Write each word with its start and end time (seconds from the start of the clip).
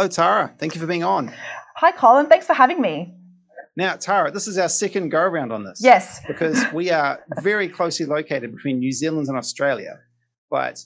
Hello, 0.00 0.08
Tara. 0.08 0.54
Thank 0.56 0.74
you 0.74 0.80
for 0.80 0.86
being 0.86 1.04
on. 1.04 1.30
Hi, 1.76 1.92
Colin. 1.92 2.24
Thanks 2.24 2.46
for 2.46 2.54
having 2.54 2.80
me. 2.80 3.16
Now, 3.76 3.96
Tara, 3.96 4.30
this 4.30 4.48
is 4.48 4.56
our 4.56 4.70
second 4.70 5.10
go 5.10 5.20
around 5.20 5.52
on 5.52 5.62
this. 5.62 5.78
Yes. 5.82 6.22
Because 6.26 6.58
we 6.72 6.90
are 6.90 7.20
very 7.42 7.68
closely 7.68 8.06
located 8.06 8.50
between 8.56 8.78
New 8.78 8.92
Zealand 8.92 9.28
and 9.28 9.36
Australia. 9.36 9.98
But 10.50 10.82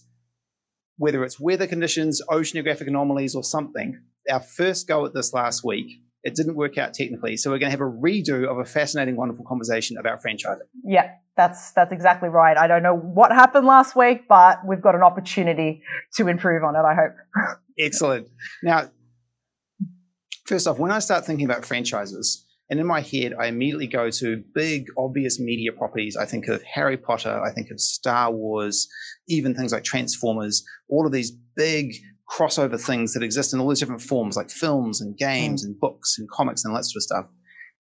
whether 0.96 1.22
it's 1.22 1.38
weather 1.38 1.68
conditions, 1.68 2.22
oceanographic 2.28 2.88
anomalies, 2.88 3.36
or 3.36 3.44
something, 3.44 4.00
our 4.28 4.40
first 4.40 4.88
go 4.88 5.06
at 5.06 5.14
this 5.14 5.32
last 5.32 5.62
week, 5.62 6.00
it 6.24 6.34
didn't 6.34 6.56
work 6.56 6.76
out 6.76 6.92
technically. 6.92 7.36
So 7.36 7.52
we're 7.52 7.60
going 7.60 7.70
to 7.70 7.78
have 7.78 7.80
a 7.80 7.84
redo 7.84 8.50
of 8.50 8.58
a 8.58 8.64
fascinating, 8.64 9.14
wonderful 9.14 9.44
conversation 9.44 9.96
about 9.96 10.24
franchising. 10.24 10.66
Yeah, 10.82 11.12
that's 11.36 11.70
that's 11.70 11.92
exactly 11.92 12.30
right. 12.30 12.56
I 12.56 12.66
don't 12.66 12.82
know 12.82 12.96
what 12.96 13.30
happened 13.30 13.64
last 13.64 13.94
week, 13.94 14.26
but 14.28 14.66
we've 14.66 14.82
got 14.82 14.96
an 14.96 15.04
opportunity 15.04 15.84
to 16.16 16.26
improve 16.26 16.64
on 16.64 16.74
it. 16.74 16.80
I 16.80 16.94
hope. 16.96 17.58
Excellent. 17.78 18.28
Now, 18.64 18.90
first 20.44 20.66
off, 20.66 20.78
when 20.78 20.90
I 20.90 20.98
start 20.98 21.24
thinking 21.24 21.46
about 21.46 21.64
franchises, 21.64 22.46
and 22.70 22.80
in 22.80 22.86
my 22.86 23.00
head, 23.00 23.34
I 23.38 23.46
immediately 23.46 23.86
go 23.86 24.10
to 24.10 24.42
big, 24.54 24.86
obvious 24.96 25.38
media 25.38 25.72
properties. 25.72 26.16
I 26.16 26.24
think 26.24 26.48
of 26.48 26.62
Harry 26.62 26.96
Potter, 26.96 27.42
I 27.42 27.52
think 27.52 27.70
of 27.70 27.78
Star 27.78 28.32
Wars, 28.32 28.88
even 29.28 29.54
things 29.54 29.72
like 29.72 29.84
Transformers, 29.84 30.64
all 30.88 31.06
of 31.06 31.12
these 31.12 31.30
big 31.56 31.92
crossover 32.30 32.80
things 32.80 33.12
that 33.12 33.22
exist 33.22 33.52
in 33.52 33.60
all 33.60 33.68
these 33.68 33.80
different 33.80 34.00
forms, 34.00 34.36
like 34.36 34.50
films 34.50 35.00
and 35.00 35.16
games 35.16 35.62
mm. 35.62 35.66
and 35.66 35.80
books 35.80 36.16
and 36.18 36.28
comics 36.30 36.64
and 36.64 36.72
all 36.72 36.78
that 36.78 36.84
sort 36.84 36.96
of 36.96 37.02
stuff. 37.02 37.26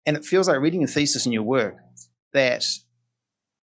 And 0.04 0.16
it 0.16 0.24
feels 0.24 0.46
like 0.46 0.60
reading 0.60 0.84
a 0.84 0.86
thesis 0.86 1.24
in 1.24 1.32
your 1.32 1.42
work 1.42 1.76
that, 2.34 2.64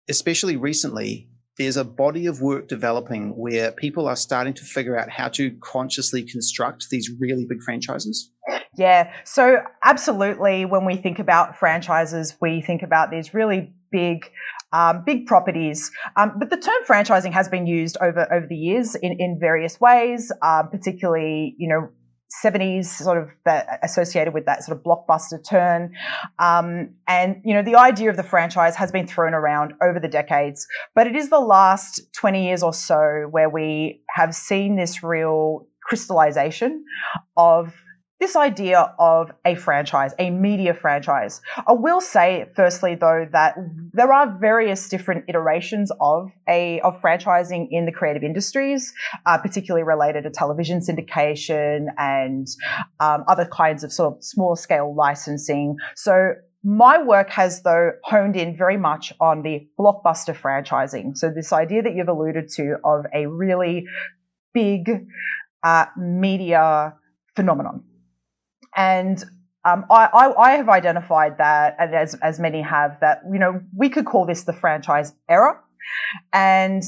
especially 0.07 0.57
recently, 0.57 1.27
there's 1.57 1.75
a 1.75 1.83
body 1.83 2.27
of 2.27 2.41
work 2.41 2.67
developing 2.67 3.35
where 3.35 3.71
people 3.71 4.07
are 4.07 4.15
starting 4.15 4.53
to 4.53 4.63
figure 4.63 4.97
out 4.97 5.09
how 5.09 5.27
to 5.27 5.51
consciously 5.61 6.23
construct 6.23 6.87
these 6.89 7.11
really 7.19 7.45
big 7.49 7.61
franchises. 7.61 8.31
Yeah, 8.77 9.11
so 9.23 9.57
absolutely. 9.83 10.65
When 10.65 10.85
we 10.85 10.95
think 10.95 11.19
about 11.19 11.57
franchises, 11.57 12.35
we 12.39 12.61
think 12.61 12.83
about 12.83 13.09
these 13.11 13.33
really 13.33 13.73
big, 13.91 14.29
um, 14.71 15.03
big 15.05 15.25
properties. 15.25 15.91
Um, 16.15 16.33
but 16.37 16.49
the 16.49 16.57
term 16.57 16.83
franchising 16.87 17.33
has 17.33 17.49
been 17.49 17.65
used 17.65 17.97
over 17.99 18.31
over 18.31 18.45
the 18.47 18.55
years 18.55 18.95
in 18.95 19.13
in 19.19 19.37
various 19.39 19.81
ways, 19.81 20.31
um, 20.43 20.69
particularly 20.69 21.55
you 21.57 21.67
know 21.67 21.89
70s 22.43 22.85
sort 22.85 23.17
of 23.17 23.29
that 23.45 23.79
associated 23.81 24.33
with 24.33 24.45
that 24.45 24.63
sort 24.63 24.77
of 24.77 24.83
blockbuster 24.83 25.43
turn. 25.43 25.93
Um, 26.37 26.91
and, 27.07 27.41
you 27.43 27.53
know, 27.53 27.63
the 27.63 27.75
idea 27.75 28.09
of 28.09 28.17
the 28.17 28.23
franchise 28.23 28.75
has 28.75 28.91
been 28.91 29.07
thrown 29.07 29.33
around 29.33 29.73
over 29.81 29.99
the 29.99 30.07
decades, 30.07 30.67
but 30.93 31.07
it 31.07 31.15
is 31.15 31.29
the 31.29 31.39
last 31.39 32.01
20 32.13 32.45
years 32.45 32.61
or 32.61 32.73
so 32.73 33.27
where 33.31 33.49
we 33.49 34.03
have 34.09 34.35
seen 34.35 34.75
this 34.75 35.01
real 35.01 35.67
crystallization 35.83 36.85
of 37.35 37.73
this 38.19 38.35
idea 38.35 38.93
of 38.99 39.31
a 39.45 39.55
franchise, 39.55 40.13
a 40.19 40.29
media 40.29 40.73
franchise. 40.73 41.41
I 41.67 41.71
will 41.71 42.01
say, 42.01 42.49
firstly, 42.55 42.95
though, 42.95 43.27
that 43.31 43.55
there 43.93 44.11
are 44.11 44.37
various 44.39 44.89
different 44.89 45.25
iterations 45.29 45.91
of 46.01 46.31
a 46.47 46.81
of 46.81 47.01
franchising 47.01 47.67
in 47.71 47.85
the 47.85 47.91
creative 47.91 48.23
industries, 48.23 48.93
uh, 49.25 49.37
particularly 49.37 49.83
related 49.83 50.23
to 50.23 50.31
television 50.31 50.81
syndication 50.81 51.87
and 51.97 52.47
um, 52.99 53.23
other 53.27 53.45
kinds 53.45 53.83
of 53.83 53.93
sort 53.93 54.17
of 54.17 54.23
small 54.23 54.55
scale 54.55 54.93
licensing. 54.93 55.77
So 55.95 56.33
my 56.61 57.01
work 57.01 57.29
has, 57.29 57.61
though, 57.61 57.91
honed 58.03 58.35
in 58.35 58.57
very 58.57 58.75
much 58.75 59.13
on 59.21 59.43
the 59.43 59.65
blockbuster 59.79 60.35
franchising. 60.35 61.17
So 61.17 61.31
this 61.33 61.53
idea 61.53 61.83
that 61.83 61.95
you've 61.95 62.09
alluded 62.09 62.49
to 62.55 62.75
of 62.83 63.05
a 63.13 63.27
really 63.27 63.85
big 64.53 65.07
uh, 65.63 65.85
media 65.97 66.95
phenomenon. 67.35 67.83
And 68.75 69.23
um, 69.65 69.85
I, 69.89 70.09
I, 70.13 70.41
I, 70.41 70.51
have 70.51 70.69
identified 70.69 71.37
that, 71.37 71.75
and 71.79 71.93
as, 71.93 72.15
as 72.15 72.39
many 72.39 72.61
have, 72.61 72.97
that, 73.01 73.21
you 73.31 73.39
know, 73.39 73.61
we 73.75 73.89
could 73.89 74.05
call 74.05 74.25
this 74.25 74.43
the 74.43 74.53
franchise 74.53 75.13
era. 75.27 75.59
And 76.31 76.83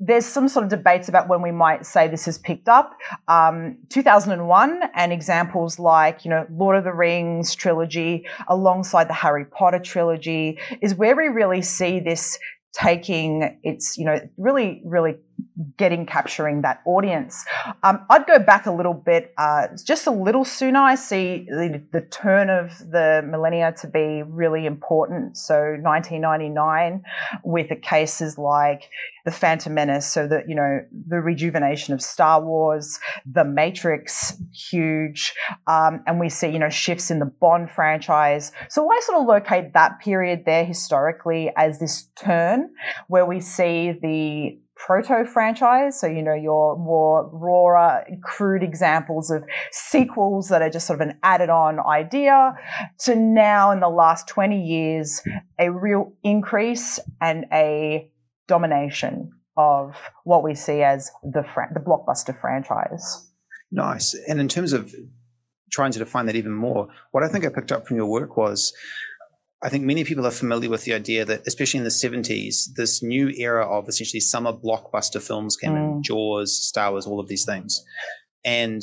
there's 0.00 0.24
some 0.24 0.48
sort 0.48 0.64
of 0.64 0.70
debates 0.70 1.08
about 1.08 1.28
when 1.28 1.42
we 1.42 1.52
might 1.52 1.84
say 1.84 2.08
this 2.08 2.24
has 2.24 2.38
picked 2.38 2.68
up. 2.68 2.96
Um, 3.28 3.76
2001 3.90 4.82
and 4.94 5.12
examples 5.12 5.78
like, 5.78 6.24
you 6.24 6.30
know, 6.30 6.46
Lord 6.50 6.76
of 6.76 6.84
the 6.84 6.92
Rings 6.92 7.54
trilogy 7.54 8.26
alongside 8.48 9.08
the 9.08 9.14
Harry 9.14 9.44
Potter 9.44 9.78
trilogy 9.78 10.58
is 10.80 10.94
where 10.94 11.14
we 11.14 11.28
really 11.28 11.60
see 11.60 12.00
this 12.00 12.38
taking 12.72 13.58
its, 13.62 13.98
you 13.98 14.06
know, 14.06 14.18
really, 14.38 14.80
really 14.86 15.16
getting 15.76 16.06
capturing 16.06 16.62
that 16.62 16.80
audience. 16.84 17.44
Um, 17.82 18.04
I'd 18.10 18.26
go 18.26 18.38
back 18.38 18.66
a 18.66 18.72
little 18.72 18.94
bit, 18.94 19.32
uh, 19.38 19.68
just 19.84 20.06
a 20.06 20.10
little 20.10 20.44
sooner. 20.44 20.80
I 20.80 20.94
see 20.94 21.46
the, 21.48 21.82
the, 21.92 22.00
turn 22.10 22.50
of 22.50 22.76
the 22.78 23.22
millennia 23.24 23.72
to 23.80 23.86
be 23.86 24.22
really 24.22 24.66
important. 24.66 25.36
So 25.36 25.76
1999, 25.80 27.02
with 27.44 27.68
the 27.68 27.76
cases 27.76 28.36
like 28.36 28.90
the 29.24 29.30
Phantom 29.30 29.74
Menace, 29.74 30.06
so 30.06 30.26
that 30.26 30.48
you 30.48 30.54
know 30.54 30.80
the 31.08 31.20
rejuvenation 31.20 31.94
of 31.94 32.02
Star 32.02 32.42
Wars, 32.42 32.98
The 33.30 33.44
Matrix, 33.44 34.34
huge, 34.52 35.34
um, 35.66 36.02
and 36.06 36.18
we 36.18 36.28
see 36.28 36.48
you 36.48 36.58
know 36.58 36.70
shifts 36.70 37.10
in 37.10 37.18
the 37.18 37.26
Bond 37.26 37.70
franchise. 37.70 38.52
So 38.68 38.90
I 38.90 39.00
sort 39.04 39.20
of 39.20 39.26
locate 39.26 39.74
that 39.74 40.00
period 40.00 40.44
there 40.46 40.64
historically 40.64 41.50
as 41.56 41.78
this 41.78 42.08
turn 42.16 42.70
where 43.08 43.26
we 43.26 43.40
see 43.40 43.92
the 43.92 44.58
proto 44.86 45.24
franchise. 45.24 46.00
So, 46.00 46.06
you 46.06 46.22
know, 46.22 46.34
your 46.34 46.76
more 46.78 47.28
raw, 47.32 48.00
crude 48.22 48.62
examples 48.62 49.30
of 49.30 49.44
sequels 49.72 50.48
that 50.48 50.62
are 50.62 50.70
just 50.70 50.86
sort 50.86 51.00
of 51.00 51.08
an 51.08 51.18
added 51.22 51.50
on 51.50 51.78
idea 51.80 52.54
to 53.00 53.14
now 53.14 53.70
in 53.70 53.80
the 53.80 53.88
last 53.88 54.26
20 54.28 54.60
years, 54.60 55.20
a 55.58 55.70
real 55.70 56.12
increase 56.22 56.98
and 57.20 57.44
a 57.52 58.10
domination 58.48 59.30
of 59.56 59.94
what 60.24 60.42
we 60.42 60.54
see 60.54 60.82
as 60.82 61.10
the, 61.22 61.44
the 61.74 61.80
blockbuster 61.80 62.38
franchise. 62.40 63.28
Nice. 63.70 64.14
And 64.28 64.40
in 64.40 64.48
terms 64.48 64.72
of 64.72 64.94
trying 65.70 65.92
to 65.92 65.98
define 65.98 66.26
that 66.26 66.36
even 66.36 66.52
more, 66.52 66.88
what 67.12 67.22
I 67.22 67.28
think 67.28 67.44
I 67.44 67.48
picked 67.50 67.70
up 67.70 67.86
from 67.86 67.96
your 67.96 68.06
work 68.06 68.36
was 68.36 68.72
I 69.62 69.68
think 69.68 69.84
many 69.84 70.04
people 70.04 70.26
are 70.26 70.30
familiar 70.30 70.70
with 70.70 70.84
the 70.84 70.94
idea 70.94 71.24
that, 71.26 71.42
especially 71.46 71.78
in 71.78 71.84
the 71.84 71.90
70s, 71.90 72.72
this 72.76 73.02
new 73.02 73.28
era 73.28 73.66
of 73.66 73.88
essentially 73.88 74.20
summer 74.20 74.52
blockbuster 74.52 75.20
films 75.20 75.56
came 75.56 75.72
mm. 75.72 75.96
in 75.96 76.02
Jaws, 76.02 76.66
Star 76.66 76.92
Wars, 76.92 77.06
all 77.06 77.20
of 77.20 77.28
these 77.28 77.44
things. 77.44 77.84
And 78.42 78.82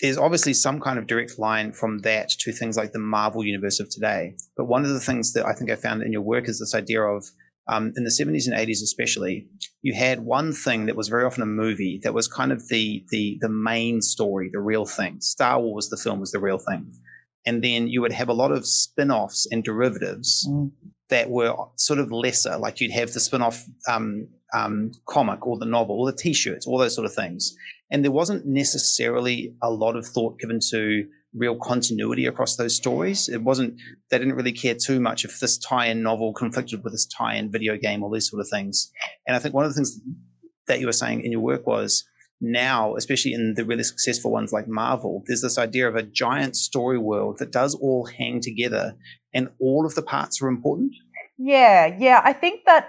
there's 0.00 0.18
obviously 0.18 0.54
some 0.54 0.80
kind 0.80 0.98
of 0.98 1.06
direct 1.06 1.38
line 1.38 1.72
from 1.72 1.98
that 1.98 2.30
to 2.30 2.52
things 2.52 2.76
like 2.76 2.90
the 2.90 2.98
Marvel 2.98 3.44
universe 3.44 3.78
of 3.78 3.88
today. 3.90 4.34
But 4.56 4.64
one 4.64 4.84
of 4.84 4.90
the 4.90 4.98
things 4.98 5.34
that 5.34 5.46
I 5.46 5.52
think 5.52 5.70
I 5.70 5.76
found 5.76 6.02
in 6.02 6.12
your 6.12 6.22
work 6.22 6.48
is 6.48 6.58
this 6.58 6.74
idea 6.74 7.02
of, 7.02 7.24
um, 7.68 7.92
in 7.96 8.02
the 8.02 8.10
70s 8.10 8.46
and 8.46 8.56
80s 8.56 8.82
especially, 8.82 9.46
you 9.82 9.94
had 9.94 10.20
one 10.20 10.52
thing 10.52 10.86
that 10.86 10.96
was 10.96 11.08
very 11.08 11.24
often 11.24 11.44
a 11.44 11.46
movie 11.46 12.00
that 12.02 12.12
was 12.12 12.26
kind 12.26 12.50
of 12.52 12.68
the 12.68 13.04
the 13.08 13.38
the 13.40 13.48
main 13.48 14.02
story, 14.02 14.50
the 14.52 14.60
real 14.60 14.84
thing. 14.84 15.20
Star 15.20 15.60
Wars, 15.60 15.88
the 15.88 15.96
film, 15.96 16.20
was 16.20 16.32
the 16.32 16.40
real 16.40 16.58
thing 16.58 16.92
and 17.46 17.62
then 17.62 17.88
you 17.88 18.00
would 18.00 18.12
have 18.12 18.28
a 18.28 18.34
lot 18.34 18.52
of 18.52 18.66
spin-offs 18.66 19.46
and 19.50 19.62
derivatives 19.62 20.46
mm. 20.50 20.70
that 21.10 21.30
were 21.30 21.54
sort 21.76 21.98
of 21.98 22.10
lesser 22.10 22.56
like 22.56 22.80
you'd 22.80 22.92
have 22.92 23.12
the 23.12 23.20
spin-off 23.20 23.64
um, 23.88 24.28
um, 24.54 24.92
comic 25.06 25.46
or 25.46 25.58
the 25.58 25.66
novel 25.66 26.00
or 26.00 26.10
the 26.10 26.16
t-shirts 26.16 26.66
all 26.66 26.78
those 26.78 26.94
sort 26.94 27.06
of 27.06 27.14
things. 27.14 27.54
And 27.90 28.02
there 28.02 28.12
wasn't 28.12 28.46
necessarily 28.46 29.54
a 29.62 29.70
lot 29.70 29.96
of 29.96 30.06
thought 30.06 30.38
given 30.38 30.58
to 30.70 31.06
real 31.34 31.56
continuity 31.56 32.26
across 32.26 32.56
those 32.56 32.76
stories. 32.76 33.28
It 33.28 33.42
wasn't 33.42 33.80
they 34.10 34.18
didn't 34.18 34.36
really 34.36 34.52
care 34.52 34.74
too 34.74 35.00
much 35.00 35.24
if 35.24 35.40
this 35.40 35.58
tie-in 35.58 36.02
novel 36.02 36.32
conflicted 36.32 36.82
with 36.82 36.92
this 36.92 37.06
tie-in 37.06 37.50
video 37.50 37.76
game 37.76 38.02
or 38.02 38.12
these 38.12 38.30
sort 38.30 38.40
of 38.40 38.48
things. 38.48 38.90
And 39.26 39.36
i 39.36 39.38
think 39.38 39.54
one 39.54 39.64
of 39.64 39.70
the 39.70 39.74
things 39.74 40.00
that 40.66 40.80
you 40.80 40.86
were 40.86 40.92
saying 40.92 41.24
in 41.24 41.32
your 41.32 41.40
work 41.40 41.66
was 41.66 42.04
now, 42.52 42.96
especially 42.96 43.32
in 43.32 43.54
the 43.54 43.64
really 43.64 43.82
successful 43.82 44.30
ones 44.30 44.52
like 44.52 44.68
Marvel, 44.68 45.22
there's 45.26 45.42
this 45.42 45.58
idea 45.58 45.88
of 45.88 45.96
a 45.96 46.02
giant 46.02 46.56
story 46.56 46.98
world 46.98 47.38
that 47.38 47.52
does 47.52 47.74
all 47.74 48.06
hang 48.06 48.40
together 48.40 48.94
and 49.32 49.48
all 49.60 49.84
of 49.86 49.94
the 49.94 50.02
parts 50.02 50.40
are 50.42 50.48
important. 50.48 50.92
Yeah, 51.38 51.96
yeah. 51.98 52.20
I 52.24 52.32
think 52.32 52.64
that 52.66 52.88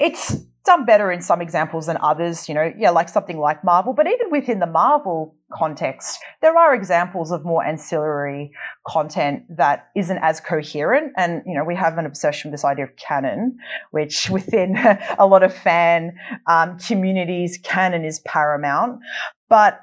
it's 0.00 0.36
done 0.64 0.84
better 0.84 1.10
in 1.10 1.20
some 1.20 1.40
examples 1.40 1.86
than 1.86 1.96
others, 1.98 2.48
you 2.48 2.54
know, 2.54 2.72
yeah, 2.78 2.90
like 2.90 3.08
something 3.08 3.38
like 3.38 3.64
Marvel. 3.64 3.92
But 3.92 4.06
even 4.06 4.30
within 4.30 4.60
the 4.60 4.66
Marvel 4.66 5.34
context, 5.52 6.20
there 6.40 6.56
are 6.56 6.74
examples 6.74 7.32
of 7.32 7.44
more 7.44 7.64
ancillary 7.64 8.52
content 8.86 9.42
that 9.56 9.88
isn't 9.96 10.18
as 10.18 10.40
coherent. 10.40 11.12
And, 11.16 11.42
you 11.46 11.54
know, 11.54 11.64
we 11.64 11.74
have 11.74 11.98
an 11.98 12.06
obsession 12.06 12.50
with 12.50 12.60
this 12.60 12.64
idea 12.64 12.84
of 12.84 12.96
canon, 12.96 13.58
which 13.90 14.30
within 14.30 14.76
a 15.18 15.26
lot 15.26 15.42
of 15.42 15.54
fan 15.54 16.16
um, 16.46 16.78
communities, 16.78 17.58
canon 17.62 18.04
is 18.04 18.20
paramount. 18.20 19.00
But 19.48 19.80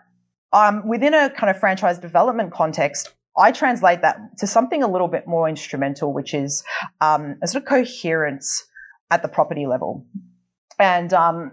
um, 0.53 0.87
within 0.87 1.13
a 1.13 1.29
kind 1.29 1.49
of 1.49 1.59
franchise 1.59 1.99
development 1.99 2.53
context, 2.53 3.13
I 3.37 3.51
translate 3.51 4.01
that 4.01 4.17
to 4.39 4.47
something 4.47 4.81
a 4.81 4.87
little 4.87 5.07
bit 5.07 5.27
more 5.27 5.47
instrumental, 5.47 6.13
which 6.13 6.33
is 6.33 6.63
um, 7.01 7.37
a 7.43 7.47
sort 7.47 7.63
of 7.63 7.69
coherence 7.69 8.65
at 9.11 9.21
the 9.21 9.27
property 9.27 9.65
level. 9.67 10.05
And 10.79 11.13
um, 11.13 11.51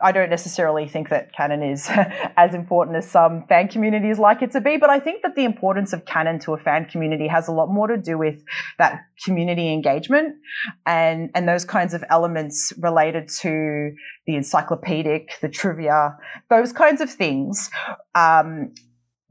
I 0.00 0.10
don't 0.10 0.30
necessarily 0.30 0.88
think 0.88 1.08
that 1.10 1.32
canon 1.32 1.62
is 1.62 1.88
as 2.36 2.52
important 2.52 2.96
as 2.96 3.08
some 3.08 3.46
fan 3.46 3.68
communities 3.68 4.18
like 4.18 4.42
it 4.42 4.50
to 4.52 4.60
be, 4.60 4.76
but 4.76 4.90
I 4.90 4.98
think 4.98 5.22
that 5.22 5.36
the 5.36 5.44
importance 5.44 5.92
of 5.92 6.04
canon 6.04 6.40
to 6.40 6.54
a 6.54 6.58
fan 6.58 6.86
community 6.86 7.28
has 7.28 7.46
a 7.46 7.52
lot 7.52 7.70
more 7.70 7.86
to 7.86 7.96
do 7.96 8.18
with 8.18 8.42
that 8.78 9.02
community 9.24 9.72
engagement 9.72 10.34
and 10.84 11.30
and 11.34 11.48
those 11.48 11.64
kinds 11.64 11.94
of 11.94 12.02
elements 12.10 12.72
related 12.78 13.28
to 13.40 13.92
the 14.26 14.34
encyclopedic, 14.34 15.38
the 15.40 15.48
trivia, 15.48 16.16
those 16.50 16.72
kinds 16.72 17.00
of 17.00 17.08
things. 17.08 17.70
Um, 18.16 18.72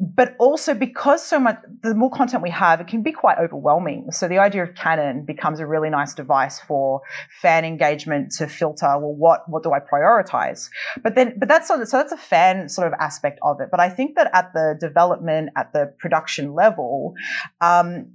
but 0.01 0.35
also 0.39 0.73
because 0.73 1.23
so 1.23 1.39
much 1.39 1.59
the 1.83 1.93
more 1.93 2.09
content 2.09 2.41
we 2.41 2.49
have 2.49 2.81
it 2.81 2.87
can 2.87 3.03
be 3.03 3.11
quite 3.11 3.37
overwhelming. 3.37 4.11
So 4.11 4.27
the 4.27 4.39
idea 4.39 4.63
of 4.63 4.73
canon 4.73 5.25
becomes 5.25 5.59
a 5.59 5.67
really 5.67 5.91
nice 5.91 6.15
device 6.15 6.59
for 6.59 7.01
fan 7.39 7.65
engagement 7.65 8.31
to 8.37 8.47
filter 8.47 8.87
well 8.97 9.13
what 9.13 9.47
what 9.47 9.61
do 9.61 9.71
i 9.71 9.79
prioritize? 9.79 10.69
But 11.03 11.13
then 11.13 11.35
but 11.37 11.47
that's 11.47 11.67
sort 11.67 11.81
of, 11.81 11.87
so 11.87 11.97
that's 11.97 12.11
a 12.11 12.17
fan 12.17 12.67
sort 12.67 12.87
of 12.87 12.93
aspect 12.99 13.37
of 13.43 13.61
it. 13.61 13.69
But 13.69 13.79
i 13.79 13.89
think 13.89 14.15
that 14.15 14.31
at 14.33 14.53
the 14.53 14.75
development 14.79 15.51
at 15.55 15.71
the 15.71 15.93
production 15.99 16.55
level 16.55 17.13
um, 17.61 18.11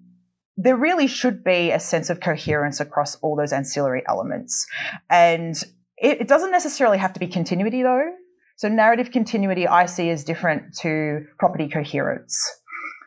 there 0.57 0.77
really 0.77 1.07
should 1.07 1.45
be 1.45 1.71
a 1.71 1.79
sense 1.79 2.11
of 2.11 2.19
coherence 2.19 2.81
across 2.81 3.15
all 3.17 3.37
those 3.37 3.53
ancillary 3.53 4.03
elements. 4.09 4.67
And 5.11 5.55
it, 5.99 6.23
it 6.23 6.29
doesn't 6.29 6.51
necessarily 6.51 6.99
have 6.99 7.13
to 7.13 7.21
be 7.21 7.29
continuity 7.29 7.83
though 7.83 8.11
so 8.57 8.69
narrative 8.69 9.11
continuity 9.13 9.69
I 9.69 9.87
see 9.87 10.11
as 10.11 10.25
different 10.25 10.75
to 10.79 11.27
property 11.39 11.69
coherence. 11.69 12.43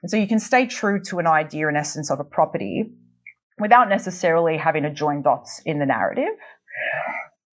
And 0.01 0.09
so 0.09 0.17
you 0.17 0.27
can 0.27 0.39
stay 0.39 0.67
true 0.67 1.01
to 1.05 1.19
an 1.19 1.27
idea 1.27 1.67
and 1.67 1.75
essence 1.75 2.09
of 2.11 2.19
a 2.19 2.23
property 2.23 2.91
without 3.59 3.89
necessarily 3.89 4.57
having 4.57 4.83
to 4.83 4.91
join 4.91 5.21
dots 5.21 5.61
in 5.65 5.79
the 5.79 5.85
narrative. 5.85 6.37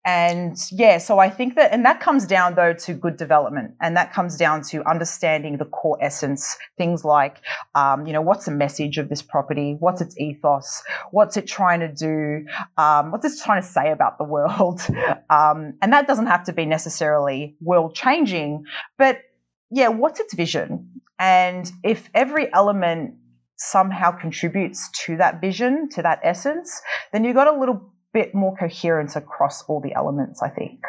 And 0.07 0.57
yeah, 0.71 0.99
so 0.99 1.19
I 1.19 1.29
think 1.29 1.57
that, 1.57 1.73
and 1.73 1.85
that 1.85 1.99
comes 1.99 2.27
down 2.27 2.55
though 2.55 2.73
to 2.73 2.95
good 2.95 3.17
development, 3.17 3.75
and 3.81 3.97
that 3.97 4.13
comes 4.13 4.37
down 4.37 4.63
to 4.71 4.89
understanding 4.89 5.59
the 5.59 5.65
core 5.65 5.99
essence. 6.01 6.57
Things 6.79 7.05
like, 7.05 7.39
um, 7.75 8.07
you 8.07 8.13
know, 8.13 8.23
what's 8.23 8.45
the 8.45 8.53
message 8.53 8.99
of 8.99 9.09
this 9.09 9.21
property? 9.21 9.77
What's 9.81 10.01
its 10.01 10.17
ethos? 10.19 10.81
What's 11.11 11.37
it 11.37 11.49
trying 11.49 11.81
to 11.81 11.93
do? 11.93 12.47
Um, 12.79 13.11
what's 13.11 13.25
it 13.25 13.45
trying 13.45 13.61
to 13.61 13.67
say 13.67 13.91
about 13.91 14.17
the 14.19 14.25
world? 14.25 14.81
Um, 15.29 15.75
and 15.83 15.93
that 15.93 16.07
doesn't 16.07 16.27
have 16.27 16.45
to 16.45 16.53
be 16.53 16.67
necessarily 16.67 17.57
world 17.61 17.95
changing, 17.95 18.65
but 18.97 19.19
yeah, 19.71 19.89
what's 19.89 20.21
its 20.21 20.35
vision? 20.35 21.01
And 21.19 21.71
if 21.83 22.09
every 22.15 22.53
element 22.53 23.15
somehow 23.57 24.13
contributes 24.13 24.89
to 25.07 25.17
that 25.17 25.41
vision, 25.41 25.89
to 25.91 26.03
that 26.03 26.21
essence, 26.23 26.81
then 27.13 27.25
you've 27.25 27.35
got 27.35 27.49
a 27.49 27.59
little 27.59 27.93
bit 28.17 28.35
more 28.35 28.57
coherence 28.57 29.15
across 29.15 29.63
all 29.65 29.79
the 29.79 29.93
elements, 29.95 30.43
I 30.43 30.49
think. 30.49 30.81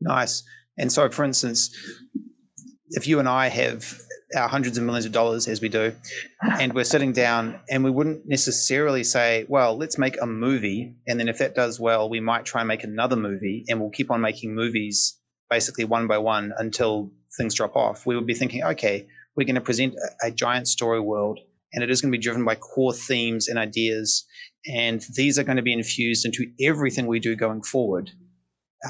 Nice. 0.00 0.44
And 0.78 0.92
so, 0.92 1.10
for 1.10 1.24
instance, 1.24 1.76
if 2.90 3.08
you 3.08 3.18
and 3.18 3.28
I 3.28 3.48
have 3.48 3.92
our 4.36 4.48
hundreds 4.48 4.78
of 4.78 4.84
millions 4.84 5.04
of 5.04 5.10
dollars, 5.10 5.48
as 5.48 5.60
we 5.60 5.68
do, 5.68 5.92
and 6.60 6.72
we're 6.72 6.84
sitting 6.84 7.12
down 7.12 7.58
and 7.68 7.82
we 7.82 7.90
wouldn't 7.90 8.28
necessarily 8.28 9.02
say, 9.02 9.46
well, 9.48 9.76
let's 9.76 9.98
make 9.98 10.16
a 10.22 10.26
movie. 10.26 10.94
And 11.08 11.18
then 11.18 11.28
if 11.28 11.38
that 11.38 11.56
does 11.56 11.80
well, 11.80 12.08
we 12.08 12.20
might 12.20 12.44
try 12.44 12.60
and 12.60 12.68
make 12.68 12.84
another 12.84 13.16
movie 13.16 13.64
and 13.68 13.80
we'll 13.80 13.90
keep 13.90 14.12
on 14.12 14.20
making 14.20 14.54
movies 14.54 15.18
basically 15.50 15.84
one 15.84 16.06
by 16.06 16.18
one 16.18 16.52
until 16.56 17.10
things 17.36 17.54
drop 17.54 17.74
off. 17.74 18.06
We 18.06 18.14
would 18.14 18.28
be 18.28 18.34
thinking, 18.34 18.62
okay, 18.62 19.08
we're 19.34 19.44
going 19.44 19.56
to 19.56 19.60
present 19.60 19.94
a, 19.94 20.28
a 20.28 20.30
giant 20.30 20.68
story 20.68 21.00
world 21.00 21.40
and 21.72 21.82
it 21.82 21.90
is 21.90 22.00
going 22.00 22.12
to 22.12 22.16
be 22.16 22.22
driven 22.22 22.44
by 22.44 22.54
core 22.54 22.92
themes 22.92 23.48
and 23.48 23.58
ideas. 23.58 24.24
And 24.66 25.04
these 25.14 25.38
are 25.38 25.44
going 25.44 25.56
to 25.56 25.62
be 25.62 25.72
infused 25.72 26.24
into 26.24 26.46
everything 26.60 27.06
we 27.06 27.20
do 27.20 27.36
going 27.36 27.62
forward. 27.62 28.10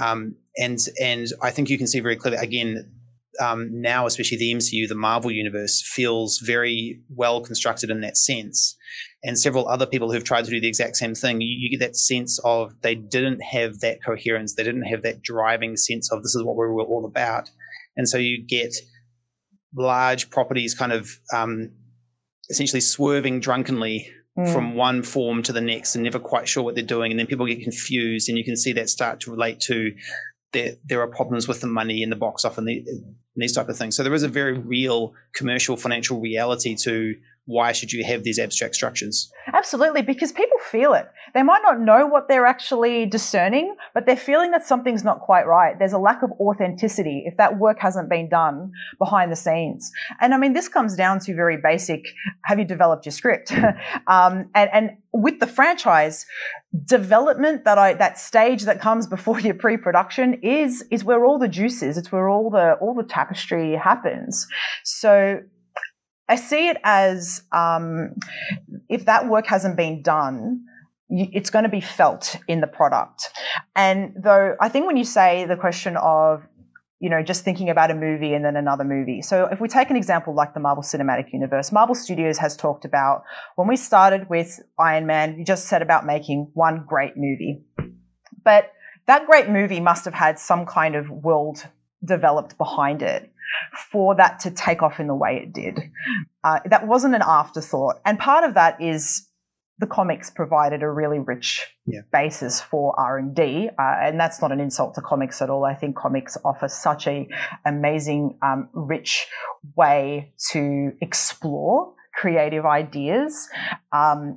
Um, 0.00 0.37
and 0.56 0.79
and 1.00 1.26
I 1.43 1.50
think 1.50 1.69
you 1.69 1.79
can 1.79 1.87
see 1.87 2.00
very 2.00 2.17
clearly 2.17 2.38
again 2.38 2.93
um, 3.41 3.81
now, 3.81 4.06
especially 4.06 4.38
the 4.38 4.55
MCU, 4.55 4.88
the 4.88 4.94
Marvel 4.94 5.31
universe 5.31 5.82
feels 5.85 6.38
very 6.38 7.00
well 7.09 7.41
constructed 7.41 7.91
in 7.91 8.00
that 8.03 8.17
sense. 8.17 8.76
And 9.23 9.38
several 9.38 9.69
other 9.69 9.87
people 9.87 10.12
who've 10.12 10.25
tried 10.25 10.44
to 10.44 10.50
do 10.50 10.61
the 10.61 10.69
exact 10.69 10.97
same 10.97 11.15
thing, 11.15 11.41
you, 11.41 11.49
you, 11.49 11.71
get 11.71 11.85
that 11.85 11.97
sense 11.97 12.38
of 12.44 12.81
they 12.82 12.94
didn't 12.94 13.41
have 13.41 13.81
that 13.81 14.05
coherence, 14.05 14.55
they 14.55 14.62
didn't 14.62 14.85
have 14.85 15.03
that 15.03 15.23
driving 15.23 15.76
sense 15.76 16.12
of 16.12 16.23
this 16.23 16.35
is 16.35 16.44
what 16.44 16.56
we 16.56 16.67
were 16.67 16.82
all 16.82 17.06
about. 17.06 17.50
And 17.97 18.09
so 18.09 18.19
you 18.19 18.44
get 18.47 18.75
large 19.75 20.31
properties 20.31 20.75
kind 20.75 20.93
of 20.93 21.19
um, 21.32 21.73
essentially 22.50 22.81
swerving 22.81 23.41
drunkenly 23.41 24.11
mm. 24.38 24.52
from 24.52 24.75
one 24.75 25.02
form 25.02 25.42
to 25.42 25.52
the 25.52 25.60
next 25.60 25.94
and 25.94 26.04
never 26.04 26.19
quite 26.19 26.48
sure 26.48 26.62
what 26.62 26.75
they're 26.75 26.84
doing. 26.84 27.10
And 27.10 27.19
then 27.19 27.26
people 27.26 27.46
get 27.46 27.62
confused, 27.62 28.28
and 28.28 28.38
you 28.38 28.44
can 28.44 28.56
see 28.56 28.72
that 28.75 28.88
start 28.88 29.20
to 29.20 29.31
relate 29.31 29.60
to 29.60 29.94
there, 30.52 30.76
there 30.84 31.00
are 31.02 31.08
problems 31.08 31.46
with 31.46 31.60
the 31.60 31.66
money 31.66 32.02
in 32.02 32.10
the 32.10 32.16
box 32.16 32.44
and, 32.44 32.66
the, 32.66 32.78
and 32.78 33.16
these 33.36 33.52
type 33.52 33.69
of 33.69 33.76
things. 33.76 33.96
So 33.96 34.02
there 34.02 34.14
is 34.14 34.22
a 34.22 34.28
very 34.28 34.56
real 34.56 35.12
commercial 35.34 35.76
financial 35.76 36.20
reality 36.20 36.76
to 36.84 37.14
why 37.46 37.73
should 37.73 37.93
you 37.93 38.05
have 38.05 38.25
these 38.25 38.38
abstract 38.38 38.75
structures? 38.75 39.31
Absolutely, 39.52 40.00
because 40.00 40.32
people 40.32 40.58
feel 40.70 40.94
it. 40.94 41.06
They 41.35 41.43
might 41.43 41.61
not 41.62 41.81
know 41.81 42.06
what 42.06 42.26
they're 42.26 42.46
actually 42.46 43.05
discerning, 43.05 43.76
but 43.93 44.06
they're 44.06 44.17
feeling 44.17 44.50
that 44.52 44.67
something's 44.67 45.05
not 45.05 45.20
quite 45.20 45.46
right. 45.46 45.79
There's 45.79 45.93
a 45.93 45.99
lack 45.99 46.23
of 46.23 46.31
authenticity 46.41 47.25
if 47.26 47.37
that 47.37 47.58
work 47.58 47.79
hasn't 47.81 48.08
been 48.08 48.31
done 48.31 48.73
behind 48.99 49.31
the 49.31 49.37
scenes. 49.37 49.91
And 50.20 50.32
I 50.32 50.38
mean, 50.38 50.55
this 50.55 50.69
comes 50.69 50.96
down 50.96 51.20
to 51.20 51.35
very 51.35 51.58
basic 51.62 52.06
have 52.44 52.58
you 52.58 52.64
developed 52.64 53.05
your 53.05 53.12
script? 53.12 53.52
um, 54.06 54.49
and, 54.55 54.70
and 54.73 54.90
with 55.12 55.40
the 55.40 55.47
franchise, 55.47 56.25
development 56.87 57.64
that 57.64 57.79
I 57.79 57.94
that 57.94 58.19
stage 58.19 58.62
that 58.64 58.81
comes 58.81 59.06
before 59.06 59.38
your 59.40 59.55
pre-production 59.55 60.35
is 60.43 60.85
is 60.90 61.05
where 61.05 61.25
all 61.25 61.38
the 61.38 61.49
juice 61.49 61.82
is. 61.82 61.97
It's 61.97 62.11
where 62.11 62.29
all 62.29 62.50
the 62.50 62.73
all 62.81 62.94
the 62.94 63.05
tapestry 63.05 63.76
happens. 63.76 64.47
So 64.82 65.40
I 66.29 66.37
see 66.37 66.69
it 66.69 66.79
as 66.85 67.43
um, 67.53 68.15
if 68.88 69.06
that 69.06 69.29
work 69.29 69.47
hasn't 69.47 69.76
been 69.76 70.03
done, 70.03 70.65
it's 71.11 71.50
going 71.50 71.65
to 71.65 71.69
be 71.69 71.81
felt 71.81 72.37
in 72.49 72.61
the 72.61 72.67
product. 72.67 73.29
And 73.76 74.15
though 74.23 74.56
I 74.61 74.69
think 74.69 74.87
when 74.87 74.97
you 74.97 75.05
say 75.05 75.44
the 75.44 75.56
question 75.56 75.97
of, 75.97 76.43
you 77.00 77.11
know, 77.11 77.23
just 77.23 77.44
thinking 77.44 77.69
about 77.69 77.91
a 77.91 77.94
movie 77.94 78.32
and 78.32 78.43
then 78.43 78.56
another 78.56 78.85
movie. 78.85 79.21
So 79.21 79.47
if 79.47 79.61
we 79.61 79.69
take 79.69 79.91
an 79.91 79.97
example 79.97 80.35
like 80.35 80.55
the 80.55 80.61
Marvel 80.61 80.82
Cinematic 80.82 81.32
Universe, 81.32 81.71
Marvel 81.71 81.94
Studios 81.94 82.38
has 82.38 82.56
talked 82.56 82.87
about 82.87 83.25
when 83.56 83.69
we 83.69 83.76
started 83.76 84.31
with 84.31 84.61
Iron 84.78 85.07
Man, 85.07 85.37
we 85.37 85.45
just 85.45 85.66
set 85.66 85.83
about 85.83 86.07
making 86.07 86.50
one 86.54 86.85
great 86.87 87.16
movie. 87.16 87.62
But 88.43 88.73
that 89.07 89.26
great 89.26 89.50
movie 89.50 89.81
must 89.81 90.07
have 90.07 90.14
had 90.14 90.38
some 90.38 90.64
kind 90.64 90.95
of 90.95 91.11
world 91.11 91.66
developed 92.02 92.57
behind 92.57 93.02
it 93.02 93.31
for 93.90 94.14
that 94.16 94.40
to 94.40 94.50
take 94.50 94.82
off 94.82 95.00
in 95.00 95.06
the 95.06 95.14
way 95.14 95.37
it 95.42 95.52
did. 95.52 95.78
Uh, 96.42 96.61
that 96.66 96.87
wasn't 96.87 97.14
an 97.14 97.23
afterthought. 97.25 98.00
And 98.04 98.18
part 98.18 98.44
of 98.44 98.54
that 98.54 98.80
is 98.80 99.28
the 99.78 99.87
comics 99.87 100.30
provided 100.30 100.82
a 100.82 100.90
really 100.90 101.18
rich 101.18 101.66
yeah. 101.87 102.00
basis 102.12 102.61
for 102.61 102.99
R&D. 102.99 103.70
Uh, 103.76 103.82
and 103.82 104.20
that's 104.20 104.40
not 104.40 104.52
an 104.52 104.61
insult 104.61 104.94
to 104.94 105.00
comics 105.00 105.42
at 105.42 105.50
all. 105.50 105.64
I 105.64 105.75
think 105.75 105.96
comics 105.96 106.37
offer 106.44 106.68
such 106.68 107.06
a 107.06 107.28
amazing, 107.66 108.38
um, 108.42 108.68
rich 108.73 109.26
way 109.76 110.32
to 110.50 110.92
explore 111.00 111.92
creative 112.14 112.64
ideas. 112.64 113.49
Um, 113.92 114.37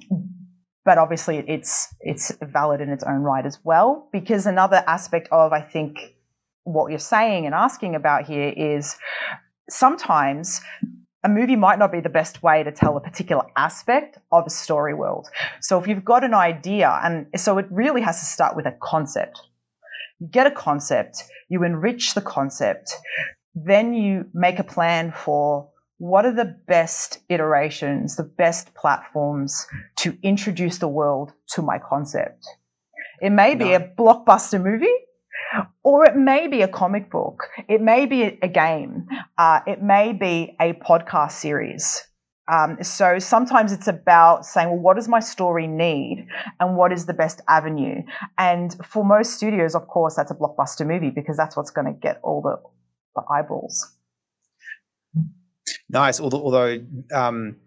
but 0.84 0.98
obviously 0.98 1.44
it's 1.50 1.94
it's 2.00 2.32
valid 2.42 2.80
in 2.80 2.90
its 2.90 3.04
own 3.04 3.20
right 3.20 3.46
as 3.46 3.60
well 3.66 4.08
because 4.14 4.46
another 4.46 4.82
aspect 4.88 5.28
of 5.34 5.52
I 5.52 5.60
think 5.60 6.00
what 6.68 6.90
you're 6.90 7.00
saying 7.00 7.46
and 7.46 7.56
asking 7.56 7.96
about 7.96 8.26
here 8.26 8.54
is 8.56 8.98
sometimes 9.70 10.62
a 11.24 11.30
movie 11.30 11.56
might 11.56 11.80
not 11.80 11.92
be 11.92 12.02
the 12.02 12.10
best 12.10 12.44
way 12.44 12.64
to 12.64 12.72
tell 12.72 12.98
a 12.98 13.02
particular 13.02 13.44
aspect 13.56 14.18
of 14.32 14.46
a 14.46 14.50
story 14.50 14.94
world. 14.94 15.28
So 15.62 15.80
if 15.80 15.88
you've 15.88 16.06
got 16.06 16.24
an 16.24 16.34
idea, 16.34 17.00
and 17.04 17.28
so 17.36 17.58
it 17.58 17.66
really 17.72 18.02
has 18.02 18.20
to 18.20 18.26
start 18.26 18.56
with 18.56 18.66
a 18.66 18.76
concept. 18.82 19.40
You 20.20 20.28
get 20.28 20.48
a 20.48 20.52
concept, 20.52 21.24
you 21.50 21.64
enrich 21.64 22.14
the 22.14 22.22
concept, 22.22 22.94
then 23.56 23.94
you 23.94 24.26
make 24.34 24.60
a 24.60 24.64
plan 24.64 25.12
for 25.12 25.70
what 26.00 26.26
are 26.26 26.34
the 26.34 26.56
best 26.68 27.20
iterations, 27.30 28.16
the 28.16 28.24
best 28.24 28.74
platforms 28.76 29.66
to 29.98 30.18
introduce 30.22 30.78
the 30.78 30.88
world 30.88 31.34
to 31.54 31.62
my 31.62 31.80
concept. 31.80 32.46
It 33.22 33.32
may 33.32 33.56
be 33.56 33.70
no. 33.70 33.76
a 33.76 33.80
blockbuster 33.80 34.64
movie, 34.64 34.94
or 35.84 36.06
it 36.06 36.16
may 36.16 36.48
be 36.48 36.62
a 36.62 36.68
comic 36.68 37.10
book, 37.10 37.50
it 37.68 37.82
may 37.82 38.06
be 38.06 38.24
a 38.24 38.48
game, 38.48 39.08
uh, 39.38 39.62
it 39.66 39.82
may 39.82 40.14
be 40.14 40.56
a 40.60 40.74
podcast 40.74 41.34
series. 41.34 42.04
Um, 42.50 42.82
so 42.82 43.20
sometimes 43.20 43.74
it's 43.74 43.88
about 43.88 44.46
saying, 44.46 44.70
well, 44.70 44.80
what 44.80 44.96
does 44.96 45.10
my 45.10 45.20
story 45.20 45.68
need 45.68 46.28
and 46.60 46.78
what 46.78 46.94
is 46.94 47.06
the 47.06 47.14
best 47.14 47.42
avenue? 47.50 48.04
And 48.38 48.74
for 48.86 49.04
most 49.04 49.34
studios, 49.34 49.76
of 49.76 49.88
course, 49.88 50.16
that's 50.16 50.32
a 50.32 50.36
blockbuster 50.36 50.88
movie 50.88 51.10
because 51.10 51.36
that's 51.36 51.58
what's 51.58 51.72
going 51.72 51.88
to 51.88 52.00
get 52.00 52.20
all 52.24 52.42
the, 52.42 52.58
the 53.16 53.22
eyeballs. 53.30 53.92
Nice. 55.90 56.22
Although, 56.22 56.42
although 56.42 56.86
um, 57.14 57.58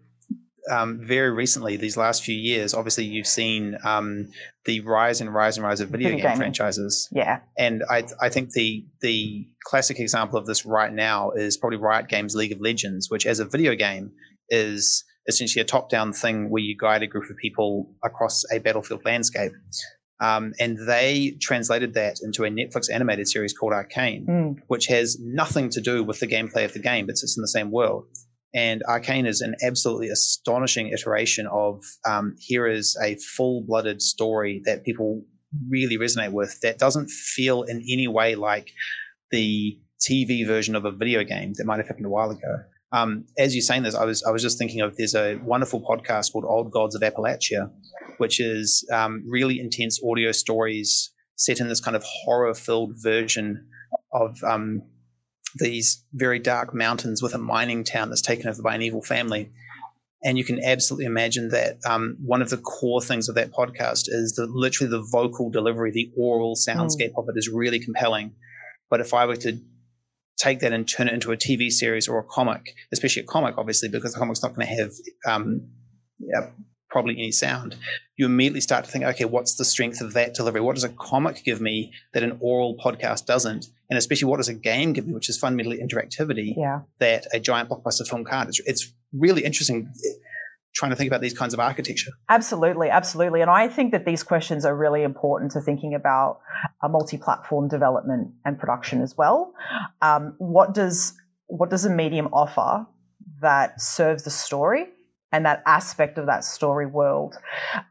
um, 0.69 0.99
very 1.03 1.31
recently, 1.31 1.77
these 1.77 1.97
last 1.97 2.23
few 2.23 2.35
years, 2.35 2.73
obviously 2.73 3.05
you've 3.05 3.27
seen 3.27 3.77
um, 3.83 4.27
the 4.65 4.81
rise 4.81 5.21
and 5.21 5.33
rise 5.33 5.57
and 5.57 5.65
rise 5.65 5.79
of 5.79 5.89
video, 5.89 6.09
video 6.09 6.27
game 6.27 6.37
franchises. 6.37 7.09
Yeah. 7.11 7.39
And 7.57 7.83
I, 7.89 8.03
I 8.21 8.29
think 8.29 8.51
the 8.51 8.85
the 9.01 9.47
classic 9.65 9.99
example 9.99 10.37
of 10.37 10.45
this 10.45 10.65
right 10.65 10.91
now 10.91 11.31
is 11.31 11.57
probably 11.57 11.77
Riot 11.77 12.07
Games 12.07 12.35
League 12.35 12.51
of 12.51 12.61
Legends, 12.61 13.09
which 13.09 13.25
as 13.25 13.39
a 13.39 13.45
video 13.45 13.75
game 13.75 14.11
is 14.49 15.03
essentially 15.27 15.61
a 15.61 15.65
top 15.65 15.89
down 15.89 16.13
thing 16.13 16.49
where 16.49 16.61
you 16.61 16.75
guide 16.77 17.03
a 17.03 17.07
group 17.07 17.29
of 17.29 17.37
people 17.37 17.89
across 18.03 18.43
a 18.51 18.59
battlefield 18.59 19.03
landscape. 19.05 19.51
Um, 20.19 20.53
and 20.59 20.77
they 20.87 21.35
translated 21.41 21.95
that 21.95 22.17
into 22.21 22.43
a 22.43 22.49
Netflix 22.49 22.91
animated 22.93 23.27
series 23.27 23.53
called 23.53 23.73
Arcane, 23.73 24.25
mm. 24.27 24.55
which 24.67 24.85
has 24.87 25.17
nothing 25.19 25.69
to 25.71 25.81
do 25.81 26.03
with 26.03 26.19
the 26.19 26.27
gameplay 26.27 26.63
of 26.63 26.73
the 26.73 26.79
game, 26.79 27.07
but 27.07 27.13
it's 27.13 27.35
in 27.35 27.41
the 27.41 27.47
same 27.47 27.71
world. 27.71 28.05
And 28.53 28.83
Arcane 28.87 29.25
is 29.25 29.41
an 29.41 29.55
absolutely 29.65 30.09
astonishing 30.09 30.89
iteration 30.89 31.47
of 31.47 31.83
um, 32.05 32.35
here 32.37 32.67
is 32.67 32.97
a 33.01 33.15
full 33.15 33.63
blooded 33.65 34.01
story 34.01 34.61
that 34.65 34.83
people 34.83 35.23
really 35.69 35.97
resonate 35.97 36.31
with 36.31 36.59
that 36.61 36.77
doesn't 36.77 37.09
feel 37.09 37.63
in 37.63 37.77
any 37.89 38.07
way 38.07 38.35
like 38.35 38.71
the 39.31 39.79
TV 40.01 40.45
version 40.45 40.75
of 40.75 40.85
a 40.85 40.91
video 40.91 41.23
game 41.23 41.53
that 41.55 41.65
might 41.65 41.77
have 41.77 41.87
happened 41.87 42.05
a 42.05 42.09
while 42.09 42.31
ago. 42.31 42.63
Um, 42.93 43.25
as 43.37 43.55
you're 43.55 43.61
saying 43.61 43.83
this, 43.83 43.95
I 43.95 44.03
was 44.03 44.23
I 44.23 44.31
was 44.31 44.41
just 44.41 44.57
thinking 44.57 44.81
of 44.81 44.97
there's 44.97 45.15
a 45.15 45.37
wonderful 45.43 45.81
podcast 45.81 46.33
called 46.33 46.43
Old 46.45 46.71
Gods 46.71 46.95
of 46.95 47.01
Appalachia, 47.01 47.71
which 48.17 48.41
is 48.41 48.85
um, 48.91 49.23
really 49.29 49.59
intense 49.59 49.99
audio 50.05 50.33
stories 50.33 51.11
set 51.37 51.59
in 51.59 51.69
this 51.69 51.79
kind 51.79 51.95
of 51.95 52.03
horror 52.03 52.53
filled 52.53 52.93
version 53.01 53.65
of 54.13 54.37
um, 54.43 54.81
these 55.55 56.03
very 56.13 56.39
dark 56.39 56.73
mountains 56.73 57.21
with 57.21 57.33
a 57.33 57.37
mining 57.37 57.83
town 57.83 58.09
that's 58.09 58.21
taken 58.21 58.47
over 58.47 58.61
by 58.61 58.75
an 58.75 58.81
evil 58.81 59.01
family. 59.01 59.49
And 60.23 60.37
you 60.37 60.43
can 60.43 60.63
absolutely 60.63 61.05
imagine 61.05 61.49
that 61.49 61.77
um, 61.85 62.15
one 62.23 62.41
of 62.41 62.49
the 62.49 62.57
core 62.57 63.01
things 63.01 63.27
of 63.27 63.35
that 63.35 63.51
podcast 63.51 64.03
is 64.07 64.33
that 64.35 64.51
literally 64.51 64.91
the 64.91 65.01
vocal 65.11 65.49
delivery, 65.49 65.91
the 65.91 66.11
oral 66.15 66.55
soundscape 66.55 67.13
mm. 67.13 67.17
of 67.17 67.25
it 67.27 67.37
is 67.37 67.49
really 67.49 67.79
compelling. 67.79 68.35
But 68.89 69.01
if 69.01 69.13
I 69.13 69.25
were 69.25 69.37
to 69.37 69.59
take 70.37 70.59
that 70.59 70.73
and 70.73 70.87
turn 70.87 71.07
it 71.07 71.13
into 71.13 71.31
a 71.31 71.37
TV 71.37 71.71
series 71.71 72.07
or 72.07 72.19
a 72.19 72.23
comic, 72.23 72.73
especially 72.91 73.23
a 73.23 73.25
comic, 73.25 73.55
obviously, 73.57 73.89
because 73.89 74.13
the 74.13 74.19
comic's 74.19 74.43
not 74.43 74.53
going 74.53 74.67
to 74.67 74.73
have 74.73 74.91
um, 75.25 75.67
yeah, 76.19 76.49
probably 76.91 77.13
any 77.13 77.31
sound, 77.31 77.75
you 78.17 78.25
immediately 78.25 78.61
start 78.61 78.85
to 78.85 78.91
think, 78.91 79.05
okay, 79.05 79.25
what's 79.25 79.55
the 79.55 79.65
strength 79.65 80.01
of 80.01 80.13
that 80.13 80.33
delivery? 80.33 80.61
What 80.61 80.75
does 80.75 80.83
a 80.83 80.89
comic 80.89 81.43
give 81.43 81.61
me 81.61 81.93
that 82.13 82.21
an 82.21 82.37
oral 82.41 82.77
podcast 82.77 83.25
doesn't? 83.25 83.67
And 83.89 83.97
especially, 83.97 84.27
what 84.27 84.37
does 84.37 84.49
a 84.49 84.53
game 84.53 84.93
give 84.93 85.07
me, 85.07 85.13
which 85.13 85.29
is 85.29 85.37
fundamentally 85.37 85.79
interactivity 85.79 86.55
yeah. 86.55 86.81
that 86.99 87.25
a 87.33 87.39
giant 87.39 87.69
blockbuster 87.69 88.07
film 88.07 88.25
can't? 88.25 88.49
It's, 88.49 88.59
it's 88.65 88.93
really 89.13 89.43
interesting 89.43 89.91
eh, 89.93 90.09
trying 90.73 90.91
to 90.91 90.95
think 90.95 91.09
about 91.09 91.21
these 91.21 91.37
kinds 91.37 91.53
of 91.53 91.59
architecture. 91.59 92.11
Absolutely, 92.29 92.89
absolutely. 92.89 93.41
And 93.41 93.49
I 93.49 93.67
think 93.67 93.91
that 93.91 94.05
these 94.05 94.23
questions 94.23 94.65
are 94.65 94.75
really 94.75 95.03
important 95.03 95.51
to 95.51 95.61
thinking 95.61 95.93
about 95.95 96.39
a 96.81 96.89
multi-platform 96.89 97.67
development 97.67 98.31
and 98.45 98.57
production 98.57 99.01
as 99.01 99.17
well. 99.17 99.53
Um, 100.01 100.35
what 100.37 100.73
does 100.73 101.13
what 101.47 101.69
does 101.69 101.83
a 101.83 101.89
medium 101.89 102.27
offer 102.31 102.85
that 103.41 103.81
serves 103.81 104.23
the 104.23 104.29
story 104.29 104.85
and 105.31 105.45
that 105.45 105.63
aspect 105.65 106.17
of 106.17 106.25
that 106.25 106.43
story 106.43 106.85
world. 106.85 107.35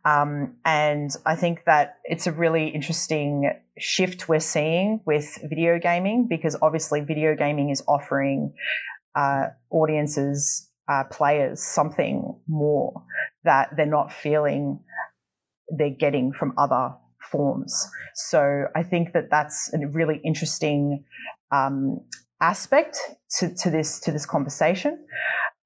Um, 0.05 0.57
and 0.65 1.11
I 1.25 1.37
think 1.37 1.65
that 1.65 1.99
it's 2.05 2.27
a 2.27 2.33
really 2.33 2.69
interesting 2.69 3.53
shift 3.79 4.29
we're 4.29 4.41
seeing 4.41 5.01
with 5.07 5.39
video 5.43 5.79
gaming 5.79 6.27
because 6.29 6.57
obviously 6.61 7.01
video 7.01 7.35
gaming 7.35 7.71
is 7.71 7.83
offering 7.89 8.53
uh, 9.15 9.47
audiences, 9.71 10.69
uh, 10.89 11.05
players, 11.05 11.63
something 11.63 12.37
more 12.47 13.03
that 13.45 13.71
they're 13.77 13.87
not 13.87 14.13
feeling 14.13 14.81
they're 15.71 15.91
getting 15.91 16.33
from 16.33 16.53
other 16.59 16.93
forms. 17.31 17.89
So 18.15 18.67
I 18.75 18.83
think 18.83 19.13
that 19.13 19.31
that's 19.31 19.73
a 19.73 19.87
really 19.87 20.21
interesting 20.25 21.05
um, 21.53 22.01
aspect 22.41 22.99
to, 23.39 23.55
to 23.55 23.71
this 23.71 24.01
to 24.01 24.13
this 24.13 24.27
conversation. 24.27 25.07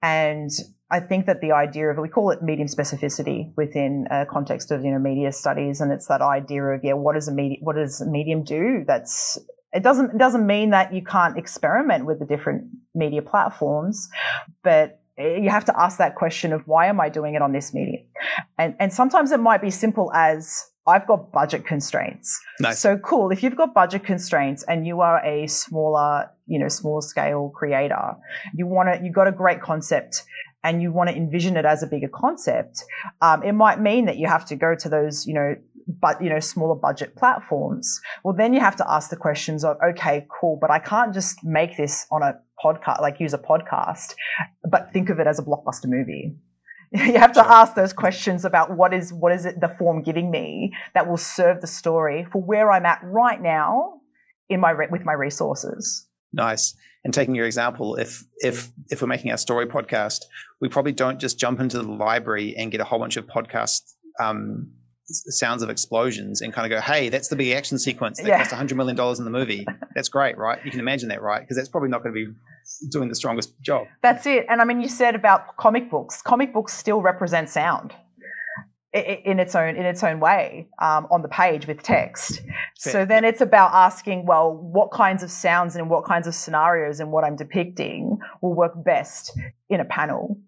And 0.02 0.50
I 0.90 1.00
think 1.00 1.26
that 1.26 1.40
the 1.40 1.52
idea 1.52 1.88
of 1.88 1.98
we 1.98 2.08
call 2.08 2.30
it 2.30 2.42
medium 2.42 2.68
specificity 2.68 3.52
within 3.56 4.06
a 4.10 4.26
context 4.26 4.70
of 4.70 4.84
you 4.84 4.92
know 4.92 4.98
media 4.98 5.32
studies, 5.32 5.80
and 5.80 5.90
it's 5.90 6.06
that 6.08 6.20
idea 6.20 6.62
of 6.62 6.84
yeah, 6.84 6.92
what 6.92 7.14
does 7.14 7.28
a 7.28 7.32
medium 7.32 7.60
what 7.62 7.76
does 7.76 8.00
a 8.00 8.06
medium 8.06 8.44
do? 8.44 8.84
That's 8.86 9.38
it 9.72 9.82
doesn't 9.82 10.14
it 10.14 10.18
doesn't 10.18 10.46
mean 10.46 10.70
that 10.70 10.92
you 10.92 11.02
can't 11.02 11.38
experiment 11.38 12.06
with 12.06 12.18
the 12.18 12.26
different 12.26 12.66
media 12.94 13.22
platforms, 13.22 14.08
but 14.62 15.00
eh, 15.18 15.38
you 15.38 15.50
have 15.50 15.64
to 15.64 15.80
ask 15.80 15.98
that 15.98 16.16
question 16.16 16.52
of 16.52 16.62
why 16.66 16.86
am 16.86 17.00
I 17.00 17.08
doing 17.08 17.34
it 17.34 17.42
on 17.42 17.52
this 17.52 17.72
medium? 17.72 18.04
And 18.58 18.76
and 18.78 18.92
sometimes 18.92 19.32
it 19.32 19.40
might 19.40 19.62
be 19.62 19.70
simple 19.70 20.12
as 20.14 20.66
I've 20.86 21.06
got 21.06 21.32
budget 21.32 21.64
constraints. 21.66 22.38
Nice. 22.60 22.78
So 22.78 22.98
cool. 22.98 23.30
If 23.30 23.42
you've 23.42 23.56
got 23.56 23.72
budget 23.72 24.04
constraints 24.04 24.64
and 24.64 24.86
you 24.86 25.00
are 25.00 25.24
a 25.24 25.46
smaller, 25.46 26.30
you 26.46 26.58
know, 26.58 26.68
small 26.68 27.00
scale 27.00 27.50
creator, 27.54 28.16
you 28.54 28.66
want 28.66 28.90
to, 28.92 29.02
you've 29.02 29.14
got 29.14 29.26
a 29.26 29.32
great 29.32 29.62
concept 29.62 30.24
and 30.64 30.82
you 30.82 30.90
want 30.90 31.10
to 31.10 31.16
envision 31.16 31.56
it 31.56 31.64
as 31.64 31.82
a 31.82 31.86
bigger 31.86 32.08
concept, 32.08 32.82
um, 33.20 33.42
it 33.42 33.52
might 33.52 33.80
mean 33.80 34.06
that 34.06 34.16
you 34.16 34.26
have 34.26 34.44
to 34.46 34.56
go 34.56 34.74
to 34.74 34.88
those, 34.88 35.26
you 35.26 35.34
know, 35.34 35.54
but 36.00 36.22
you 36.22 36.30
know, 36.30 36.40
smaller 36.40 36.74
budget 36.74 37.14
platforms. 37.14 38.00
Well, 38.24 38.34
then 38.34 38.54
you 38.54 38.60
have 38.60 38.76
to 38.76 38.90
ask 38.90 39.10
the 39.10 39.16
questions 39.16 39.64
of, 39.64 39.76
okay, 39.84 40.26
cool, 40.40 40.58
but 40.60 40.70
I 40.70 40.78
can't 40.78 41.12
just 41.12 41.44
make 41.44 41.76
this 41.76 42.06
on 42.10 42.22
a 42.22 42.34
podcast, 42.64 43.00
like 43.02 43.20
use 43.20 43.34
a 43.34 43.38
podcast, 43.38 44.14
but 44.68 44.92
think 44.92 45.10
of 45.10 45.20
it 45.20 45.26
as 45.26 45.38
a 45.38 45.42
blockbuster 45.42 45.86
movie. 45.86 46.34
You 46.92 47.18
have 47.18 47.32
to 47.32 47.42
sure. 47.42 47.52
ask 47.52 47.74
those 47.74 47.92
questions 47.92 48.44
about 48.44 48.76
what 48.76 48.94
is 48.94 49.12
what 49.12 49.32
is 49.32 49.46
it 49.46 49.60
the 49.60 49.74
form 49.80 50.00
giving 50.02 50.30
me 50.30 50.72
that 50.94 51.08
will 51.08 51.16
serve 51.16 51.60
the 51.60 51.66
story 51.66 52.24
for 52.30 52.40
where 52.40 52.70
I'm 52.70 52.86
at 52.86 53.00
right 53.02 53.42
now 53.42 53.94
in 54.48 54.60
my 54.60 54.72
with 54.88 55.04
my 55.04 55.12
resources. 55.12 56.06
Nice. 56.32 56.76
And 57.04 57.12
taking 57.12 57.34
your 57.34 57.46
example, 57.46 57.96
if 57.96 58.24
if 58.38 58.70
if 58.90 59.02
we're 59.02 59.08
making 59.08 59.30
our 59.30 59.36
story 59.36 59.66
podcast, 59.66 60.20
we 60.60 60.68
probably 60.68 60.92
don't 60.92 61.20
just 61.20 61.38
jump 61.38 61.60
into 61.60 61.76
the 61.76 61.84
library 61.84 62.54
and 62.56 62.70
get 62.72 62.80
a 62.80 62.84
whole 62.84 62.98
bunch 62.98 63.16
of 63.16 63.26
podcast 63.26 63.80
um, 64.20 64.70
sounds 65.06 65.62
of 65.62 65.68
explosions 65.68 66.40
and 66.40 66.52
kind 66.52 66.70
of 66.70 66.76
go, 66.76 66.80
"Hey, 66.80 67.10
that's 67.10 67.28
the 67.28 67.36
big 67.36 67.52
action 67.52 67.78
sequence 67.78 68.18
that 68.18 68.26
yeah. 68.26 68.38
cost 68.38 68.52
hundred 68.52 68.76
million 68.76 68.96
dollars 68.96 69.18
in 69.18 69.26
the 69.26 69.30
movie." 69.30 69.66
That's 69.94 70.08
great, 70.08 70.38
right? 70.38 70.58
You 70.64 70.70
can 70.70 70.80
imagine 70.80 71.10
that, 71.10 71.20
right? 71.20 71.40
Because 71.40 71.56
that's 71.56 71.68
probably 71.68 71.90
not 71.90 72.02
going 72.02 72.14
to 72.14 72.26
be 72.26 72.32
doing 72.90 73.08
the 73.10 73.14
strongest 73.14 73.60
job. 73.60 73.86
That's 74.02 74.24
it. 74.26 74.46
And 74.48 74.62
I 74.62 74.64
mean, 74.64 74.80
you 74.80 74.88
said 74.88 75.14
about 75.14 75.56
comic 75.58 75.90
books. 75.90 76.22
Comic 76.22 76.54
books 76.54 76.72
still 76.72 77.02
represent 77.02 77.50
sound 77.50 77.94
in 78.94 79.40
its 79.40 79.54
own 79.54 79.76
in 79.76 79.84
its 79.84 80.04
own 80.04 80.20
way 80.20 80.68
um, 80.80 81.06
on 81.10 81.22
the 81.22 81.28
page 81.28 81.66
with 81.66 81.82
text. 81.82 82.40
Fair. 82.80 82.92
So 82.92 83.04
then 83.04 83.24
it's 83.24 83.40
about 83.40 83.72
asking, 83.74 84.26
well, 84.26 84.54
what 84.54 84.92
kinds 84.92 85.22
of 85.22 85.30
sounds 85.30 85.74
and 85.74 85.90
what 85.90 86.04
kinds 86.04 86.26
of 86.26 86.34
scenarios 86.34 87.00
and 87.00 87.10
what 87.10 87.24
I'm 87.24 87.36
depicting 87.36 88.18
will 88.40 88.54
work 88.54 88.72
best 88.84 89.36
in 89.68 89.80
a 89.80 89.84
panel 89.84 90.38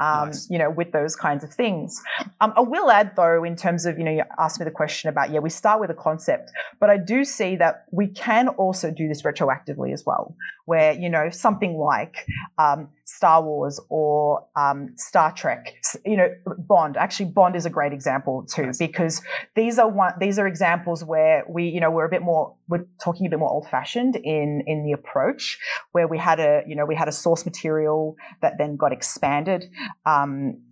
um, 0.00 0.28
nice. 0.28 0.48
you 0.50 0.58
know, 0.58 0.70
with 0.70 0.92
those 0.92 1.16
kinds 1.16 1.44
of 1.44 1.52
things. 1.52 2.02
Um, 2.40 2.52
I 2.56 2.60
will 2.60 2.90
add, 2.90 3.14
though, 3.16 3.44
in 3.44 3.56
terms 3.56 3.84
of, 3.86 3.98
you 3.98 4.04
know, 4.04 4.10
you 4.10 4.22
asked 4.38 4.58
me 4.58 4.64
the 4.64 4.70
question 4.70 5.08
about, 5.10 5.30
yeah, 5.30 5.40
we 5.40 5.50
start 5.50 5.80
with 5.80 5.90
a 5.90 5.94
concept, 5.94 6.50
but 6.80 6.90
I 6.90 6.96
do 6.96 7.24
see 7.24 7.56
that 7.56 7.84
we 7.90 8.08
can 8.08 8.48
also 8.48 8.90
do 8.90 9.08
this 9.08 9.22
retroactively 9.22 9.92
as 9.92 10.04
well, 10.06 10.34
where, 10.64 10.92
you 10.92 11.10
know, 11.10 11.30
something 11.30 11.76
like 11.76 12.26
um, 12.58 12.88
Star 13.04 13.42
Wars 13.42 13.80
or 13.88 14.46
um, 14.56 14.94
Star 14.96 15.32
Trek, 15.32 15.74
you 16.04 16.16
know, 16.16 16.28
Bond. 16.58 16.96
Actually, 16.96 17.30
Bond 17.30 17.56
is 17.56 17.66
a 17.66 17.70
great 17.70 17.92
example 17.92 18.44
too, 18.44 18.66
nice. 18.66 18.78
because 18.78 19.22
these 19.56 19.78
are 19.78 19.88
one, 19.88 20.12
these 20.20 20.38
are 20.38 20.46
examples 20.46 21.04
where 21.04 21.44
we, 21.48 21.64
you 21.64 21.80
know, 21.80 21.90
we're 21.90 22.06
a 22.06 22.10
bit 22.10 22.22
more, 22.22 22.56
we're 22.68 22.86
talking 23.02 23.26
a 23.26 23.30
bit 23.30 23.38
more 23.38 23.50
old 23.50 23.68
fashioned 23.68 24.16
in 24.16 24.62
in 24.66 24.84
the 24.84 24.92
approach, 24.92 25.58
where 25.92 26.06
we 26.06 26.18
had 26.18 26.38
a, 26.38 26.62
you 26.66 26.76
know, 26.76 26.86
we 26.86 26.94
had 26.94 27.08
a 27.08 27.12
source 27.12 27.44
material 27.44 28.16
that 28.40 28.54
then 28.58 28.76
got 28.76 28.92
expanded. 28.92 29.64
Um, 30.06 30.62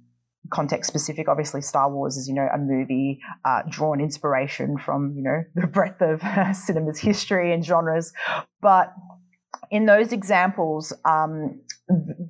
context 0.50 0.88
specific. 0.88 1.28
Obviously, 1.28 1.60
Star 1.60 1.90
Wars 1.90 2.16
is, 2.16 2.28
you 2.28 2.34
know, 2.34 2.48
a 2.52 2.58
movie 2.58 3.20
uh, 3.44 3.62
drawn 3.68 4.00
inspiration 4.00 4.78
from, 4.78 5.14
you 5.16 5.22
know, 5.22 5.44
the 5.54 5.66
breadth 5.66 6.02
of 6.02 6.20
cinema's 6.56 6.98
history 6.98 7.52
and 7.52 7.64
genres. 7.64 8.12
But 8.60 8.92
in 9.70 9.86
those 9.86 10.12
examples, 10.12 10.92
um, 11.04 11.60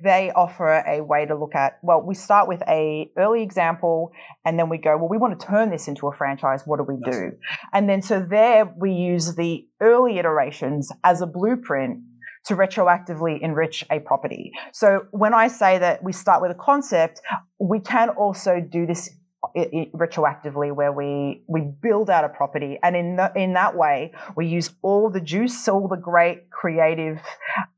they 0.03 0.31
offer 0.31 0.83
a 0.87 1.01
way 1.01 1.25
to 1.25 1.35
look 1.35 1.55
at. 1.55 1.79
Well, 1.83 2.01
we 2.01 2.15
start 2.15 2.47
with 2.47 2.61
a 2.67 3.11
early 3.17 3.43
example, 3.43 4.11
and 4.45 4.57
then 4.57 4.69
we 4.69 4.77
go, 4.77 4.97
well, 4.97 5.09
we 5.09 5.17
want 5.17 5.39
to 5.39 5.45
turn 5.45 5.69
this 5.69 5.87
into 5.87 6.07
a 6.07 6.15
franchise. 6.15 6.63
What 6.65 6.77
do 6.77 6.83
we 6.83 6.97
do? 7.09 7.31
And 7.73 7.87
then 7.87 8.01
so 8.01 8.19
there 8.19 8.73
we 8.77 8.91
use 8.91 9.35
the 9.35 9.67
early 9.79 10.17
iterations 10.17 10.91
as 11.03 11.21
a 11.21 11.27
blueprint 11.27 11.99
to 12.45 12.55
retroactively 12.55 13.39
enrich 13.41 13.85
a 13.91 13.99
property. 13.99 14.51
So 14.73 15.05
when 15.11 15.33
I 15.33 15.47
say 15.47 15.77
that 15.77 16.03
we 16.03 16.11
start 16.11 16.41
with 16.41 16.51
a 16.51 16.55
concept, 16.55 17.21
we 17.59 17.79
can 17.79 18.09
also 18.09 18.59
do 18.59 18.87
this 18.87 19.09
it, 19.55 19.69
it, 19.73 19.93
retroactively 19.93 20.73
where 20.73 20.91
we 20.91 21.43
we 21.47 21.61
build 21.61 22.09
out 22.09 22.23
a 22.23 22.29
property 22.29 22.77
and 22.83 22.95
in 22.95 23.15
the, 23.15 23.31
in 23.35 23.53
that 23.53 23.75
way 23.75 24.11
we 24.35 24.45
use 24.47 24.71
all 24.81 25.09
the 25.09 25.19
juice 25.19 25.67
all 25.67 25.87
the 25.87 25.97
great 25.97 26.49
creative 26.51 27.19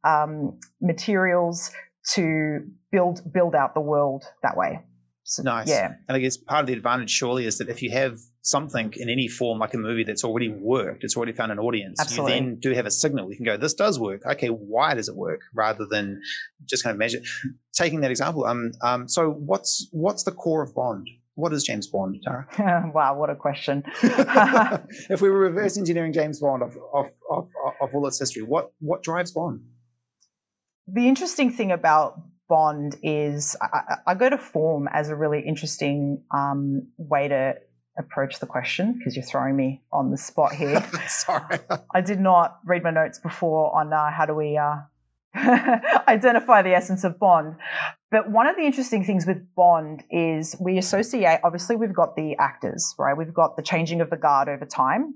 um, 0.03 0.60
materials 0.82 1.72
to 2.12 2.60
build 2.91 3.22
build 3.34 3.55
out 3.55 3.74
the 3.74 3.82
world 3.82 4.25
that 4.41 4.58
way 4.58 4.79
So, 5.24 5.41
Nice. 5.43 5.70
Yeah. 5.70 5.93
And 6.08 6.17
I 6.17 6.20
guess 6.20 6.36
part 6.38 6.62
of 6.62 6.67
the 6.67 6.74
advantage 6.74 7.10
surely 7.10 7.46
is 7.46 7.58
that 7.60 7.70
if 7.70 7.82
you 7.82 7.91
have 7.91 8.20
something 8.41 8.93
in 8.98 9.10
any 9.10 9.29
form 9.29 9.58
like 9.58 9.74
a 9.74 9.77
movie 9.77 10.03
that's 10.03 10.25
already 10.25 10.50
worked, 10.50 11.05
it's 11.05 11.15
already 11.15 11.32
found 11.32 11.51
an 11.53 11.60
audience, 11.60 12.00
Absolutely. 12.00 12.34
you 12.34 12.39
then 12.41 12.60
do 12.60 12.74
have 12.74 12.86
a 12.86 12.91
signal. 12.91 13.29
You 13.32 13.38
can 13.38 13.46
go, 13.46 13.55
this 13.55 13.74
does 13.74 13.98
work. 13.98 14.22
Okay, 14.25 14.50
why 14.50 14.96
does 14.96 15.08
it 15.08 15.15
work? 15.15 15.39
Rather 15.53 15.86
than 15.89 16.22
just 16.65 16.84
kind 16.84 16.93
of 16.93 17.00
measure. 17.00 17.20
Taking 17.74 18.01
that 18.01 18.12
example, 18.12 18.46
um, 18.46 18.74
um, 18.82 19.08
so 19.08 19.29
what's 19.29 19.88
what's 19.91 20.24
the 20.24 20.32
core 20.32 20.62
of 20.62 20.75
Bond? 20.75 21.08
What 21.36 21.52
is 21.54 21.63
James 21.63 21.88
Bond, 21.88 22.22
Tara? 22.24 22.92
wow, 22.94 23.18
what 23.18 23.30
a 23.30 23.36
question. 23.36 23.84
if 24.04 25.22
we 25.22 25.30
were 25.30 25.40
reverse 25.40 25.78
engineering 25.78 26.13
James 26.13 26.40
Bond 26.40 26.62
of, 26.62 26.78
of, 26.94 27.08
of, 27.30 27.48
of 27.82 27.90
all 27.96 28.06
its 28.08 28.20
history, 28.20 28.44
what 28.44 28.72
what 28.80 29.02
drives 29.04 29.32
Bond? 29.32 29.62
the 30.88 31.08
interesting 31.08 31.50
thing 31.52 31.72
about 31.72 32.22
Bond 32.50 32.98
is 33.02 33.56
I, 33.62 33.98
I- 34.06 34.16
go 34.16 34.30
to 34.30 34.38
form 34.38 34.88
as 34.92 35.10
a 35.10 35.16
really 35.16 35.40
interesting 35.40 36.22
um, 36.32 36.88
way 36.98 37.30
to 37.30 37.56
approach 37.98 38.40
the 38.40 38.46
question 38.46 38.94
because 38.98 39.16
you're 39.16 39.24
throwing 39.25 39.56
me 39.56 39.82
on 39.92 40.12
the 40.12 40.18
spot 40.18 40.54
here. 40.54 40.84
Sorry. 41.08 41.60
I 41.94 42.02
did 42.02 42.20
not 42.20 42.60
read 42.66 42.84
my 42.84 42.90
notes 42.92 43.20
before 43.20 43.74
on 43.75 43.94
uh, 43.94 44.12
how 44.12 44.25
do 44.25 44.34
we 44.36 44.58
uh, 44.58 44.78
identify 46.08 46.62
the 46.62 46.74
essence 46.74 47.04
of 47.04 47.20
Bond. 47.20 47.56
But 48.12 48.30
one 48.30 48.48
of 48.48 48.56
the 48.56 48.63
interesting 48.63 49.04
things 49.04 49.25
with 49.25 49.38
Bond 49.56 50.04
is 50.12 50.56
we 50.60 50.78
associate, 50.78 51.40
obviously, 51.44 51.75
we've 51.75 51.94
got 51.94 52.16
the 52.16 52.36
actors, 52.38 52.94
right? 53.00 53.18
We've 53.18 53.34
got 53.34 53.56
the 53.56 53.63
changing 53.63 54.02
of 54.02 54.10
the 54.10 54.18
guard 54.18 54.48
over 54.48 54.66
time. 54.66 55.16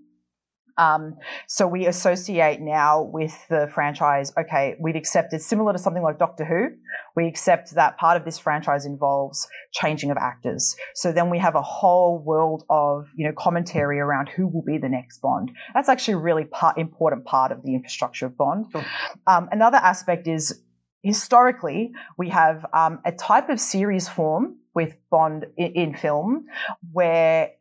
Um, 0.78 1.16
so 1.48 1.68
we 1.68 1.88
associate 1.88 2.62
now 2.62 3.02
with 3.02 3.34
the 3.50 3.70
franchise, 3.74 4.32
okay, 4.38 4.76
we've 4.80 4.96
accepted, 4.96 5.42
similar 5.42 5.74
to 5.74 5.80
something 5.80 6.04
like 6.04 6.20
Doctor 6.20 6.46
Who, 6.46 6.76
we 7.16 7.28
accept 7.28 7.72
that 7.76 7.98
part 7.98 8.18
of 8.18 8.26
this 8.26 8.38
franchise 8.38 8.86
involves 8.86 9.48
changing 9.74 10.12
of 10.12 10.18
actors. 10.18 10.76
So 10.94 11.12
then 11.12 11.30
we 11.30 11.40
have 11.40 11.56
a 11.56 11.62
whole 11.62 12.20
world 12.20 12.64
of, 12.70 13.08
you 13.16 13.26
know, 13.28 13.34
commentary 13.38 14.00
around 14.00 14.30
who 14.30 14.48
will 14.48 14.64
be 14.64 14.78
the 14.78 14.90
next 14.90 15.20
Bond. 15.20 15.52
That's 15.74 15.90
actually 15.90 16.16
a 16.16 16.20
really 16.20 16.46
part, 16.46 16.78
important 16.78 17.26
part 17.26 17.52
of 17.52 17.64
the 17.64 17.74
infrastructure 17.74 18.28
of 18.28 18.38
Bond. 18.38 18.68
Sure. 18.72 18.86
Um, 19.26 19.50
another 19.52 19.78
aspect 19.78 20.28
is 20.28 20.62
historically, 21.04 21.92
we 22.18 22.30
have 22.30 22.66
um, 22.74 23.00
a 23.06 23.12
type 23.12 23.50
of 23.50 23.60
series 23.60 24.08
form 24.08 24.58
with 24.76 24.96
Bond 25.10 25.46
in, 25.58 25.72
in 25.74 25.96
film 25.96 26.46
where 26.92 27.52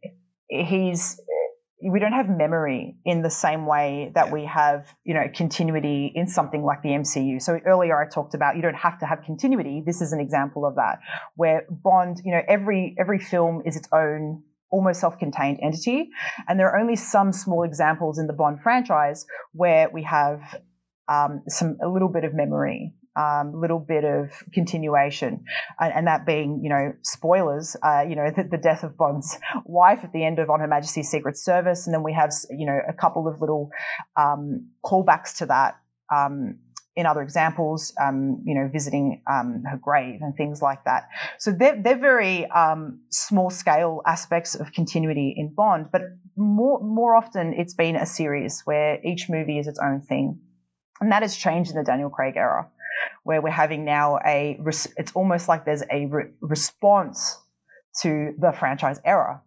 he's 0.49 1.21
we 1.83 2.01
don't 2.01 2.13
have 2.13 2.29
memory 2.29 2.97
in 3.05 3.23
the 3.23 3.31
same 3.31 3.67
way 3.67 4.11
that 4.15 4.27
Yeah. 4.27 4.33
we 4.33 4.45
have, 4.47 4.95
you 5.05 5.13
know, 5.13 5.29
continuity 5.35 6.11
in 6.15 6.27
something 6.27 6.65
like 6.65 6.81
the 6.83 6.95
MCU. 6.95 7.39
So 7.41 7.61
earlier 7.67 8.01
I 8.01 8.09
talked 8.09 8.35
about 8.35 8.57
you 8.57 8.63
don't 8.63 8.75
have 8.75 8.99
to 9.01 9.07
have 9.07 9.23
continuity. 9.23 9.83
This 9.85 10.01
is 10.01 10.13
an 10.13 10.21
example 10.21 10.65
of 10.65 10.77
that, 10.77 11.01
where 11.35 11.67
Bond, 11.71 12.23
you 12.25 12.33
know, 12.33 12.41
every 12.49 12.95
every 12.99 13.19
film 13.19 13.63
is 13.67 13.77
its 13.77 13.89
own 13.93 14.43
almost 14.71 15.01
self-contained 15.01 15.61
entity, 15.63 16.11
and 16.49 16.59
there 16.59 16.69
are 16.71 16.79
only 16.79 16.97
some 16.97 17.33
small 17.33 17.63
examples 17.63 18.19
in 18.19 18.27
the 18.27 18.33
Bond 18.33 18.61
franchise 18.63 19.27
where 19.53 19.89
we 19.91 20.03
have 20.03 20.41
um, 21.09 21.43
some 21.49 21.77
a 21.83 21.89
little 21.89 22.09
bit 22.09 22.25
of 22.25 22.35
memory, 22.35 22.93
um, 23.17 23.61
little 23.61 23.79
bit 23.79 24.05
of 24.05 24.31
continuation, 24.53 25.45
and, 25.81 25.93
and 25.93 26.07
that 26.07 26.27
being, 26.27 26.61
you 26.63 26.69
know, 26.69 26.93
spoilers. 27.03 27.77
Uh, 27.83 28.05
you 28.09 28.17
know, 28.17 28.31
the, 28.37 28.45
the 28.45 28.59
death 28.59 28.83
of 28.83 28.97
Bond's 28.97 29.39
wife 29.65 30.01
at 30.03 30.13
the 30.13 30.25
end 30.25 30.39
of 30.39 30.51
On 30.51 30.61
Her 30.61 30.69
Majesty's 30.69 31.09
Secret 31.09 31.37
Service, 31.37 31.87
and 31.87 31.95
then 31.95 32.03
we 32.03 32.13
have, 32.13 32.31
you 32.51 32.67
know, 32.67 32.79
a 32.89 32.93
couple 32.93 33.27
of 33.27 33.41
little 33.41 33.71
um, 34.17 34.69
callbacks 34.85 35.37
to 35.39 35.47
that. 35.47 35.79
Um, 36.15 36.59
in 36.97 37.05
other 37.05 37.21
examples, 37.21 37.93
um, 38.01 38.43
you 38.47 38.55
know, 38.55 38.71
visiting 38.73 39.23
um, 39.31 39.63
her 39.71 39.77
grave 39.77 40.21
and 40.23 40.35
things 40.35 40.63
like 40.63 40.83
that. 40.85 41.09
So 41.39 41.53
they're, 41.53 41.81
they're 41.81 41.99
very 41.99 42.47
um, 42.47 43.01
small 43.11 43.51
scale 43.51 44.01
aspects 44.07 44.55
of 44.55 44.73
continuity 44.73 45.35
in 45.37 45.53
Bond, 45.55 45.89
but 45.93 46.01
more 46.37 46.81
more 46.81 47.15
often 47.15 47.53
it's 47.53 47.75
been 47.75 47.97
a 47.97 48.07
series 48.07 48.63
where 48.65 48.99
each 49.05 49.29
movie 49.29 49.59
is 49.59 49.67
its 49.67 49.79
own 49.79 50.01
thing, 50.01 50.41
and 51.01 51.13
that 51.13 51.21
has 51.23 51.37
changed 51.37 51.71
in 51.71 51.77
the 51.77 51.85
Daniel 51.85 52.09
Craig 52.09 52.35
era, 52.37 52.67
where 53.25 53.41
we're 53.41 53.51
having 53.51 53.85
now 53.85 54.19
a 54.27 54.59
it's 54.97 55.13
almost 55.13 55.49
like 55.49 55.65
there's 55.65 55.83
a 55.91 56.07
re- 56.07 56.31
response 56.41 57.39
to 58.03 58.35
the 58.39 58.53
franchise 58.53 59.01
era, 59.05 59.41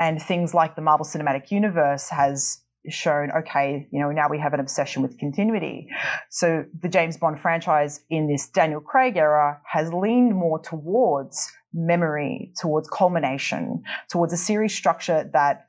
and 0.00 0.20
things 0.20 0.54
like 0.54 0.74
the 0.74 0.82
Marvel 0.82 1.06
Cinematic 1.06 1.50
Universe 1.50 2.08
has 2.08 2.58
shown 2.88 3.30
okay 3.30 3.86
you 3.92 4.00
know 4.00 4.10
now 4.10 4.28
we 4.28 4.40
have 4.40 4.54
an 4.54 4.60
obsession 4.60 5.02
with 5.02 5.18
continuity. 5.18 5.88
So 6.30 6.64
the 6.80 6.88
james 6.88 7.16
bond 7.16 7.40
franchise 7.40 8.00
in 8.10 8.26
this 8.26 8.48
daniel 8.48 8.80
craig 8.80 9.16
era 9.16 9.60
has 9.64 9.92
leaned 9.92 10.34
more 10.34 10.58
towards 10.58 11.48
memory 11.72 12.52
towards 12.60 12.88
culmination 12.88 13.82
towards 14.10 14.32
a 14.32 14.36
series 14.36 14.74
structure 14.74 15.30
that 15.32 15.66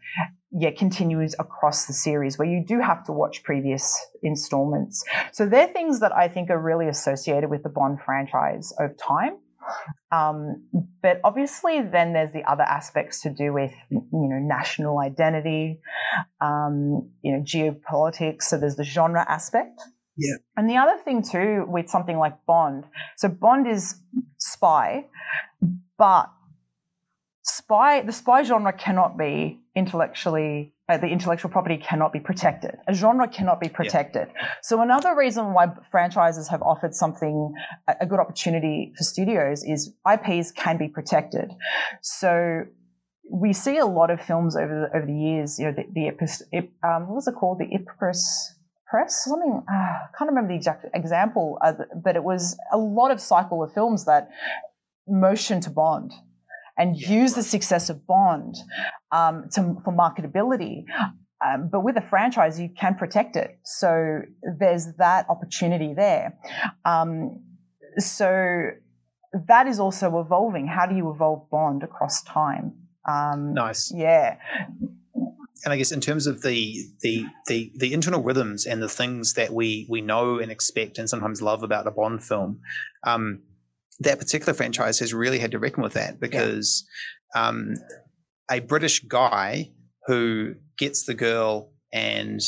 yeah 0.53 0.71
continues 0.71 1.35
across 1.39 1.85
the 1.85 1.93
series 1.93 2.37
where 2.37 2.47
you 2.47 2.63
do 2.65 2.79
have 2.79 3.03
to 3.03 3.11
watch 3.11 3.43
previous 3.43 3.99
installments 4.21 5.03
so 5.31 5.45
they're 5.45 5.67
things 5.67 5.99
that 5.99 6.15
i 6.15 6.27
think 6.27 6.49
are 6.49 6.59
really 6.59 6.87
associated 6.87 7.49
with 7.49 7.63
the 7.63 7.69
bond 7.69 7.99
franchise 8.05 8.73
over 8.79 8.93
time 8.93 9.37
um, 10.11 10.63
but 11.01 11.19
obviously, 11.23 11.81
then 11.81 12.13
there's 12.13 12.33
the 12.33 12.43
other 12.43 12.63
aspects 12.63 13.21
to 13.21 13.29
do 13.29 13.53
with, 13.53 13.71
you 13.89 14.01
know, 14.11 14.39
national 14.39 14.99
identity, 14.99 15.79
um, 16.41 17.09
you 17.21 17.31
know, 17.31 17.41
geopolitics. 17.43 18.43
So 18.43 18.57
there's 18.57 18.75
the 18.75 18.83
genre 18.83 19.25
aspect. 19.27 19.81
Yeah. 20.17 20.35
And 20.55 20.69
the 20.69 20.77
other 20.77 20.97
thing 21.03 21.23
too, 21.23 21.65
with 21.67 21.89
something 21.89 22.17
like 22.17 22.45
Bond, 22.45 22.85
so 23.17 23.27
Bond 23.27 23.67
is 23.67 23.95
spy, 24.37 25.05
but 25.97 26.29
spy, 27.43 28.01
the 28.01 28.11
spy 28.11 28.43
genre 28.43 28.73
cannot 28.73 29.17
be 29.17 29.59
intellectually, 29.75 30.73
uh, 30.89 30.97
the 30.97 31.07
intellectual 31.07 31.51
property 31.51 31.77
cannot 31.77 32.13
be 32.13 32.19
protected. 32.19 32.75
A 32.87 32.93
genre 32.93 33.27
cannot 33.27 33.59
be 33.59 33.69
protected. 33.69 34.29
So 34.61 34.81
another 34.81 35.15
reason 35.15 35.53
why 35.53 35.67
franchises 35.91 36.47
have 36.47 36.61
offered 36.61 36.95
something 36.95 37.53
a 37.99 38.05
good 38.05 38.19
opportunity 38.19 38.93
for 38.97 39.03
studios 39.03 39.63
is 39.63 39.93
IPs 40.11 40.51
can 40.51 40.77
be 40.77 40.87
protected. 40.87 41.51
So 42.01 42.63
we 43.29 43.53
see 43.53 43.77
a 43.77 43.85
lot 43.85 44.09
of 44.09 44.21
films 44.21 44.55
over 44.55 44.89
the, 44.91 44.97
over 44.97 45.05
the 45.05 45.13
years. 45.13 45.59
You 45.59 45.65
know, 45.65 45.73
the, 45.73 45.83
the 45.93 46.11
Ipis, 46.11 46.41
Ip, 46.51 46.71
um, 46.83 47.07
what 47.07 47.15
was 47.15 47.27
it 47.27 47.35
called? 47.35 47.59
The 47.59 47.65
Ipcress 47.65 48.19
Press, 48.87 49.25
something. 49.25 49.63
Uh, 49.67 49.73
I 49.73 50.07
can't 50.17 50.29
remember 50.29 50.49
the 50.49 50.55
exact 50.55 50.85
example, 50.93 51.57
uh, 51.61 51.73
but 52.03 52.15
it 52.15 52.23
was 52.23 52.57
a 52.71 52.77
lot 52.77 53.11
of 53.11 53.19
cycle 53.19 53.63
of 53.63 53.73
films 53.73 54.05
that 54.05 54.29
motion 55.07 55.61
to 55.61 55.69
Bond 55.69 56.13
and 56.77 56.97
Yeah, 56.97 57.09
use 57.21 57.33
the 57.33 57.43
success 57.43 57.89
of 57.89 58.05
Bond 58.07 58.55
um, 59.11 59.49
to, 59.53 59.77
for 59.83 59.93
marketability. 59.93 60.85
Um, 61.45 61.69
but 61.71 61.83
with 61.83 61.97
a 61.97 62.01
franchise, 62.01 62.59
you 62.59 62.69
can 62.69 62.95
protect 62.95 63.35
it. 63.35 63.59
So 63.63 64.21
there's 64.59 64.93
that 64.97 65.29
opportunity 65.29 65.93
there. 65.93 66.37
Um, 66.85 67.43
so 67.97 68.69
that 69.47 69.67
is 69.67 69.79
also 69.79 70.19
evolving. 70.19 70.67
How 70.67 70.85
do 70.85 70.95
you 70.95 71.11
evolve 71.11 71.49
Bond 71.49 71.83
across 71.83 72.23
time? 72.23 72.73
Um, 73.07 73.53
Nice. 73.53 73.91
Yeah. 73.93 74.37
and 75.65 75.73
I 75.73 75.77
guess 75.77 75.91
in 75.91 76.01
terms 76.01 76.27
of 76.27 76.41
the, 76.41 76.77
the 77.01 77.25
the 77.47 77.71
the 77.75 77.93
internal 77.93 78.21
rhythms 78.23 78.65
and 78.65 78.81
the 78.81 78.89
things 78.89 79.33
that 79.33 79.51
we 79.53 79.85
we 79.89 80.01
know 80.01 80.39
and 80.39 80.51
expect 80.51 80.97
and 80.97 81.09
sometimes 81.09 81.41
love 81.41 81.63
about 81.63 81.87
a 81.87 81.91
Bond 81.91 82.23
film, 82.23 82.61
um, 83.05 83.41
that 83.99 84.19
particular 84.19 84.53
franchise 84.53 84.99
has 84.99 85.13
really 85.13 85.39
had 85.39 85.51
to 85.51 85.59
reckon 85.59 85.83
with 85.83 85.93
that 85.93 86.19
because 86.19 86.85
um, 87.35 87.75
a 88.51 88.59
British 88.59 88.99
guy 89.01 89.71
who 90.07 90.55
gets 90.77 91.05
the 91.05 91.13
girl 91.13 91.71
and 91.91 92.41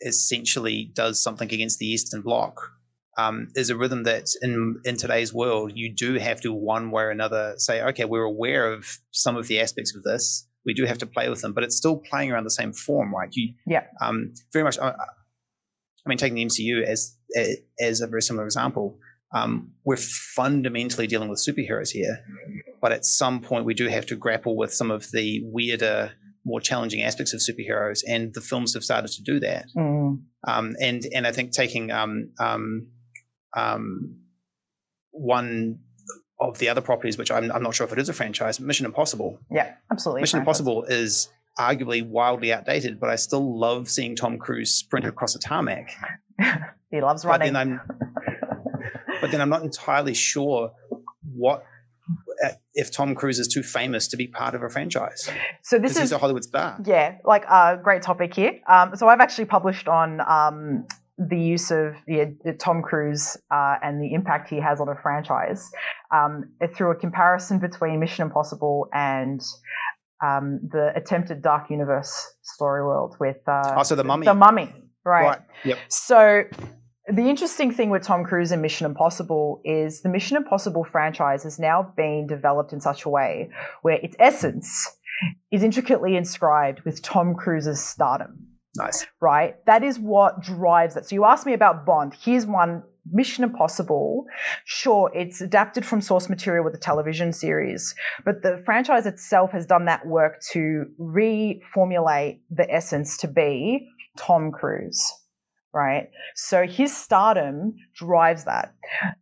essentially 0.00 0.90
does 0.94 1.22
something 1.22 1.52
against 1.52 1.78
the 1.78 1.86
Eastern 1.86 2.22
Bloc 2.22 2.70
um, 3.16 3.48
is 3.54 3.70
a 3.70 3.76
rhythm 3.76 4.02
that 4.04 4.26
in 4.42 4.80
in 4.84 4.96
today's 4.96 5.32
world 5.32 5.72
you 5.74 5.92
do 5.94 6.14
have 6.14 6.40
to 6.40 6.52
one 6.52 6.90
way 6.90 7.04
or 7.04 7.10
another 7.10 7.54
say, 7.58 7.82
okay, 7.82 8.04
we're 8.04 8.24
aware 8.24 8.72
of 8.72 8.98
some 9.12 9.36
of 9.36 9.46
the 9.46 9.60
aspects 9.60 9.94
of 9.94 10.02
this. 10.02 10.48
We 10.66 10.74
do 10.74 10.84
have 10.84 10.98
to 10.98 11.06
play 11.06 11.28
with 11.28 11.42
them, 11.42 11.52
but 11.52 11.62
it's 11.62 11.76
still 11.76 11.98
playing 11.98 12.32
around 12.32 12.44
the 12.44 12.50
same 12.50 12.72
form, 12.72 13.14
right? 13.14 13.28
You, 13.32 13.54
Yeah. 13.66 13.84
Um, 14.00 14.32
very 14.52 14.64
much. 14.64 14.78
I, 14.78 14.88
I 14.88 16.08
mean, 16.08 16.18
taking 16.18 16.36
the 16.36 16.44
MCU 16.44 16.82
as 16.82 17.16
as 17.80 18.00
a 18.00 18.06
very 18.06 18.22
similar 18.22 18.44
example, 18.44 18.98
um, 19.34 19.72
we're 19.84 19.96
fundamentally 19.96 21.06
dealing 21.06 21.28
with 21.28 21.44
superheroes 21.44 21.90
here, 21.90 22.24
but 22.80 22.92
at 22.92 23.04
some 23.04 23.40
point 23.40 23.64
we 23.64 23.74
do 23.74 23.88
have 23.88 24.06
to 24.06 24.16
grapple 24.16 24.56
with 24.56 24.72
some 24.72 24.90
of 24.90 25.10
the 25.12 25.42
weirder, 25.44 26.12
more 26.44 26.60
challenging 26.60 27.02
aspects 27.02 27.34
of 27.34 27.40
superheroes, 27.40 28.00
and 28.08 28.32
the 28.34 28.40
films 28.40 28.74
have 28.74 28.84
started 28.84 29.10
to 29.10 29.22
do 29.22 29.40
that. 29.40 29.66
Mm. 29.76 30.22
Um, 30.46 30.76
and 30.80 31.02
and 31.14 31.26
I 31.26 31.32
think 31.32 31.52
taking 31.52 31.90
um, 31.90 32.30
um, 32.38 32.88
um, 33.56 34.18
one 35.10 35.78
of 36.40 36.58
the 36.58 36.68
other 36.68 36.80
properties, 36.80 37.16
which 37.18 37.30
I'm, 37.30 37.50
I'm 37.50 37.62
not 37.62 37.74
sure 37.74 37.86
if 37.86 37.92
it 37.92 37.98
is 37.98 38.08
a 38.08 38.12
franchise, 38.12 38.60
Mission 38.60 38.86
Impossible. 38.86 39.38
Yeah, 39.50 39.74
absolutely. 39.90 40.22
Mission 40.22 40.38
franchise. 40.44 40.60
Impossible 40.60 40.84
is 40.84 41.28
arguably 41.58 42.06
wildly 42.06 42.52
outdated, 42.52 42.98
but 43.00 43.10
I 43.10 43.16
still 43.16 43.58
love 43.58 43.88
seeing 43.88 44.16
Tom 44.16 44.38
Cruise 44.38 44.74
sprint 44.74 45.06
across 45.06 45.34
a 45.34 45.38
tarmac. 45.40 45.90
He 46.90 47.00
loves 47.00 47.24
But 47.24 47.40
running. 47.40 47.54
then 47.54 47.56
I'm, 47.56 47.80
but 49.24 49.30
then 49.30 49.40
I'm 49.40 49.48
not 49.48 49.62
entirely 49.62 50.12
sure 50.12 50.72
what 51.34 51.64
uh, 52.44 52.50
if 52.74 52.92
Tom 52.92 53.14
Cruise 53.14 53.38
is 53.38 53.48
too 53.48 53.62
famous 53.62 54.06
to 54.08 54.18
be 54.18 54.26
part 54.26 54.54
of 54.54 54.62
a 54.62 54.68
franchise? 54.68 55.30
So 55.62 55.78
this 55.78 55.92
is 55.92 55.98
he's 55.98 56.12
a 56.12 56.18
Hollywood 56.18 56.44
star. 56.44 56.78
Yeah, 56.84 57.16
like 57.24 57.44
a 57.46 57.54
uh, 57.54 57.76
great 57.76 58.02
topic 58.02 58.34
here. 58.34 58.60
Um, 58.68 58.94
so 58.96 59.08
I've 59.08 59.20
actually 59.20 59.46
published 59.46 59.88
on 59.88 60.20
um, 60.20 60.86
the 61.16 61.38
use 61.38 61.70
of 61.70 61.94
yeah, 62.06 62.26
Tom 62.58 62.82
Cruise 62.82 63.38
uh, 63.50 63.76
and 63.82 64.02
the 64.02 64.12
impact 64.12 64.50
he 64.50 64.60
has 64.60 64.78
on 64.78 64.88
a 64.90 64.96
franchise 64.96 65.70
um, 66.12 66.50
through 66.74 66.90
a 66.90 66.96
comparison 66.96 67.58
between 67.58 68.00
Mission 68.00 68.26
Impossible 68.26 68.88
and 68.92 69.40
um, 70.22 70.60
the 70.70 70.92
attempted 70.94 71.40
Dark 71.40 71.70
Universe 71.70 72.34
story 72.42 72.82
world 72.82 73.16
with 73.20 73.38
uh, 73.48 73.72
Also, 73.76 73.94
the 73.94 74.04
Mummy. 74.04 74.26
The 74.26 74.34
Mummy, 74.34 74.74
right? 75.04 75.24
Right. 75.24 75.40
Yep. 75.64 75.78
So 75.88 76.44
the 77.06 77.28
interesting 77.28 77.70
thing 77.72 77.90
with 77.90 78.02
Tom 78.02 78.24
Cruise 78.24 78.50
and 78.50 78.62
Mission 78.62 78.86
Impossible 78.86 79.60
is 79.64 80.00
the 80.00 80.08
Mission 80.08 80.36
Impossible 80.36 80.84
franchise 80.84 81.42
has 81.42 81.58
now 81.58 81.92
been 81.96 82.26
developed 82.26 82.72
in 82.72 82.80
such 82.80 83.04
a 83.04 83.10
way 83.10 83.50
where 83.82 83.98
its 84.02 84.16
essence 84.18 84.96
is 85.50 85.62
intricately 85.62 86.16
inscribed 86.16 86.80
with 86.80 87.02
Tom 87.02 87.34
Cruise's 87.34 87.84
stardom, 87.84 88.46
Nice. 88.76 89.06
right? 89.20 89.54
That 89.66 89.84
is 89.84 89.98
what 89.98 90.40
drives 90.40 90.96
it. 90.96 91.06
So 91.06 91.14
you 91.14 91.24
asked 91.26 91.44
me 91.44 91.52
about 91.52 91.84
Bond. 91.84 92.14
Here's 92.18 92.46
one 92.46 92.82
Mission 93.12 93.44
Impossible. 93.44 94.24
Sure, 94.64 95.10
it's 95.14 95.42
adapted 95.42 95.84
from 95.84 96.00
source 96.00 96.30
material 96.30 96.64
with 96.64 96.74
a 96.74 96.78
television 96.78 97.34
series, 97.34 97.94
but 98.24 98.42
the 98.42 98.62
franchise 98.64 99.04
itself 99.04 99.50
has 99.50 99.66
done 99.66 99.84
that 99.84 100.06
work 100.06 100.40
to 100.52 100.86
reformulate 100.98 102.40
the 102.50 102.66
essence 102.72 103.18
to 103.18 103.28
be 103.28 103.86
Tom 104.16 104.50
Cruise. 104.50 105.12
Right, 105.74 106.08
so 106.36 106.68
his 106.68 106.96
stardom 106.96 107.74
drives 107.96 108.44
that, 108.44 108.74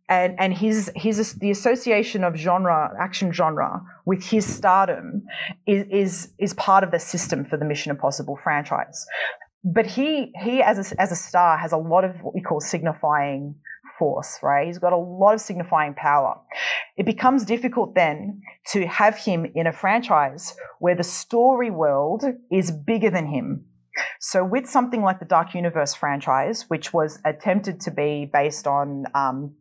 and 0.07 0.39
and 0.39 0.53
his 0.53 0.91
his 0.95 1.33
the 1.33 1.49
association 1.49 2.23
of 2.23 2.35
genre 2.35 2.93
action 2.99 3.31
genre 3.33 3.81
with 4.05 4.23
his 4.23 4.45
stardom 4.45 5.23
is 5.65 5.87
is 5.89 6.33
is 6.37 6.53
part 6.53 6.83
of 6.83 6.91
the 6.91 6.99
system 6.99 7.43
for 7.43 7.57
the 7.57 7.65
Mission 7.65 7.89
Impossible 7.89 8.37
franchise. 8.43 9.07
But 9.63 9.87
he 9.87 10.31
he 10.43 10.61
as 10.61 10.91
a, 10.91 11.01
as 11.01 11.11
a 11.11 11.15
star 11.15 11.57
has 11.57 11.71
a 11.71 11.77
lot 11.77 12.03
of 12.03 12.21
what 12.21 12.35
we 12.35 12.41
call 12.41 12.59
signifying 12.59 13.55
force, 13.97 14.37
right? 14.43 14.67
He's 14.67 14.77
got 14.77 14.93
a 14.93 14.97
lot 14.97 15.33
of 15.33 15.41
signifying 15.41 15.95
power. 15.95 16.39
It 16.97 17.07
becomes 17.07 17.45
difficult 17.45 17.95
then 17.95 18.41
to 18.73 18.85
have 18.85 19.17
him 19.17 19.47
in 19.55 19.65
a 19.65 19.73
franchise 19.73 20.55
where 20.79 20.95
the 20.95 21.03
story 21.03 21.71
world 21.71 22.23
is 22.51 22.69
bigger 22.69 23.09
than 23.09 23.25
him. 23.25 23.65
So, 24.19 24.43
with 24.43 24.67
something 24.67 25.01
like 25.01 25.19
the 25.19 25.25
Dark 25.25 25.53
Universe 25.53 25.93
franchise, 25.93 26.65
which 26.67 26.93
was 26.93 27.19
attempted 27.25 27.81
to 27.81 27.91
be 27.91 28.29
based 28.31 28.67
on 28.67 29.05
um, 29.13 29.55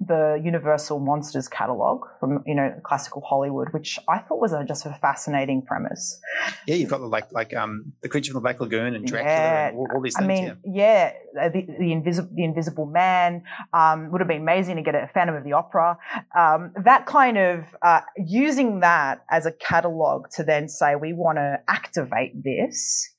the 0.00 0.40
Universal 0.42 1.00
Monsters 1.00 1.48
catalog 1.48 2.04
from 2.20 2.42
you 2.46 2.54
know 2.54 2.74
classical 2.82 3.22
Hollywood, 3.22 3.68
which 3.72 3.98
I 4.08 4.18
thought 4.18 4.40
was 4.40 4.52
a, 4.52 4.64
just 4.64 4.86
a 4.86 4.92
fascinating 5.00 5.62
premise. 5.62 6.20
Yeah, 6.66 6.76
you've 6.76 6.90
got 6.90 6.98
the 6.98 7.06
like 7.06 7.32
like 7.32 7.54
um 7.54 7.92
the 8.02 8.08
creature 8.08 8.32
from 8.32 8.38
the 8.38 8.42
Black 8.42 8.60
Lagoon 8.60 8.94
and 8.94 9.06
Dracula 9.06 9.34
Yeah, 9.34 9.68
and 9.68 9.78
all, 9.78 9.88
all 9.94 10.00
these 10.00 10.16
I 10.18 10.26
mean, 10.26 10.56
yeah. 10.64 11.12
yeah, 11.36 11.44
uh, 11.44 11.48
the, 11.48 11.66
the 11.78 11.92
invisible 11.92 12.30
the 12.34 12.44
Invisible 12.44 12.86
Man 12.86 13.44
um, 13.72 14.10
would 14.10 14.20
have 14.20 14.28
been 14.28 14.42
amazing 14.42 14.76
to 14.76 14.82
get 14.82 14.94
a 14.94 15.08
Phantom 15.14 15.36
of 15.36 15.44
the 15.44 15.52
Opera. 15.52 15.98
Um, 16.36 16.72
that 16.84 17.06
kind 17.06 17.38
of 17.38 17.64
uh, 17.82 18.00
using 18.16 18.80
that 18.80 19.24
as 19.30 19.46
a 19.46 19.52
catalog 19.52 20.28
to 20.30 20.44
then 20.44 20.68
say 20.68 20.96
we 20.96 21.12
want 21.12 21.38
to 21.38 21.60
activate 21.68 22.42
this 22.42 23.13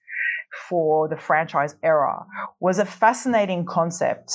for 0.70 1.08
the 1.08 1.18
franchise 1.18 1.76
era 1.84 2.26
was 2.60 2.80
a 2.80 2.86
fascinating 2.86 3.66
concept. 3.66 4.34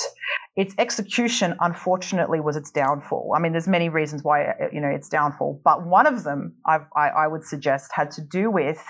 Its 0.56 0.74
execution, 0.78 1.56
unfortunately, 1.60 2.40
was 2.40 2.56
its 2.56 2.70
downfall. 2.70 3.32
I 3.34 3.40
mean, 3.40 3.52
there's 3.52 3.68
many 3.68 3.88
reasons 3.88 4.22
why 4.22 4.44
uh, 4.44 4.68
you 4.72 4.80
know 4.80 4.88
its 4.88 5.08
downfall, 5.08 5.60
but 5.64 5.86
one 5.86 6.06
of 6.06 6.24
them 6.24 6.54
I've, 6.66 6.86
I, 6.96 7.08
I 7.08 7.26
would 7.26 7.44
suggest 7.44 7.90
had 7.94 8.10
to 8.12 8.22
do 8.22 8.50
with 8.50 8.84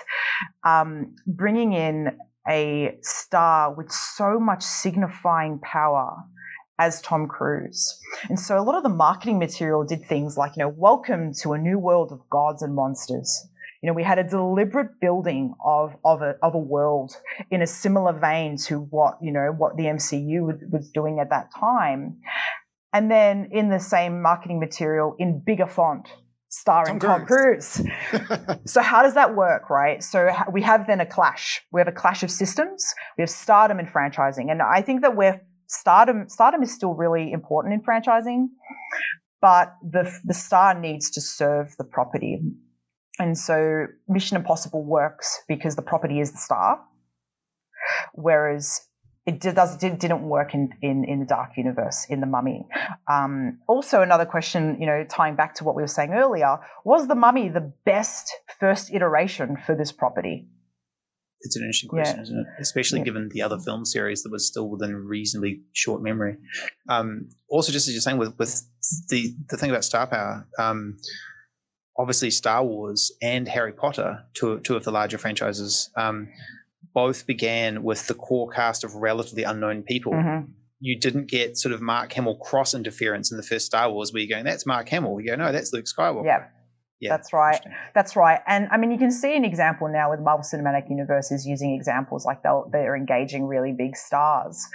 um, 0.64 1.14
bringing 1.26 1.72
in 1.72 2.18
a 2.48 2.96
star 3.02 3.72
with 3.74 3.90
so 3.92 4.40
much 4.40 4.62
signifying 4.62 5.58
power 5.60 6.16
as 6.80 7.02
Tom 7.02 7.28
Cruise. 7.28 8.00
And 8.28 8.40
so 8.40 8.58
a 8.58 8.64
lot 8.64 8.74
of 8.74 8.82
the 8.82 8.88
marketing 8.88 9.38
material 9.38 9.84
did 9.84 10.06
things 10.06 10.38
like, 10.38 10.56
you 10.56 10.62
know, 10.62 10.74
welcome 10.76 11.34
to 11.42 11.52
a 11.52 11.58
new 11.58 11.78
world 11.78 12.10
of 12.10 12.20
gods 12.30 12.62
and 12.62 12.74
monsters. 12.74 13.46
You 13.82 13.86
know, 13.88 13.94
we 13.94 14.02
had 14.02 14.18
a 14.18 14.24
deliberate 14.24 15.00
building 15.00 15.54
of, 15.64 15.96
of, 16.04 16.20
a, 16.20 16.34
of 16.42 16.54
a 16.54 16.58
world 16.58 17.16
in 17.50 17.62
a 17.62 17.66
similar 17.66 18.12
vein 18.12 18.56
to 18.66 18.80
what, 18.80 19.18
you 19.22 19.32
know, 19.32 19.54
what 19.56 19.76
the 19.76 19.84
MCU 19.84 20.70
was- 20.70 20.90
doing 20.90 21.18
at 21.18 21.30
that 21.30 21.50
time. 21.58 22.20
And 22.92 23.10
then 23.10 23.48
in 23.52 23.70
the 23.70 23.78
same 23.80 24.20
marketing 24.20 24.60
material 24.60 25.14
in 25.18 25.40
bigger 25.44 25.66
font, 25.66 26.08
starring 26.50 26.98
Tom 26.98 27.20
Tom 27.20 27.26
Cruise. 27.26 27.82
So 28.66 28.82
how 28.82 29.02
does 29.02 29.14
that 29.14 29.34
work, 29.34 29.70
right? 29.70 30.02
So 30.02 30.30
we 30.52 30.62
have 30.62 30.86
then 30.86 31.00
a 31.00 31.06
clash. 31.06 31.62
We 31.72 31.80
have 31.80 31.88
a 31.88 31.92
clash 31.92 32.22
of 32.22 32.30
systems. 32.30 32.94
We 33.16 33.22
have 33.22 33.30
stardom 33.30 33.78
and 33.78 33.88
franchising, 33.88 34.50
and 34.50 34.60
I 34.60 34.82
think 34.82 35.02
that 35.02 35.16
we're 35.16 35.40
stardom. 35.66 36.28
Stardom 36.28 36.62
is 36.62 36.72
still 36.72 36.94
really 36.94 37.32
important 37.32 37.74
in 37.74 37.80
franchising, 37.80 38.48
but 39.40 39.74
the 39.82 40.12
the 40.24 40.34
star 40.34 40.78
needs 40.78 41.10
to 41.12 41.20
serve 41.20 41.74
the 41.78 41.84
property, 41.84 42.40
and 43.20 43.38
so 43.38 43.86
Mission 44.08 44.36
Impossible 44.36 44.82
works 44.82 45.42
because 45.46 45.76
the 45.76 45.82
property 45.82 46.18
is 46.20 46.32
the 46.32 46.38
star, 46.38 46.80
whereas. 48.14 48.80
It 49.26 49.38
does, 49.38 49.76
did, 49.76 49.98
didn't 49.98 50.22
work 50.22 50.54
in, 50.54 50.70
in, 50.80 51.04
in 51.04 51.20
the 51.20 51.26
Dark 51.26 51.50
Universe, 51.56 52.06
in 52.08 52.20
The 52.20 52.26
Mummy. 52.26 52.66
Um, 53.06 53.58
also, 53.68 54.00
another 54.00 54.24
question, 54.24 54.78
you 54.80 54.86
know, 54.86 55.04
tying 55.08 55.36
back 55.36 55.54
to 55.56 55.64
what 55.64 55.76
we 55.76 55.82
were 55.82 55.94
saying 55.98 56.12
earlier, 56.14 56.58
was 56.84 57.06
The 57.06 57.14
Mummy 57.14 57.50
the 57.50 57.70
best 57.84 58.32
first 58.58 58.90
iteration 58.92 59.58
for 59.66 59.76
this 59.76 59.92
property? 59.92 60.48
It's 61.42 61.54
an 61.54 61.62
interesting 61.62 61.90
Yeah. 61.92 62.02
question, 62.02 62.20
isn't 62.22 62.38
it? 62.38 62.46
Especially 62.60 63.00
Yeah. 63.00 63.04
given 63.04 63.28
the 63.28 63.42
other 63.42 63.58
film 63.58 63.84
series 63.84 64.22
that 64.22 64.32
was 64.32 64.46
still 64.46 64.68
within 64.70 64.96
reasonably 64.96 65.62
short 65.74 66.02
memory. 66.02 66.38
Um, 66.88 67.28
also, 67.48 67.72
just 67.72 67.86
as 67.88 67.94
you're 67.94 68.00
saying, 68.00 68.18
with, 68.18 68.36
with 68.38 68.62
the 69.10 69.34
the 69.50 69.58
thing 69.58 69.70
about 69.70 69.84
star 69.84 70.06
power, 70.06 70.48
um, 70.58 70.96
obviously 72.00 72.30
Star 72.30 72.64
Wars 72.64 73.12
and 73.20 73.46
Harry 73.46 73.72
Potter, 73.72 74.24
two 74.32 74.58
two 74.60 74.74
of 74.74 74.84
the 74.84 74.90
larger 74.90 75.18
franchises, 75.18 75.90
um, 75.96 76.28
both 76.94 77.26
began 77.26 77.82
with 77.82 78.06
the 78.06 78.14
core 78.14 78.48
cast 78.48 78.84
of 78.84 78.94
relatively 78.94 79.44
unknown 79.44 79.82
people. 79.82 80.12
Mhm. 80.12 80.48
You 80.80 80.98
didn't 80.98 81.26
get 81.26 81.58
sort 81.58 81.74
of 81.74 81.82
Mark 81.82 82.12
Hamill 82.14 82.36
cross 82.36 82.72
interference 82.74 83.30
in 83.30 83.36
the 83.36 83.42
first 83.42 83.66
Star 83.66 83.92
Wars, 83.92 84.12
where 84.12 84.22
you're 84.22 84.34
going, 84.34 84.46
"That's 84.46 84.64
Mark 84.64 84.88
Hamill." 84.88 85.20
You 85.20 85.28
go, 85.28 85.36
"No, 85.36 85.52
that's 85.52 85.74
Luke 85.74 85.84
Skywalker." 85.84 86.24
Yeah, 86.24 86.46
yeah, 87.00 87.10
that's 87.10 87.34
right. 87.34 87.60
That's 87.94 88.16
right. 88.16 88.40
And 88.46 88.66
I 88.70 88.78
mean, 88.78 88.90
you 88.90 88.98
can 88.98 89.10
see 89.10 89.36
an 89.36 89.44
example 89.44 89.88
now 89.88 90.10
with 90.10 90.20
Marvel 90.20 90.42
Cinematic 90.42 90.88
Universe 90.88 91.30
is 91.30 91.46
using 91.46 91.74
examples 91.74 92.24
like 92.24 92.42
they're 92.72 92.96
engaging 92.96 93.46
really 93.46 93.72
big 93.72 93.94
stars, 93.94 94.66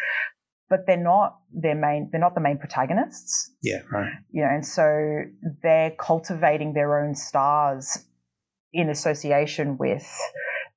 but 0.70 0.86
they're 0.88 0.98
not 0.98 1.38
their 1.52 1.76
main. 1.76 2.10
They're 2.12 2.22
not 2.22 2.36
the 2.36 2.42
main 2.42 2.58
protagonists. 2.58 3.52
Yeah, 3.62 3.82
right. 3.92 4.14
you 4.32 4.44
know, 4.44 4.50
and 4.50 4.66
so 4.66 5.24
they're 5.62 5.92
cultivating 5.92 6.74
their 6.74 7.00
own 7.04 7.16
stars 7.16 7.98
in 8.74 8.90
association 8.90 9.78
with 9.78 10.06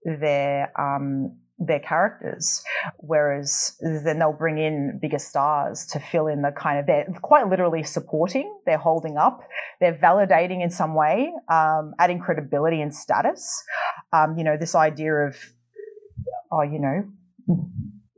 their 0.05 0.73
um, 0.81 1.39
their 1.59 1.81
characters, 1.81 2.63
whereas 2.99 3.77
then 3.81 4.19
they'll 4.19 4.33
bring 4.33 4.59
in 4.59 4.99
bigger 5.03 5.19
stars 5.19 5.87
to 5.87 5.99
fill 5.99 6.29
in 6.29 6.43
the 6.43 6.53
kind 6.53 6.79
of 6.79 6.87
they're 6.87 7.07
quite 7.21 7.49
literally 7.49 7.83
supporting, 7.83 8.57
they're 8.65 8.79
holding 8.79 9.17
up, 9.17 9.41
they're 9.81 9.99
validating 9.99 10.63
in 10.63 10.71
some 10.71 10.95
way, 10.95 11.33
um, 11.51 11.95
adding 11.99 12.21
credibility 12.21 12.81
and 12.81 12.95
status. 12.95 13.63
Um, 14.13 14.39
you 14.39 14.45
know, 14.45 14.57
this 14.57 14.75
idea 14.75 15.13
of 15.15 15.37
oh, 16.53 16.63
you 16.63 16.79
know. 16.79 17.05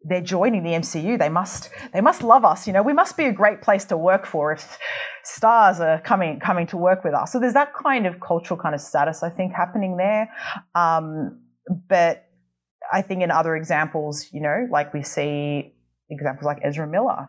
They're 0.03 0.23
joining 0.23 0.63
the 0.63 0.71
MCU. 0.71 1.19
They 1.19 1.29
must. 1.29 1.71
They 1.93 2.01
must 2.01 2.23
love 2.23 2.45
us. 2.45 2.67
You 2.67 2.73
know, 2.73 2.83
we 2.83 2.93
must 2.93 3.17
be 3.17 3.27
a 3.27 3.33
great 3.33 3.61
place 3.61 3.85
to 3.87 3.97
work 3.97 4.27
for 4.27 4.53
if 4.53 4.79
stars 5.25 5.81
are 5.81 6.01
coming 6.01 6.41
coming 6.41 6.67
to 6.69 6.77
work 6.77 7.05
with 7.05 7.15
us. 7.15 7.33
So 7.33 7.39
there's 7.39 7.55
that 7.55 7.75
kind 7.75 8.07
of 8.07 8.21
cultural 8.21 8.59
kind 8.59 8.75
of 8.75 8.81
status 8.81 9.23
I 9.23 9.31
think 9.31 9.53
happening 9.53 9.97
there. 9.99 10.31
Um, 10.75 11.41
but 11.89 12.25
I 12.93 13.03
think 13.03 13.23
in 13.23 13.31
other 13.31 13.55
examples, 13.57 14.29
you 14.33 14.41
know, 14.41 14.67
like 14.71 14.95
we 14.95 15.03
see 15.03 15.75
examples 16.11 16.45
like 16.45 16.59
Ezra 16.65 16.87
Miller, 16.89 17.29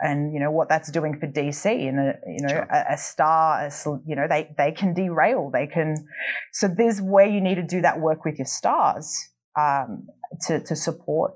and 0.00 0.32
you 0.32 0.40
know 0.40 0.50
what 0.50 0.68
that's 0.68 0.90
doing 0.90 1.18
for 1.18 1.26
DC, 1.26 1.66
and 1.66 1.98
a, 1.98 2.14
you 2.26 2.42
know 2.42 2.48
Sure. 2.54 2.68
a, 2.70 2.92
a 2.92 2.96
star, 2.98 3.66
a 3.66 3.70
you 4.06 4.14
know 4.14 4.26
they 4.28 4.54
they 4.56 4.72
can 4.72 4.94
derail, 4.94 5.50
they 5.50 5.66
can. 5.66 6.06
So 6.52 6.68
there's 6.68 7.00
where 7.00 7.26
you 7.26 7.40
need 7.40 7.56
to 7.56 7.62
do 7.62 7.80
that 7.82 8.00
work 8.00 8.24
with 8.24 8.38
your 8.38 8.46
stars 8.46 9.28
um, 9.58 10.06
to 10.46 10.60
to 10.60 10.76
support. 10.76 11.34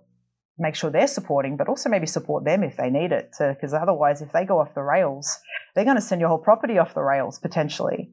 Make 0.59 0.75
sure 0.75 0.91
they're 0.91 1.07
supporting, 1.07 1.57
but 1.57 1.69
also 1.69 1.89
maybe 1.89 2.07
support 2.07 2.45
them 2.45 2.63
if 2.63 2.77
they 2.77 2.91
need 2.91 3.13
it. 3.13 3.33
Because 3.39 3.73
otherwise, 3.73 4.23
if 4.23 4.33
they 4.33 4.45
go 4.45 4.59
off 4.59 4.75
the 4.75 4.83
rails, 4.83 5.39
they're 5.75 5.85
going 5.85 5.97
to 5.97 6.03
send 6.03 6.21
your 6.21 6.29
whole 6.29 6.39
property 6.39 6.79
off 6.79 6.95
the 6.95 7.03
rails 7.03 7.39
potentially. 7.39 8.11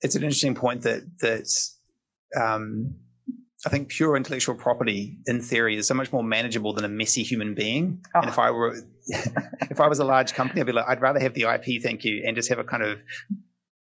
it's 0.00 0.14
an 0.14 0.22
interesting 0.22 0.54
point 0.54 0.82
that 0.82 1.02
that 1.20 1.48
um, 2.40 2.94
I 3.66 3.70
think 3.70 3.88
pure 3.88 4.16
intellectual 4.16 4.54
property, 4.54 5.18
in 5.26 5.40
theory, 5.40 5.76
is 5.76 5.86
so 5.86 5.94
much 5.94 6.12
more 6.12 6.22
manageable 6.22 6.72
than 6.74 6.84
a 6.84 6.88
messy 6.88 7.24
human 7.24 7.54
being. 7.54 8.04
Oh. 8.14 8.20
And 8.20 8.28
if 8.28 8.38
I 8.38 8.50
were, 8.50 8.78
if 9.70 9.80
I 9.80 9.88
was 9.88 9.98
a 9.98 10.04
large 10.04 10.32
company, 10.34 10.60
I'd 10.60 10.66
be 10.66 10.72
like, 10.72 10.86
I'd 10.88 11.00
rather 11.00 11.18
have 11.18 11.34
the 11.34 11.42
IP, 11.42 11.82
thank 11.82 12.04
you, 12.04 12.22
and 12.24 12.36
just 12.36 12.48
have 12.50 12.58
a 12.58 12.64
kind 12.64 12.84
of 12.84 12.98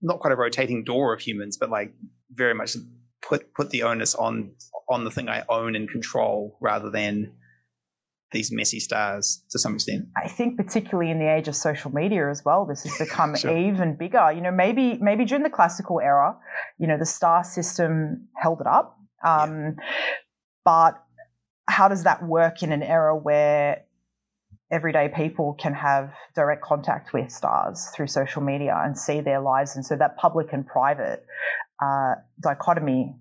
not 0.02 0.20
quite 0.20 0.34
a 0.34 0.36
rotating 0.36 0.84
door 0.84 1.14
of 1.14 1.22
humans, 1.22 1.58
but 1.58 1.70
like 1.70 1.94
very 2.32 2.56
much 2.56 2.76
put 3.28 3.54
put 3.54 3.70
the 3.70 3.84
onus 3.84 4.16
on 4.16 4.52
on 4.90 5.04
the 5.04 5.12
thing 5.12 5.30
I 5.30 5.44
own 5.50 5.76
and 5.76 5.90
control 5.90 6.58
rather 6.62 6.90
than 6.90 7.34
these 8.32 8.52
messy 8.52 8.80
stars 8.80 9.44
to 9.52 9.60
some 9.60 9.76
extent. 9.76 10.06
I 10.22 10.28
think 10.28 10.58
particularly 10.58 11.12
in 11.12 11.20
the 11.20 11.34
age 11.34 11.48
of 11.48 11.56
social 11.56 11.94
media 11.94 12.30
as 12.30 12.44
well, 12.44 12.66
this 12.66 12.84
has 12.84 12.98
become 12.98 13.36
sure. 13.38 13.58
even 13.58 13.96
bigger. 13.96 14.32
You 14.32 14.42
know, 14.42 14.52
maybe 14.52 14.98
maybe 15.02 15.26
during 15.26 15.44
the 15.44 15.50
classical 15.50 16.00
era, 16.00 16.36
you 16.78 16.88
know, 16.88 16.98
the 16.98 17.06
star 17.06 17.44
system 17.44 18.28
held 18.36 18.62
it 18.62 18.68
up. 18.68 18.98
Um, 19.24 19.52
yeah. 19.52 19.72
But 20.66 21.04
how 21.68 21.88
does 21.88 22.04
that 22.04 22.24
work 22.24 22.64
in 22.64 22.72
an 22.72 22.84
era 22.84 23.16
where 23.16 23.84
everyday 24.70 25.08
people 25.08 25.54
can 25.54 25.74
have 25.74 26.12
direct 26.36 26.62
contact 26.62 27.14
with 27.14 27.32
stars 27.32 27.88
through 27.96 28.08
social 28.08 28.42
media 28.42 28.78
and 28.84 28.98
see 28.98 29.22
their 29.22 29.40
lives? 29.40 29.76
And 29.76 29.86
so 29.86 29.96
that 29.96 30.18
public 30.18 30.52
and 30.52 30.68
private 30.68 31.26
uh, 31.84 32.16
dichotomy 32.42 33.16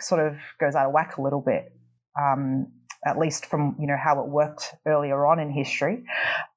sort 0.00 0.26
of 0.26 0.36
goes 0.60 0.74
out 0.74 0.86
of 0.86 0.92
whack 0.92 1.16
a 1.18 1.22
little 1.22 1.40
bit. 1.40 1.72
Um, 2.20 2.68
at 3.06 3.18
least 3.18 3.46
from 3.46 3.76
you 3.78 3.86
know 3.86 3.96
how 4.02 4.20
it 4.22 4.28
worked 4.28 4.74
earlier 4.86 5.26
on 5.26 5.38
in 5.38 5.50
history. 5.50 6.04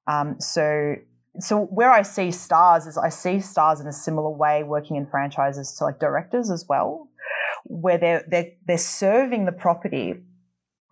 Um, 0.06 0.40
so 0.40 0.94
so 1.40 1.64
where 1.66 1.90
I 1.90 2.02
see 2.02 2.30
stars 2.30 2.86
is 2.86 2.98
I 2.98 3.10
see 3.10 3.40
stars 3.40 3.80
in 3.80 3.86
a 3.86 3.92
similar 3.92 4.30
way 4.30 4.62
working 4.62 4.96
in 4.96 5.06
franchises 5.06 5.74
to 5.78 5.84
like 5.84 6.00
directors 6.00 6.50
as 6.50 6.64
well, 6.68 7.08
where 7.64 7.98
they're 7.98 8.24
they're 8.28 8.52
they're 8.66 8.78
serving 8.78 9.44
the 9.44 9.52
property 9.52 10.14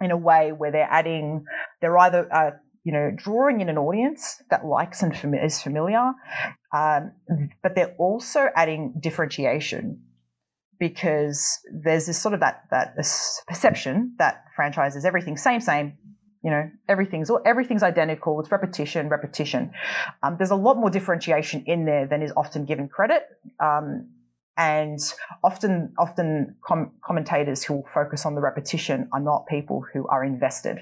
in 0.01 0.11
a 0.11 0.17
way 0.17 0.53
where 0.53 0.71
they're 0.71 0.89
adding 0.91 1.45
they're 1.81 1.97
either 1.99 2.33
uh, 2.33 2.51
you 2.85 2.93
know 2.93 3.11
drawing 3.17 3.61
in 3.61 3.69
an 3.69 3.79
audience 3.79 4.43
that 4.51 4.65
likes 4.65 5.03
and 5.03 5.15
is 5.43 5.63
familiar, 5.63 6.13
um, 6.73 7.13
but 7.63 7.75
they're 7.75 7.95
also 7.99 8.49
adding 8.55 8.95
differentiation 9.01 10.03
because 10.79 11.59
there's 11.73 12.07
this 12.07 12.21
sort 12.21 12.35
of 12.35 12.41
that 12.41 12.65
that 12.71 12.95
perception 13.47 14.15
that 14.19 14.45
franchise 14.55 14.97
is 14.97 15.05
everything 15.05 15.37
same 15.37 15.61
same 15.61 15.97
you 16.43 16.51
know 16.51 16.71
everything's 16.89 17.31
everything's 17.45 17.83
identical 17.83 18.39
it's 18.41 18.51
repetition 18.51 19.09
repetition. 19.09 19.73
Um, 20.23 20.37
there's 20.39 20.51
a 20.51 20.57
lot 20.57 20.77
more 20.77 20.91
differentiation 20.91 21.65
in 21.67 21.85
there 21.87 22.07
than 22.07 22.23
is 22.23 22.33
often 22.37 22.65
given 22.65 22.89
credit 22.89 23.25
um, 23.59 24.09
and 24.57 24.99
often 25.43 25.93
often 25.99 26.57
com- 26.65 26.93
commentators 27.05 27.65
who 27.65 27.83
focus 27.93 28.25
on 28.25 28.35
the 28.35 28.41
repetition 28.41 29.09
are 29.13 29.21
not 29.21 29.47
people 29.49 29.85
who 29.93 30.07
are 30.09 30.25
invested. 30.25 30.79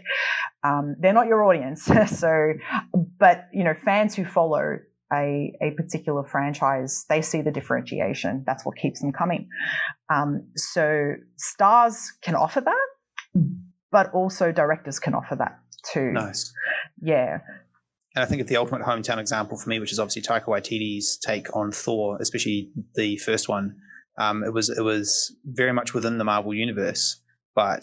Um, 0.62 0.96
they're 0.98 1.12
not 1.12 1.28
your 1.28 1.44
audience 1.44 1.84
so 2.06 2.52
but 3.18 3.48
you 3.52 3.64
know 3.64 3.74
fans 3.84 4.14
who 4.14 4.24
follow 4.24 4.78
a, 5.12 5.52
a 5.60 5.70
particular 5.72 6.24
franchise, 6.24 7.04
they 7.08 7.22
see 7.22 7.42
the 7.42 7.50
differentiation. 7.50 8.42
That's 8.46 8.64
what 8.64 8.76
keeps 8.76 9.00
them 9.00 9.12
coming. 9.12 9.48
Um, 10.12 10.48
so 10.56 11.14
stars 11.36 12.12
can 12.22 12.34
offer 12.34 12.60
that, 12.60 12.86
but 13.90 14.12
also 14.12 14.52
directors 14.52 14.98
can 14.98 15.14
offer 15.14 15.36
that 15.36 15.58
too. 15.92 16.12
Nice. 16.12 16.52
Yeah. 17.00 17.38
And 18.14 18.22
I 18.22 18.26
think 18.26 18.40
it's 18.40 18.50
the 18.50 18.56
ultimate 18.56 18.82
hometown 18.82 19.18
example 19.18 19.58
for 19.58 19.68
me, 19.68 19.80
which 19.80 19.92
is 19.92 19.98
obviously 19.98 20.22
Taika 20.22 20.46
Waititi's 20.46 21.18
take 21.18 21.54
on 21.54 21.72
Thor, 21.72 22.18
especially 22.20 22.70
the 22.94 23.16
first 23.18 23.48
one. 23.48 23.76
Um, 24.16 24.44
it 24.44 24.52
was 24.52 24.70
it 24.70 24.82
was 24.82 25.34
very 25.44 25.72
much 25.72 25.92
within 25.92 26.18
the 26.18 26.24
Marvel 26.24 26.54
universe, 26.54 27.20
but 27.56 27.82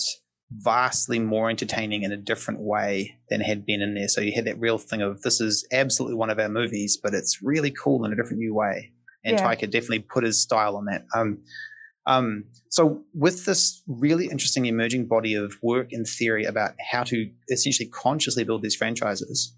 vastly 0.57 1.19
more 1.19 1.49
entertaining 1.49 2.03
in 2.03 2.11
a 2.11 2.17
different 2.17 2.59
way 2.59 3.17
than 3.29 3.41
had 3.41 3.65
been 3.65 3.81
in 3.81 3.93
there. 3.95 4.07
So 4.07 4.21
you 4.21 4.33
had 4.33 4.45
that 4.45 4.59
real 4.59 4.77
thing 4.77 5.01
of 5.01 5.21
this 5.21 5.39
is 5.39 5.65
absolutely 5.71 6.17
one 6.17 6.29
of 6.29 6.39
our 6.39 6.49
movies, 6.49 6.97
but 7.01 7.13
it's 7.13 7.41
really 7.41 7.71
cool 7.71 8.03
in 8.05 8.11
a 8.11 8.15
different 8.15 8.39
new 8.39 8.53
way. 8.53 8.91
And 9.23 9.37
yeah. 9.37 9.45
Taika 9.45 9.69
definitely 9.69 9.99
put 9.99 10.23
his 10.23 10.41
style 10.41 10.75
on 10.75 10.85
that. 10.85 11.05
Um, 11.15 11.39
um, 12.07 12.45
so 12.69 13.03
with 13.13 13.45
this 13.45 13.83
really 13.87 14.25
interesting 14.25 14.65
emerging 14.65 15.07
body 15.07 15.35
of 15.35 15.55
work 15.61 15.89
and 15.91 16.07
theory 16.07 16.45
about 16.45 16.71
how 16.79 17.03
to 17.03 17.29
essentially 17.49 17.89
consciously 17.89 18.43
build 18.43 18.63
these 18.63 18.75
franchises, 18.75 19.55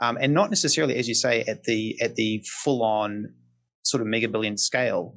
um, 0.00 0.16
and 0.20 0.32
not 0.32 0.50
necessarily, 0.50 0.96
as 0.96 1.06
you 1.08 1.14
say, 1.14 1.42
at 1.42 1.64
the 1.64 2.00
at 2.00 2.16
the 2.16 2.42
full 2.46 2.82
on 2.82 3.34
sort 3.82 4.00
of 4.00 4.06
mega 4.06 4.28
billion 4.28 4.56
scale. 4.56 5.14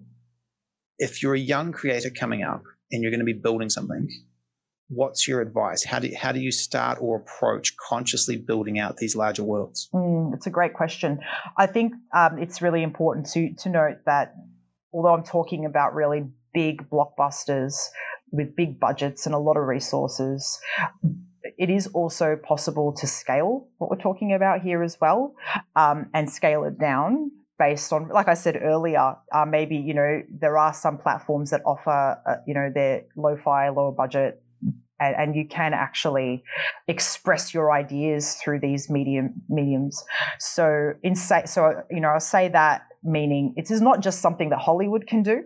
If 1.00 1.24
you're 1.24 1.36
a 1.36 1.40
young 1.40 1.72
creator 1.72 2.10
coming 2.10 2.44
up 2.44 2.64
and 2.92 3.02
you're 3.02 3.12
going 3.12 3.20
to 3.20 3.26
be 3.26 3.34
building 3.34 3.70
something, 3.70 4.08
what's 4.90 5.28
your 5.28 5.42
advice? 5.42 5.84
How 5.84 6.00
do 6.00 6.12
how 6.18 6.32
do 6.32 6.40
you 6.40 6.52
start 6.52 6.98
or 7.02 7.18
approach 7.18 7.76
consciously 7.78 8.38
building 8.38 8.80
out 8.80 8.98
these 8.98 9.16
larger 9.16 9.44
worlds? 9.44 9.90
Mm, 9.94 10.34
it's 10.34 10.48
a 10.48 10.52
great 10.52 10.74
question. 10.74 11.20
I 11.58 11.68
think 11.68 11.94
um, 12.14 12.40
it's 12.40 12.62
really 12.62 12.84
important 12.84 13.28
to 13.34 13.54
to 13.54 13.70
note 13.70 13.98
that 14.06 14.34
although 14.94 15.14
I'm 15.14 15.24
talking 15.24 15.66
about 15.66 15.94
really 15.94 16.26
big 16.54 16.90
blockbusters 16.90 17.90
with 18.32 18.56
big 18.56 18.80
budgets 18.80 19.26
and 19.26 19.36
a 19.36 19.38
lot 19.38 19.58
of 19.58 19.68
resources. 19.68 20.60
It 21.58 21.70
is 21.70 21.88
also 21.88 22.36
possible 22.36 22.94
to 22.94 23.08
scale 23.08 23.68
what 23.78 23.90
we're 23.90 23.98
talking 23.98 24.34
about 24.34 24.62
here 24.62 24.84
as 24.84 25.00
well, 25.00 25.34
um, 25.76 26.10
and 26.14 26.30
scale 26.30 26.66
it 26.66 26.78
down 26.80 27.32
based 27.58 27.92
on, 27.94 28.10
like 28.10 28.28
I 28.28 28.34
said 28.34 28.60
earlier, 28.62 29.16
uh, 29.32 29.46
maybe 29.46 29.78
you 29.78 29.94
know 29.94 30.22
there 30.30 30.58
are 30.58 30.74
some 30.74 30.98
platforms 30.98 31.52
that 31.52 31.62
offer, 31.66 32.20
uh, 32.28 32.36
you 32.46 32.54
know, 32.54 32.70
their 32.74 33.04
low-fi, 33.16 33.70
lower 33.70 33.92
budget 33.92 34.42
and, 35.00 35.16
and, 35.16 35.36
you 35.36 35.48
can 35.48 35.74
actually 35.74 36.44
express 36.88 37.54
your 37.54 37.72
ideas 37.72 38.36
through 38.36 38.60
these 38.60 38.90
medium 38.90 39.42
mediums. 39.50 40.04
So 40.40 40.94
in 41.04 41.16
say, 41.16 41.44
so 41.46 41.84
you 41.92 42.02
know, 42.02 42.10
I 42.10 42.20
say 42.20 42.50
that 42.50 42.88
meaning 43.04 43.54
it 43.58 43.72
is 43.72 43.82
not 43.82 44.02
just 44.02 44.22
something 44.22 44.50
that 44.50 44.60
Hollywood 44.60 45.08
can 45.08 45.24
do. 45.24 45.44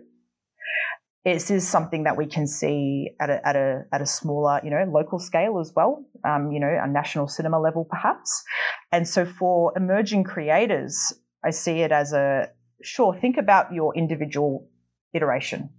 It 1.24 1.50
is 1.50 1.68
something 1.68 2.02
that 2.04 2.16
we 2.16 2.26
can 2.26 2.48
see 2.48 3.10
at 3.20 3.30
a, 3.30 3.46
at 3.46 3.54
a, 3.54 3.84
at 3.92 4.02
a 4.02 4.06
smaller, 4.06 4.60
you 4.64 4.70
know, 4.70 4.84
local 4.92 5.20
scale 5.20 5.60
as 5.60 5.72
well, 5.76 6.04
um, 6.24 6.50
you 6.50 6.58
know, 6.58 6.76
a 6.82 6.88
national 6.88 7.28
cinema 7.28 7.60
level 7.60 7.84
perhaps. 7.88 8.42
And 8.90 9.06
so 9.06 9.24
for 9.24 9.72
emerging 9.76 10.24
creators, 10.24 11.12
I 11.44 11.50
see 11.50 11.80
it 11.82 11.92
as 11.92 12.12
a 12.12 12.48
sure, 12.82 13.14
think 13.14 13.36
about 13.36 13.72
your 13.72 13.96
individual 13.96 14.68
iteration, 15.14 15.70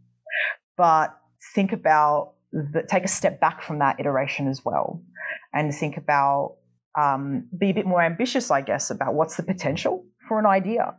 but 0.78 1.18
think 1.54 1.74
about 1.74 2.34
the, 2.54 2.84
take 2.88 3.04
a 3.04 3.08
step 3.08 3.40
back 3.40 3.62
from 3.64 3.80
that 3.80 4.00
iteration 4.00 4.48
as 4.48 4.64
well 4.64 5.02
and 5.54 5.74
think 5.74 5.98
about 5.98 6.56
um, 7.00 7.48
be 7.58 7.72
a 7.72 7.74
bit 7.74 7.88
more 7.88 8.02
ambitious, 8.02 8.52
I 8.52 8.62
guess, 8.62 8.92
about 8.92 9.16
what's 9.16 9.36
the 9.36 9.44
potential 9.44 10.06
for 10.28 10.40
an 10.40 10.46
idea. 10.46 10.96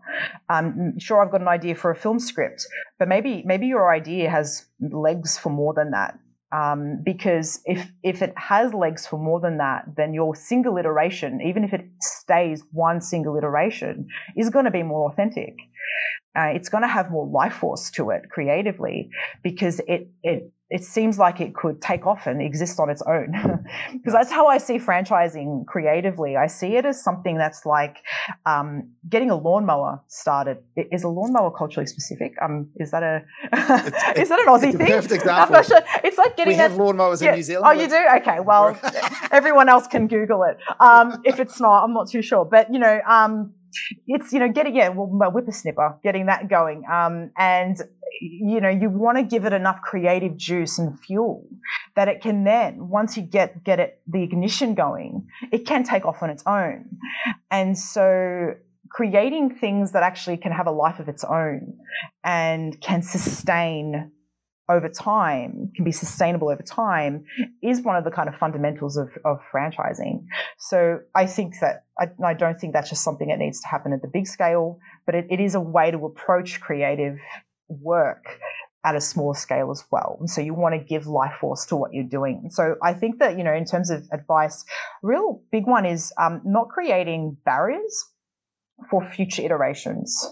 Um, 0.48 0.98
sure, 0.98 1.22
I've 1.22 1.30
got 1.30 1.40
an 1.40 1.48
idea 1.48 1.74
for 1.74 1.90
a 1.90 1.96
film 1.96 2.18
script, 2.18 2.66
but 2.98 3.08
maybe 3.08 3.42
maybe 3.46 3.66
your 3.66 3.92
idea 3.92 4.28
has 4.28 4.66
legs 4.80 5.38
for 5.38 5.50
more 5.50 5.72
than 5.72 5.92
that. 5.92 6.18
Um, 6.52 7.00
because 7.04 7.60
if 7.64 7.88
if 8.02 8.22
it 8.22 8.32
has 8.36 8.74
legs 8.74 9.06
for 9.06 9.18
more 9.18 9.40
than 9.40 9.58
that, 9.58 9.84
then 9.96 10.14
your 10.14 10.34
single 10.34 10.76
iteration, 10.78 11.40
even 11.40 11.64
if 11.64 11.72
it 11.72 11.86
stays 12.00 12.62
one 12.72 13.00
single 13.00 13.36
iteration, 13.36 14.08
is 14.36 14.50
going 14.50 14.64
to 14.64 14.70
be 14.70 14.82
more 14.82 15.10
authentic. 15.10 15.54
Uh, 16.36 16.50
it's 16.54 16.68
going 16.68 16.82
to 16.82 16.88
have 16.88 17.10
more 17.12 17.26
life 17.26 17.54
force 17.54 17.90
to 17.92 18.10
it 18.10 18.22
creatively 18.30 19.08
because 19.42 19.80
it 19.86 20.08
it 20.22 20.52
it 20.70 20.82
seems 20.82 21.18
like 21.18 21.40
it 21.40 21.54
could 21.54 21.80
take 21.82 22.06
off 22.06 22.26
and 22.26 22.40
exist 22.40 22.80
on 22.80 22.90
its 22.90 23.02
own. 23.02 23.32
Because 23.92 24.12
that's 24.12 24.30
how 24.30 24.48
I 24.48 24.58
see 24.58 24.78
franchising 24.78 25.66
creatively. 25.66 26.36
I 26.36 26.46
see 26.46 26.76
it 26.76 26.84
as 26.84 27.02
something 27.02 27.38
that's 27.38 27.64
like 27.64 27.98
um, 28.44 28.90
getting 29.08 29.30
a 29.30 29.36
lawnmower 29.36 30.02
started. 30.08 30.58
Is 30.76 31.04
a 31.04 31.08
lawnmower 31.08 31.50
culturally 31.50 31.86
specific? 31.86 32.34
Um, 32.42 32.68
is 32.76 32.90
that 32.90 33.02
a 33.02 33.22
is 34.20 34.28
that 34.28 34.40
an 34.40 34.46
Aussie 34.46 34.76
thing? 34.76 34.88
Perfect 34.88 35.12
example. 35.22 35.62
Sure. 35.62 35.80
It's 36.02 36.18
like 36.18 36.36
getting 36.36 36.54
we 36.54 36.58
have 36.58 36.72
lawnmowers 36.72 37.22
yeah. 37.22 37.30
in 37.30 37.36
New 37.36 37.42
Zealand. 37.42 37.66
Oh, 37.66 37.80
you 37.80 37.88
do? 37.88 38.04
Okay. 38.16 38.40
Well, 38.40 38.78
everyone 39.30 39.68
else 39.68 39.86
can 39.86 40.06
Google 40.06 40.42
it. 40.42 40.58
Um, 40.80 41.22
if 41.24 41.40
it's 41.40 41.60
not, 41.60 41.84
I'm 41.84 41.94
not 41.94 42.10
too 42.10 42.20
sure. 42.20 42.44
But 42.44 42.72
you 42.72 42.78
know, 42.78 43.00
um, 43.08 43.53
it's 44.06 44.32
you 44.32 44.38
know 44.38 44.48
getting 44.48 44.74
yeah 44.74 44.88
well 44.88 45.30
whippersnipper 45.30 46.00
getting 46.02 46.26
that 46.26 46.48
going 46.48 46.84
um, 46.90 47.30
and 47.36 47.78
you 48.20 48.60
know 48.60 48.68
you 48.68 48.88
want 48.88 49.18
to 49.18 49.24
give 49.24 49.44
it 49.44 49.52
enough 49.52 49.80
creative 49.82 50.36
juice 50.36 50.78
and 50.78 50.98
fuel 51.00 51.46
that 51.96 52.08
it 52.08 52.20
can 52.20 52.44
then 52.44 52.88
once 52.88 53.16
you 53.16 53.22
get 53.22 53.62
get 53.64 53.80
it 53.80 54.00
the 54.06 54.22
ignition 54.22 54.74
going 54.74 55.26
it 55.52 55.66
can 55.66 55.84
take 55.84 56.04
off 56.04 56.22
on 56.22 56.30
its 56.30 56.42
own. 56.46 56.84
And 57.50 57.78
so 57.78 58.54
creating 58.90 59.56
things 59.56 59.92
that 59.92 60.02
actually 60.02 60.36
can 60.36 60.52
have 60.52 60.66
a 60.66 60.70
life 60.70 61.00
of 61.00 61.08
its 61.08 61.24
own 61.24 61.78
and 62.22 62.80
can 62.80 63.02
sustain 63.02 64.12
over 64.68 64.88
time, 64.88 65.70
can 65.76 65.84
be 65.84 65.92
sustainable 65.92 66.48
over 66.48 66.62
time, 66.62 67.24
is 67.62 67.82
one 67.82 67.96
of 67.96 68.04
the 68.04 68.10
kind 68.10 68.28
of 68.28 68.34
fundamentals 68.36 68.96
of, 68.96 69.10
of 69.24 69.38
franchising. 69.52 70.24
So 70.58 71.00
I 71.14 71.26
think 71.26 71.60
that, 71.60 71.84
I, 71.98 72.06
I 72.24 72.34
don't 72.34 72.58
think 72.58 72.72
that's 72.72 72.88
just 72.88 73.04
something 73.04 73.28
that 73.28 73.38
needs 73.38 73.60
to 73.60 73.68
happen 73.68 73.92
at 73.92 74.00
the 74.00 74.08
big 74.08 74.26
scale, 74.26 74.78
but 75.04 75.14
it, 75.14 75.26
it 75.30 75.40
is 75.40 75.54
a 75.54 75.60
way 75.60 75.90
to 75.90 76.06
approach 76.06 76.60
creative 76.60 77.18
work 77.68 78.24
at 78.84 78.94
a 78.94 79.00
smaller 79.00 79.34
scale 79.34 79.70
as 79.70 79.84
well. 79.90 80.16
And 80.20 80.28
so 80.28 80.40
you 80.40 80.54
want 80.54 80.74
to 80.74 80.78
give 80.78 81.06
life 81.06 81.34
force 81.40 81.66
to 81.66 81.76
what 81.76 81.94
you're 81.94 82.04
doing. 82.04 82.48
So 82.50 82.76
I 82.82 82.92
think 82.92 83.18
that, 83.18 83.38
you 83.38 83.44
know, 83.44 83.54
in 83.54 83.64
terms 83.64 83.90
of 83.90 84.06
advice, 84.12 84.64
real 85.02 85.42
big 85.50 85.66
one 85.66 85.86
is 85.86 86.12
um, 86.18 86.42
not 86.44 86.68
creating 86.68 87.36
barriers 87.44 88.04
for 88.90 89.08
future 89.10 89.42
iterations. 89.42 90.26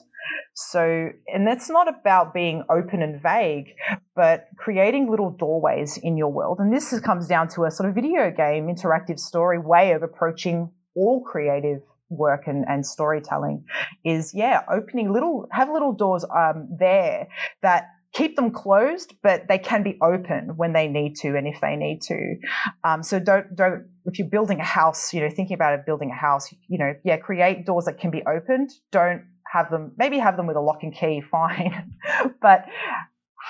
So, 0.54 1.08
and 1.32 1.46
that's 1.46 1.70
not 1.70 1.88
about 1.88 2.34
being 2.34 2.64
open 2.68 3.02
and 3.02 3.22
vague, 3.22 3.74
but 4.14 4.48
creating 4.58 5.10
little 5.10 5.30
doorways 5.30 5.96
in 5.96 6.16
your 6.16 6.30
world. 6.30 6.58
And 6.60 6.72
this 6.72 6.98
comes 7.00 7.26
down 7.26 7.48
to 7.48 7.64
a 7.64 7.70
sort 7.70 7.88
of 7.88 7.94
video 7.94 8.30
game 8.30 8.66
interactive 8.66 9.18
story 9.18 9.58
way 9.58 9.92
of 9.92 10.02
approaching 10.02 10.70
all 10.94 11.22
creative 11.22 11.80
work 12.10 12.42
and, 12.46 12.66
and 12.68 12.84
storytelling 12.84 13.64
is 14.04 14.34
yeah 14.34 14.60
opening 14.70 15.10
little 15.10 15.48
have 15.50 15.70
little 15.70 15.94
doors 15.94 16.24
um, 16.24 16.68
there 16.78 17.26
that 17.62 17.86
keep 18.12 18.36
them 18.36 18.50
closed, 18.50 19.14
but 19.22 19.48
they 19.48 19.58
can 19.58 19.82
be 19.82 19.98
open 20.02 20.56
when 20.56 20.72
they 20.72 20.86
need 20.86 21.16
to 21.16 21.28
and 21.28 21.46
if 21.46 21.60
they 21.60 21.76
need 21.76 22.02
to. 22.02 22.36
Um, 22.84 23.02
so 23.02 23.18
don't 23.18 23.54
don't 23.54 23.86
if 24.04 24.18
you're 24.18 24.28
building 24.28 24.60
a 24.60 24.64
house, 24.64 25.12
you 25.12 25.20
know, 25.20 25.30
thinking 25.30 25.54
about 25.54 25.74
it, 25.74 25.86
building 25.86 26.10
a 26.10 26.14
house, 26.14 26.52
you 26.68 26.78
know, 26.78 26.94
yeah, 27.04 27.16
create 27.16 27.64
doors 27.64 27.86
that 27.86 27.98
can 27.98 28.10
be 28.10 28.22
opened. 28.26 28.70
Don't 28.90 29.22
have 29.52 29.70
them 29.70 29.92
maybe 29.96 30.18
have 30.18 30.36
them 30.36 30.46
with 30.46 30.56
a 30.56 30.60
lock 30.60 30.82
and 30.82 30.94
key, 30.94 31.20
fine, 31.30 31.96
but 32.40 32.64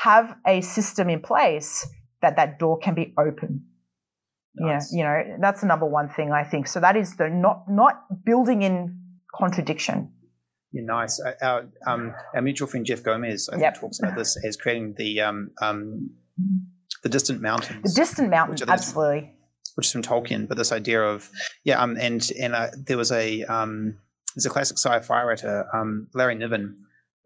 have 0.02 0.36
a 0.46 0.60
system 0.60 1.08
in 1.08 1.20
place 1.20 1.86
that 2.22 2.36
that 2.36 2.58
door 2.58 2.78
can 2.78 2.94
be 2.94 3.14
open. 3.18 3.64
Nice. 4.54 4.92
Yeah, 4.92 4.98
you 4.98 5.04
know, 5.04 5.36
that's 5.40 5.62
the 5.62 5.66
number 5.66 5.86
one 5.86 6.08
thing 6.08 6.32
I 6.32 6.44
think. 6.44 6.66
So 6.66 6.80
that 6.80 6.96
is 6.96 7.16
the 7.16 7.28
not 7.30 7.64
not 7.68 8.24
building 8.24 8.62
in 8.62 8.98
contradiction 9.34 10.12
yeah, 10.72 10.82
nice. 10.84 11.20
Uh, 11.20 11.32
our, 11.42 11.68
um, 11.86 12.14
our 12.34 12.42
mutual 12.42 12.66
friend 12.66 12.84
Jeff 12.86 13.02
Gomez, 13.02 13.48
I 13.52 13.58
yep. 13.58 13.74
think, 13.74 13.80
talks 13.82 13.98
about 13.98 14.16
this 14.16 14.42
as 14.44 14.56
creating 14.56 14.94
the 14.96 15.20
um, 15.20 15.50
um, 15.60 16.10
the 17.02 17.08
distant 17.08 17.42
mountains. 17.42 17.94
The 17.94 18.00
distant 18.00 18.30
mountains, 18.30 18.62
absolutely. 18.62 19.32
Which 19.74 19.86
is 19.86 19.92
from 19.92 20.02
Tolkien, 20.02 20.48
but 20.48 20.56
this 20.56 20.72
idea 20.72 21.02
of 21.02 21.30
yeah, 21.64 21.80
um, 21.80 21.96
and 21.98 22.26
and 22.40 22.54
uh, 22.54 22.68
there 22.76 22.96
was 22.96 23.12
a 23.12 23.44
um, 23.44 23.98
there's 24.34 24.46
a 24.46 24.50
classic 24.50 24.78
sci-fi 24.78 25.24
writer, 25.24 25.66
um, 25.74 26.08
Larry 26.14 26.34
Niven, 26.34 26.76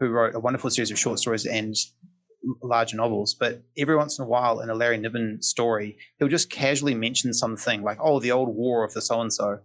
who 0.01 0.09
wrote 0.09 0.35
a 0.35 0.41
wonderful 0.41 0.71
series 0.71 0.91
of 0.91 0.99
short 0.99 1.19
stories 1.19 1.47
and 1.47 1.75
larger 2.63 2.97
novels. 2.97 3.35
But 3.35 3.63
every 3.77 3.97
once 3.97 4.19
in 4.19 4.25
a 4.25 4.29
while, 4.29 4.61
in 4.61 4.71
a 4.71 4.75
Larry 4.75 4.99
Niven 4.99 5.43
story, 5.43 5.99
he'll 6.19 6.29
just 6.29 6.51
casually 6.51 6.95
mention 6.95 7.33
something 7.33 7.83
like, 7.83 7.99
"Oh, 8.01 8.21
the 8.21 8.33
old 8.33 8.55
war 8.55 8.85
of 8.85 8.93
the 8.93 9.03
so 9.03 9.21
and 9.21 9.33
so." 9.33 9.61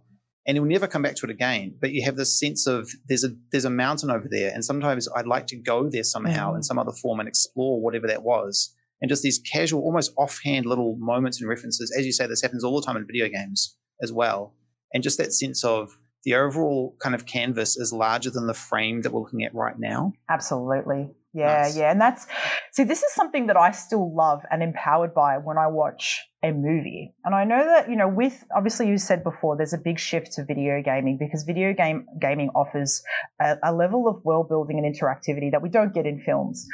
and 0.46 0.56
he'll 0.56 0.64
never 0.64 0.88
come 0.88 1.02
back 1.02 1.14
to 1.16 1.26
it 1.26 1.30
again. 1.30 1.74
But 1.80 1.92
you 1.92 2.04
have 2.04 2.16
this 2.16 2.38
sense 2.38 2.66
of 2.66 2.90
there's 3.06 3.24
a 3.24 3.30
there's 3.50 3.64
a 3.64 3.70
mountain 3.70 4.10
over 4.10 4.26
there, 4.30 4.52
and 4.52 4.64
sometimes 4.64 5.08
I'd 5.14 5.26
like 5.26 5.46
to 5.48 5.56
go 5.56 5.88
there 5.88 6.04
somehow 6.04 6.48
mm-hmm. 6.48 6.56
in 6.56 6.62
some 6.62 6.78
other 6.78 6.92
form 6.92 7.20
and 7.20 7.28
explore 7.28 7.80
whatever 7.80 8.06
that 8.08 8.22
was. 8.22 8.74
And 9.00 9.08
just 9.08 9.22
these 9.22 9.40
casual, 9.40 9.82
almost 9.82 10.12
offhand 10.16 10.64
little 10.64 10.96
moments 10.96 11.40
and 11.40 11.48
references. 11.48 11.92
As 11.96 12.06
you 12.06 12.12
say, 12.12 12.26
this 12.26 12.42
happens 12.42 12.62
all 12.62 12.80
the 12.80 12.86
time 12.86 12.96
in 12.96 13.06
video 13.06 13.28
games 13.28 13.76
as 14.00 14.12
well. 14.12 14.54
And 14.94 15.02
just 15.02 15.18
that 15.18 15.32
sense 15.32 15.64
of 15.64 15.90
the 16.24 16.34
overall 16.34 16.96
kind 17.00 17.14
of 17.14 17.26
canvas 17.26 17.76
is 17.76 17.92
larger 17.92 18.30
than 18.30 18.46
the 18.46 18.54
frame 18.54 19.02
that 19.02 19.12
we're 19.12 19.20
looking 19.20 19.44
at 19.44 19.54
right 19.54 19.78
now. 19.78 20.12
Absolutely. 20.28 21.10
Yeah, 21.34 21.62
nice. 21.62 21.76
yeah. 21.78 21.90
And 21.90 22.00
that's, 22.00 22.26
see, 22.72 22.84
this 22.84 23.02
is 23.02 23.12
something 23.14 23.46
that 23.46 23.56
I 23.56 23.70
still 23.70 24.14
love 24.14 24.42
and 24.50 24.62
empowered 24.62 25.14
by 25.14 25.38
when 25.38 25.56
I 25.56 25.68
watch 25.68 26.20
a 26.42 26.52
movie. 26.52 27.14
And 27.24 27.34
I 27.34 27.44
know 27.44 27.64
that, 27.64 27.88
you 27.88 27.96
know, 27.96 28.08
with, 28.08 28.44
obviously 28.54 28.88
you 28.88 28.98
said 28.98 29.24
before, 29.24 29.56
there's 29.56 29.72
a 29.72 29.78
big 29.78 29.98
shift 29.98 30.32
to 30.32 30.44
video 30.44 30.82
gaming 30.82 31.16
because 31.18 31.44
video 31.44 31.72
game 31.72 32.06
gaming 32.20 32.50
offers 32.54 33.02
a, 33.40 33.56
a 33.62 33.72
level 33.72 34.08
of 34.08 34.22
world 34.24 34.48
building 34.48 34.78
and 34.78 34.94
interactivity 34.94 35.50
that 35.52 35.62
we 35.62 35.70
don't 35.70 35.94
get 35.94 36.04
in 36.04 36.20
films. 36.20 36.66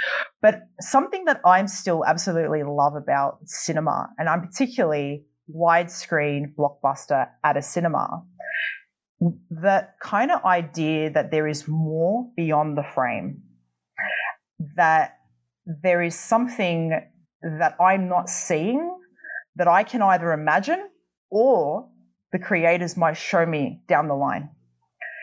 But 0.42 0.62
something 0.80 1.26
that 1.26 1.40
I'm 1.44 1.68
still 1.68 2.04
absolutely 2.04 2.64
love 2.64 2.96
about 2.96 3.38
cinema, 3.44 4.08
and 4.18 4.28
I'm 4.28 4.40
particularly 4.40 5.24
widescreen 5.54 6.54
blockbuster 6.58 7.28
at 7.44 7.56
a 7.56 7.62
cinema, 7.62 8.24
that 9.50 9.94
kind 10.00 10.30
of 10.30 10.44
idea 10.44 11.10
that 11.10 11.30
there 11.30 11.48
is 11.48 11.66
more 11.66 12.30
beyond 12.36 12.78
the 12.78 12.84
frame 12.94 13.42
that 14.76 15.18
there 15.66 16.02
is 16.02 16.18
something 16.18 17.00
that 17.42 17.76
I'm 17.80 18.08
not 18.08 18.28
seeing 18.28 18.96
that 19.56 19.68
I 19.68 19.84
can 19.84 20.02
either 20.02 20.32
imagine 20.32 20.88
or 21.30 21.88
the 22.32 22.38
creators 22.38 22.96
might 22.96 23.16
show 23.16 23.44
me 23.44 23.82
down 23.88 24.08
the 24.08 24.14
line. 24.14 24.50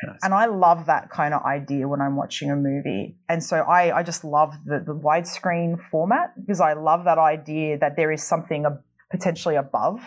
Nice. 0.05 0.19
And 0.23 0.34
I 0.34 0.45
love 0.45 0.88
that 0.88 1.10
kind 1.10 1.34
of 1.34 1.43
idea 1.43 1.88
when 1.88 2.01
I'm 2.01 2.15
watching 2.15 2.51
a 2.51 2.55
movie. 2.55 3.17
And 3.29 3.43
so 3.43 3.58
I, 3.58 3.97
I 3.97 4.03
just 4.03 4.23
love 4.23 4.53
the, 4.65 4.84
the 4.86 4.93
widescreen 4.93 5.77
format 5.89 6.34
because 6.39 6.60
I 6.60 6.73
love 6.73 7.05
that 7.05 7.17
idea 7.17 7.77
that 7.79 7.95
there 7.95 8.12
is 8.12 8.21
something 8.21 8.65
potentially 9.10 9.55
above 9.55 10.01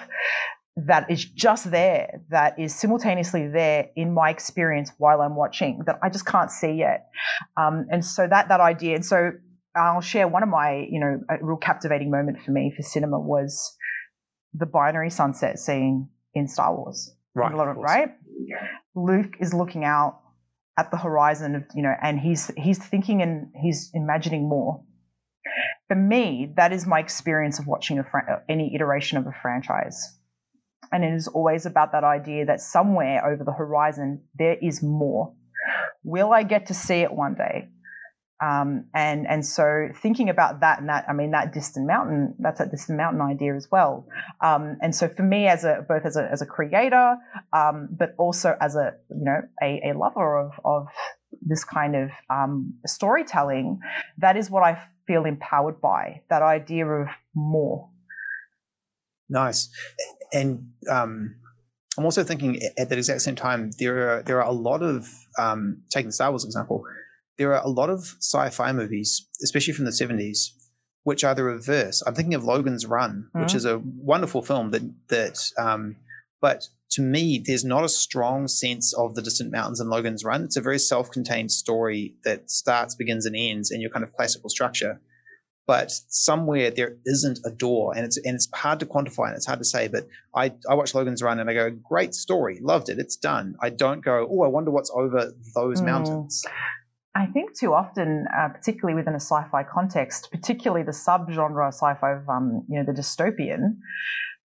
that 0.86 1.10
is 1.10 1.24
just 1.24 1.70
there, 1.70 2.20
that 2.30 2.58
is 2.58 2.74
simultaneously 2.74 3.48
there 3.48 3.90
in 3.96 4.14
my 4.14 4.30
experience 4.30 4.92
while 4.98 5.20
I'm 5.20 5.34
watching 5.34 5.82
that 5.86 5.98
I 6.02 6.08
just 6.08 6.26
can't 6.26 6.50
see 6.50 6.72
yet. 6.72 7.08
Um, 7.56 7.86
and 7.90 8.04
so 8.04 8.26
that 8.28 8.48
that 8.48 8.60
idea, 8.60 8.94
and 8.94 9.04
so 9.04 9.32
I'll 9.74 10.00
share 10.00 10.28
one 10.28 10.42
of 10.42 10.48
my, 10.48 10.86
you 10.88 11.00
know, 11.00 11.20
a 11.28 11.44
real 11.44 11.56
captivating 11.56 12.10
moment 12.10 12.42
for 12.42 12.52
me 12.52 12.72
for 12.76 12.82
cinema 12.82 13.18
was 13.18 13.76
the 14.54 14.66
binary 14.66 15.10
sunset 15.10 15.58
scene 15.58 16.08
in 16.34 16.46
Star 16.46 16.74
Wars. 16.74 17.12
Right. 17.34 17.52
Right. 17.82 18.08
Luke 18.94 19.34
is 19.40 19.52
looking 19.52 19.84
out 19.84 20.20
at 20.78 20.90
the 20.90 20.96
horizon 20.96 21.56
of, 21.56 21.64
you 21.74 21.82
know, 21.82 21.94
and 22.00 22.20
he's 22.20 22.50
he's 22.56 22.78
thinking 22.78 23.20
and 23.20 23.48
he's 23.60 23.90
imagining 23.94 24.48
more. 24.48 24.84
For 25.88 25.96
me, 25.96 26.52
that 26.56 26.72
is 26.72 26.86
my 26.86 27.00
experience 27.00 27.58
of 27.58 27.66
watching 27.66 28.02
any 28.48 28.74
iteration 28.74 29.18
of 29.18 29.26
a 29.26 29.32
franchise 29.42 30.17
and 30.92 31.04
it 31.04 31.12
is 31.12 31.28
always 31.28 31.66
about 31.66 31.92
that 31.92 32.04
idea 32.04 32.46
that 32.46 32.60
somewhere 32.60 33.26
over 33.26 33.44
the 33.44 33.52
horizon 33.52 34.22
there 34.34 34.56
is 34.60 34.82
more. 34.82 35.34
Will 36.02 36.32
I 36.32 36.42
get 36.42 36.66
to 36.66 36.74
see 36.74 37.00
it 37.00 37.12
one 37.12 37.34
day? 37.34 37.68
Um, 38.40 38.84
and 38.94 39.26
and 39.26 39.44
so 39.44 39.88
thinking 40.00 40.28
about 40.28 40.60
that 40.60 40.78
and 40.78 40.88
that, 40.88 41.04
I 41.08 41.12
mean 41.12 41.32
that 41.32 41.52
distant 41.52 41.88
mountain, 41.88 42.36
that's 42.38 42.60
that 42.60 42.70
distant 42.70 42.96
mountain 42.96 43.20
idea 43.20 43.56
as 43.56 43.68
well. 43.70 44.06
Um, 44.40 44.78
and 44.80 44.94
so 44.94 45.08
for 45.08 45.24
me, 45.24 45.48
as 45.48 45.64
a 45.64 45.84
both 45.88 46.06
as 46.06 46.16
a 46.16 46.28
as 46.30 46.40
a 46.40 46.46
creator, 46.46 47.16
um, 47.52 47.88
but 47.90 48.14
also 48.16 48.56
as 48.60 48.76
a 48.76 48.94
you 49.10 49.24
know 49.24 49.40
a, 49.60 49.90
a 49.90 49.98
lover 49.98 50.38
of 50.38 50.52
of 50.64 50.86
this 51.42 51.64
kind 51.64 51.96
of 51.96 52.10
um, 52.30 52.74
storytelling, 52.86 53.80
that 54.18 54.36
is 54.36 54.48
what 54.48 54.62
I 54.62 54.86
feel 55.08 55.24
empowered 55.24 55.80
by. 55.80 56.22
That 56.30 56.42
idea 56.42 56.86
of 56.86 57.08
more. 57.34 57.90
Nice 59.28 59.68
and 60.32 60.70
um, 60.90 61.34
I'm 61.96 62.04
also 62.04 62.24
thinking 62.24 62.60
at 62.78 62.88
that 62.88 62.98
exact 62.98 63.22
same 63.22 63.36
time 63.36 63.70
there 63.78 64.10
are 64.10 64.22
there 64.22 64.40
are 64.42 64.48
a 64.48 64.52
lot 64.52 64.82
of 64.82 65.08
um, 65.38 65.82
taking 65.90 66.08
the 66.08 66.12
Star 66.12 66.30
Wars 66.30 66.44
example, 66.44 66.84
there 67.38 67.54
are 67.54 67.64
a 67.64 67.68
lot 67.68 67.90
of 67.90 68.00
sci-fi 68.20 68.72
movies, 68.72 69.26
especially 69.42 69.72
from 69.72 69.84
the 69.84 69.90
70s, 69.90 70.50
which 71.04 71.24
are 71.24 71.34
the 71.34 71.44
reverse. 71.44 72.02
I'm 72.06 72.14
thinking 72.14 72.34
of 72.34 72.44
Logan's 72.44 72.86
Run, 72.86 73.28
mm-hmm. 73.28 73.42
which 73.42 73.54
is 73.54 73.64
a 73.64 73.78
wonderful 73.78 74.42
film 74.42 74.70
that 74.72 74.82
that 75.08 75.38
um, 75.58 75.96
but 76.40 76.68
to 76.92 77.02
me, 77.02 77.42
there's 77.44 77.64
not 77.64 77.84
a 77.84 77.88
strong 77.88 78.48
sense 78.48 78.94
of 78.94 79.14
the 79.14 79.22
distant 79.22 79.52
mountains 79.52 79.80
in 79.80 79.90
Logan's 79.90 80.24
Run. 80.24 80.44
It's 80.44 80.56
a 80.56 80.62
very 80.62 80.78
self-contained 80.78 81.50
story 81.50 82.14
that 82.24 82.50
starts, 82.50 82.94
begins, 82.94 83.26
and 83.26 83.36
ends 83.36 83.70
in 83.70 83.80
your 83.80 83.90
kind 83.90 84.04
of 84.04 84.12
classical 84.14 84.48
structure 84.48 85.00
but 85.68 85.92
somewhere 86.08 86.70
there 86.70 86.96
isn't 87.04 87.38
a 87.44 87.50
door 87.50 87.92
and 87.94 88.04
it's 88.04 88.16
and 88.16 88.34
it's 88.34 88.48
hard 88.54 88.80
to 88.80 88.86
quantify 88.86 89.28
and 89.28 89.36
it's 89.36 89.46
hard 89.46 89.60
to 89.60 89.64
say 89.64 89.86
but 89.86 90.08
i 90.34 90.50
i 90.68 90.74
watch 90.74 90.94
logan's 90.94 91.22
run 91.22 91.38
and 91.38 91.48
i 91.48 91.54
go 91.54 91.70
great 91.70 92.14
story 92.14 92.58
loved 92.60 92.88
it 92.88 92.98
it's 92.98 93.14
done 93.14 93.54
i 93.60 93.70
don't 93.70 94.04
go 94.04 94.26
oh 94.28 94.42
i 94.42 94.48
wonder 94.48 94.72
what's 94.72 94.90
over 94.90 95.32
those 95.54 95.80
mm. 95.80 95.84
mountains 95.84 96.44
I 97.14 97.26
think 97.26 97.58
too 97.58 97.74
often, 97.74 98.26
uh, 98.32 98.50
particularly 98.50 98.94
within 98.94 99.14
a 99.14 99.18
sci-fi 99.20 99.64
context, 99.64 100.28
particularly 100.30 100.84
the 100.84 100.92
subgenre 100.92 101.66
sci-fi 101.68 102.12
of 102.12 102.28
um, 102.28 102.64
you 102.68 102.78
know 102.78 102.84
the 102.84 102.92
dystopian, 102.92 103.78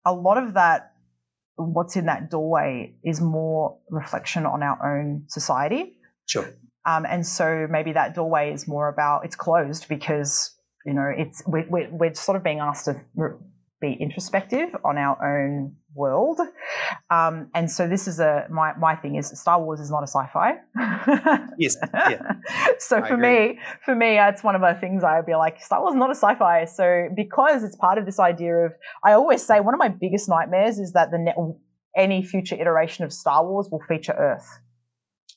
a 0.06 0.14
lot 0.14 0.38
of 0.38 0.54
that, 0.54 0.92
what's 1.56 1.94
in 1.96 2.06
that 2.06 2.30
doorway, 2.30 2.94
is 3.04 3.20
more 3.20 3.76
reflection 3.90 4.46
on 4.46 4.62
our 4.62 4.98
own 4.98 5.24
society. 5.28 5.98
Sure. 6.24 6.48
Um, 6.86 7.04
and 7.04 7.26
so 7.26 7.66
maybe 7.68 7.92
that 7.92 8.14
doorway 8.14 8.54
is 8.54 8.66
more 8.66 8.88
about 8.88 9.26
it's 9.26 9.36
closed 9.36 9.86
because 9.88 10.53
you 10.84 10.94
know, 10.94 11.10
it's 11.16 11.42
we're, 11.46 11.66
we're 11.68 12.14
sort 12.14 12.36
of 12.36 12.44
being 12.44 12.60
asked 12.60 12.84
to 12.86 13.00
be 13.80 13.96
introspective 14.00 14.68
on 14.84 14.98
our 14.98 15.16
own 15.22 15.74
world. 15.94 16.40
Um, 17.10 17.50
and 17.54 17.70
so 17.70 17.88
this 17.88 18.08
is 18.08 18.20
a 18.20 18.46
my 18.50 18.72
my 18.78 18.96
thing 18.96 19.16
is 19.16 19.28
Star 19.38 19.62
Wars 19.62 19.80
is 19.80 19.90
not 19.90 20.02
a 20.02 20.06
sci-fi. 20.06 20.54
yes. 21.58 21.76
Yeah. 21.94 22.32
so 22.78 22.98
I 22.98 23.08
for 23.08 23.14
agree. 23.14 23.48
me, 23.48 23.58
for 23.84 23.94
me, 23.94 24.18
it's 24.18 24.42
one 24.42 24.54
of 24.54 24.60
the 24.60 24.74
things 24.80 25.04
I'd 25.04 25.26
be 25.26 25.34
like, 25.34 25.60
Star 25.60 25.80
Wars 25.80 25.94
is 25.94 25.98
not 25.98 26.10
a 26.10 26.14
sci-fi. 26.14 26.64
So 26.64 27.08
because 27.14 27.62
it's 27.64 27.76
part 27.76 27.98
of 27.98 28.06
this 28.06 28.18
idea 28.18 28.54
of, 28.54 28.72
I 29.04 29.12
always 29.12 29.44
say 29.44 29.60
one 29.60 29.74
of 29.74 29.78
my 29.78 29.88
biggest 29.88 30.28
nightmares 30.28 30.78
is 30.78 30.92
that 30.92 31.10
the 31.10 31.18
ne- 31.18 31.54
any 31.96 32.24
future 32.24 32.56
iteration 32.56 33.04
of 33.04 33.12
Star 33.12 33.46
Wars 33.46 33.68
will 33.70 33.82
feature 33.88 34.14
Earth. 34.18 34.48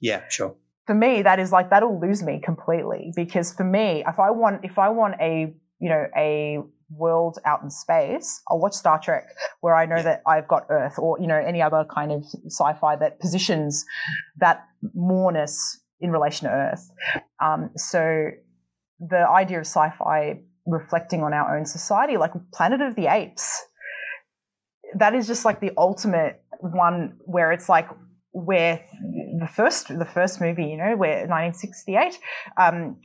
Yeah, 0.01 0.23
sure 0.29 0.55
for 0.87 0.95
me, 0.95 1.21
that 1.21 1.39
is 1.39 1.51
like 1.51 1.69
that'll 1.69 1.99
lose 1.99 2.23
me 2.23 2.39
completely 2.43 3.11
because 3.15 3.53
for 3.53 3.65
me, 3.65 4.03
if 4.07 4.19
I 4.19 4.31
want 4.31 4.63
if 4.63 4.79
I 4.79 4.89
want 4.89 5.15
a 5.21 5.53
you 5.79 5.89
know 5.89 6.05
a 6.17 6.59
world 6.89 7.37
out 7.45 7.61
in 7.61 7.69
space, 7.69 8.41
I'll 8.49 8.59
watch 8.59 8.73
Star 8.73 8.99
Trek 8.99 9.27
where 9.59 9.75
I 9.75 9.85
know 9.85 9.97
yeah. 9.97 10.03
that 10.03 10.23
I've 10.25 10.47
got 10.47 10.65
Earth 10.69 10.97
or 10.97 11.19
you 11.19 11.27
know 11.27 11.37
any 11.37 11.61
other 11.61 11.85
kind 11.93 12.11
of 12.11 12.23
sci-fi 12.45 12.95
that 12.95 13.19
positions 13.19 13.85
that 14.37 14.65
moreness 14.95 15.81
in 15.99 16.11
relation 16.11 16.47
to 16.47 16.53
Earth. 16.53 16.89
Um, 17.43 17.71
so 17.75 18.29
the 18.99 19.27
idea 19.29 19.59
of 19.59 19.65
sci-fi 19.65 20.39
reflecting 20.65 21.21
on 21.21 21.33
our 21.33 21.57
own 21.57 21.65
society, 21.65 22.15
like 22.15 22.31
Planet 22.53 22.81
of 22.81 22.95
the 22.95 23.07
Apes, 23.07 23.61
that 24.95 25.13
is 25.13 25.27
just 25.27 25.43
like 25.43 25.59
the 25.59 25.71
ultimate 25.77 26.41
one 26.61 27.17
where 27.25 27.51
it's 27.51 27.67
like 27.67 27.89
where 28.37 28.85
the 29.39 29.47
first 29.47 29.87
the 29.87 30.05
first 30.05 30.39
movie, 30.39 30.65
you 30.65 30.77
know, 30.77 30.95
where 30.95 31.27
1968, 31.27 32.19
um, 32.57 32.97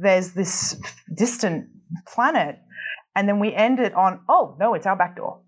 there's 0.00 0.32
this 0.32 0.80
distant 1.16 1.68
planet, 2.08 2.58
and 3.14 3.28
then 3.28 3.38
we 3.38 3.54
end 3.54 3.78
it 3.78 3.94
on, 3.94 4.20
oh 4.28 4.56
no, 4.58 4.74
it's 4.74 4.86
our 4.86 4.96
back 4.96 5.16
door. 5.16 5.40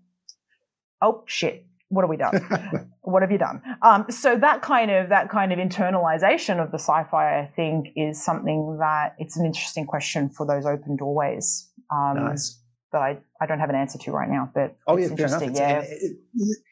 Oh 1.01 1.23
shit, 1.27 1.65
what 1.89 2.03
have 2.03 2.09
we 2.09 2.17
done? 2.17 2.89
what 3.01 3.21
have 3.21 3.31
you 3.31 3.37
done? 3.37 3.61
Um, 3.81 4.05
so 4.09 4.37
that 4.37 4.61
kind 4.61 4.89
of 4.89 5.09
that 5.09 5.29
kind 5.29 5.51
of 5.51 5.59
internalization 5.59 6.63
of 6.63 6.71
the 6.71 6.79
sci-fi, 6.79 7.39
I 7.39 7.51
think, 7.55 7.87
is 7.95 8.23
something 8.23 8.77
that 8.79 9.15
it's 9.19 9.37
an 9.37 9.45
interesting 9.45 9.85
question 9.85 10.29
for 10.29 10.45
those 10.45 10.65
open 10.65 10.95
doorways. 10.95 11.69
Um, 11.91 12.15
nice. 12.15 12.59
That 12.93 13.01
I, 13.01 13.17
I 13.41 13.45
don't 13.45 13.59
have 13.59 13.69
an 13.69 13.75
answer 13.75 13.97
to 13.97 14.11
right 14.11 14.29
now, 14.29 14.49
but 14.53 14.75
oh 14.87 14.97
yeah, 14.97 15.07
enough. 15.07 15.41
yeah. 15.53 15.81
And, 15.81 16.17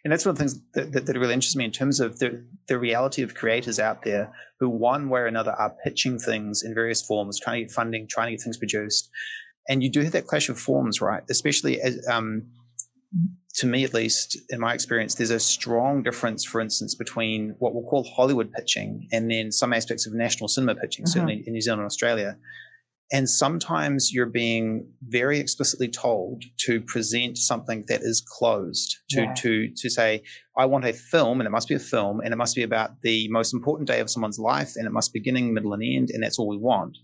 and, 0.05 0.13
that's 0.13 0.24
one 0.24 0.32
of 0.32 0.38
the 0.38 0.43
things 0.43 0.61
that, 0.76 0.93
that, 0.93 1.05
that, 1.07 1.17
really 1.17 1.34
interests 1.34 1.55
me 1.55 1.65
in 1.65 1.72
terms 1.72 1.99
of 1.99 2.19
the 2.19 2.45
the 2.67 2.80
reality 2.80 3.24
of 3.24 3.36
creators 3.36 3.80
out 3.80 4.03
there 4.03 4.32
who, 4.59 4.69
one 4.69 5.09
way 5.09 5.22
or 5.22 5.26
another, 5.26 5.51
are 5.51 5.76
pitching 5.84 6.19
things 6.19 6.63
in 6.63 6.74
various 6.74 7.01
forms, 7.01 7.39
trying 7.39 7.61
to 7.61 7.65
get 7.65 7.72
funding, 7.72 8.07
trying 8.07 8.28
to 8.28 8.32
get 8.34 8.41
things 8.41 8.57
produced, 8.57 9.09
and 9.67 9.84
you 9.84 9.89
do 9.89 10.01
have 10.01 10.13
that 10.13 10.28
clash 10.28 10.47
of 10.47 10.59
forms, 10.59 11.01
right? 11.01 11.24
Especially 11.30 11.82
as 11.82 12.07
um, 12.07 12.43
to 13.55 13.67
me 13.67 13.84
at 13.84 13.93
least, 13.93 14.38
in 14.49 14.59
my 14.59 14.74
experience, 14.74 15.15
there's 15.15 15.32
a 15.32 15.39
strong 15.39 16.03
difference, 16.03 16.45
for 16.45 16.61
instance, 16.61 16.95
between 16.95 17.55
what 17.59 17.74
we'll 17.74 17.84
call 17.84 18.03
Hollywood 18.03 18.51
pitching 18.53 19.07
and 19.11 19.30
then 19.30 19.51
some 19.51 19.74
aspects 19.74 20.07
of 20.07 20.13
national 20.13 20.47
cinema 20.47 20.76
pitching, 20.76 21.03
mm-hmm. 21.03 21.11
certainly 21.11 21.43
in 21.45 21.53
New 21.53 21.61
Zealand 21.61 21.82
and 21.82 21.88
Australia. 21.88 22.38
And 23.14 23.30
sometimes 23.30 24.14
you're 24.14 24.26
being 24.26 24.88
very 25.09 25.38
explicitly 25.38 25.89
told 25.89 26.43
to 26.59 26.80
present 26.80 27.38
something 27.38 27.84
that 27.89 28.01
is 28.01 28.24
closed, 28.26 28.99
to, 29.09 29.24
yeah. 29.24 29.34
to, 29.34 29.70
to 29.76 29.89
say, 29.89 30.24
I 30.57 30.66
want 30.66 30.86
a 30.86 30.93
film, 30.93 31.41
and 31.41 31.47
it 31.47 31.51
must 31.51 31.68
be 31.68 31.76
a 31.76 31.80
film, 31.80 32.22
and 32.22 32.34
it 32.34 32.38
must 32.38 32.55
be 32.55 32.64
about 32.64 33.01
the 33.01 33.28
most 33.28 33.53
important 33.53 33.89
day 33.89 33.99
of 33.99 34.09
someone's 34.09 34.39
life, 34.39 34.74
and 34.78 34.88
it 34.88 34.93
must 34.93 35.12
be 35.12 35.20
beginning, 35.20 35.53
middle, 35.53 35.74
and 35.74 35.84
end, 35.84 36.09
and 36.12 36.24
that's 36.24 36.39
all 36.39 36.47
we 36.47 36.57
want. 36.57 36.97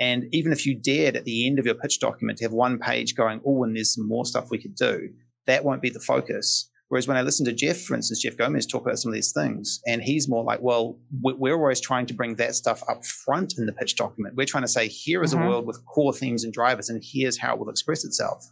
And 0.00 0.24
even 0.32 0.50
if 0.50 0.66
you 0.66 0.74
dared 0.74 1.14
at 1.14 1.24
the 1.24 1.46
end 1.46 1.60
of 1.60 1.66
your 1.66 1.76
pitch 1.76 2.00
document 2.00 2.38
to 2.38 2.44
have 2.44 2.52
one 2.52 2.80
page 2.80 3.14
going, 3.14 3.40
oh, 3.46 3.62
and 3.62 3.76
there's 3.76 3.94
some 3.94 4.08
more 4.08 4.24
stuff 4.24 4.50
we 4.50 4.60
could 4.60 4.74
do, 4.74 5.10
that 5.46 5.64
won't 5.64 5.82
be 5.82 5.90
the 5.90 6.00
focus. 6.00 6.68
Whereas 6.92 7.08
when 7.08 7.16
I 7.16 7.22
listen 7.22 7.46
to 7.46 7.54
Jeff, 7.54 7.80
for 7.80 7.94
instance, 7.94 8.20
Jeff 8.20 8.36
Gomez 8.36 8.66
talk 8.66 8.82
about 8.82 8.98
some 8.98 9.08
of 9.08 9.14
these 9.14 9.32
things, 9.32 9.80
and 9.86 10.02
he's 10.02 10.28
more 10.28 10.44
like, 10.44 10.60
well, 10.60 10.98
we're 11.22 11.56
always 11.56 11.80
trying 11.80 12.04
to 12.04 12.12
bring 12.12 12.34
that 12.34 12.54
stuff 12.54 12.82
up 12.86 13.02
front 13.06 13.54
in 13.56 13.64
the 13.64 13.72
pitch 13.72 13.96
document. 13.96 14.34
We're 14.36 14.44
trying 14.44 14.64
to 14.64 14.68
say, 14.68 14.88
here 14.88 15.22
is 15.22 15.32
mm-hmm. 15.32 15.42
a 15.42 15.48
world 15.48 15.66
with 15.66 15.82
core 15.86 16.12
themes 16.12 16.44
and 16.44 16.52
drivers, 16.52 16.90
and 16.90 17.02
here's 17.02 17.38
how 17.38 17.54
it 17.54 17.60
will 17.60 17.70
express 17.70 18.04
itself. 18.04 18.46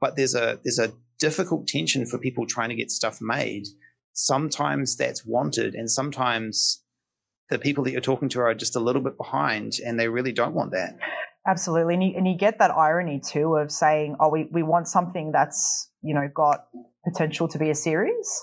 But 0.00 0.14
there's 0.14 0.36
a 0.36 0.60
there's 0.62 0.78
a 0.78 0.92
difficult 1.18 1.66
tension 1.66 2.06
for 2.06 2.18
people 2.18 2.46
trying 2.46 2.68
to 2.68 2.76
get 2.76 2.92
stuff 2.92 3.18
made. 3.20 3.66
Sometimes 4.12 4.96
that's 4.96 5.26
wanted, 5.26 5.74
and 5.74 5.90
sometimes 5.90 6.84
the 7.50 7.58
people 7.58 7.82
that 7.82 7.90
you're 7.90 8.00
talking 8.00 8.28
to 8.28 8.42
are 8.42 8.54
just 8.54 8.76
a 8.76 8.80
little 8.80 9.02
bit 9.02 9.16
behind, 9.16 9.78
and 9.84 9.98
they 9.98 10.06
really 10.06 10.30
don't 10.30 10.54
want 10.54 10.70
that. 10.70 11.00
Absolutely, 11.46 11.94
and 11.94 12.04
you, 12.04 12.14
and 12.16 12.28
you 12.28 12.36
get 12.36 12.58
that 12.60 12.70
irony 12.70 13.18
too 13.18 13.56
of 13.56 13.72
saying, 13.72 14.16
"Oh, 14.20 14.28
we, 14.28 14.44
we 14.52 14.62
want 14.62 14.86
something 14.86 15.32
that's 15.32 15.90
you 16.02 16.14
know 16.14 16.28
got 16.32 16.66
potential 17.04 17.48
to 17.48 17.58
be 17.58 17.70
a 17.70 17.74
series," 17.74 18.42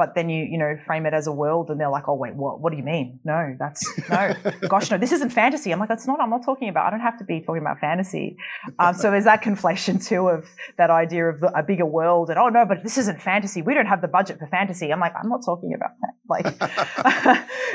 but 0.00 0.14
then 0.14 0.30
you 0.30 0.42
you 0.50 0.56
know 0.56 0.78
frame 0.86 1.04
it 1.04 1.12
as 1.12 1.26
a 1.26 1.32
world 1.42 1.68
and 1.68 1.78
they're 1.78 1.90
like 1.90 2.08
oh 2.08 2.14
wait 2.14 2.34
what 2.34 2.58
what 2.58 2.70
do 2.72 2.78
you 2.78 2.82
mean? 2.82 3.20
No 3.22 3.54
that's 3.58 3.82
no. 4.08 4.34
Gosh 4.68 4.90
no 4.90 4.96
this 4.96 5.12
isn't 5.12 5.28
fantasy. 5.28 5.72
I'm 5.72 5.78
like 5.78 5.90
that's 5.90 6.06
not 6.06 6.18
i'm 6.22 6.30
not 6.30 6.42
talking 6.42 6.70
about. 6.70 6.86
I 6.86 6.90
don't 6.90 7.06
have 7.10 7.18
to 7.18 7.24
be 7.24 7.40
talking 7.40 7.60
about 7.60 7.80
fantasy. 7.80 8.38
Um, 8.78 8.94
so 8.94 9.10
there's 9.10 9.24
that 9.24 9.42
conflation 9.42 10.02
too 10.02 10.28
of 10.28 10.48
that 10.78 10.88
idea 10.88 11.26
of 11.26 11.44
a 11.54 11.62
bigger 11.62 11.84
world 11.84 12.30
and 12.30 12.38
oh 12.38 12.48
no 12.48 12.64
but 12.64 12.82
this 12.82 12.96
isn't 12.96 13.20
fantasy. 13.20 13.60
We 13.60 13.74
don't 13.74 13.90
have 13.94 14.00
the 14.00 14.08
budget 14.08 14.38
for 14.38 14.46
fantasy. 14.46 14.90
I'm 14.90 15.00
like 15.00 15.12
i'm 15.22 15.28
not 15.28 15.42
talking 15.44 15.74
about 15.74 15.90
that. 16.00 16.14
Like 16.30 16.46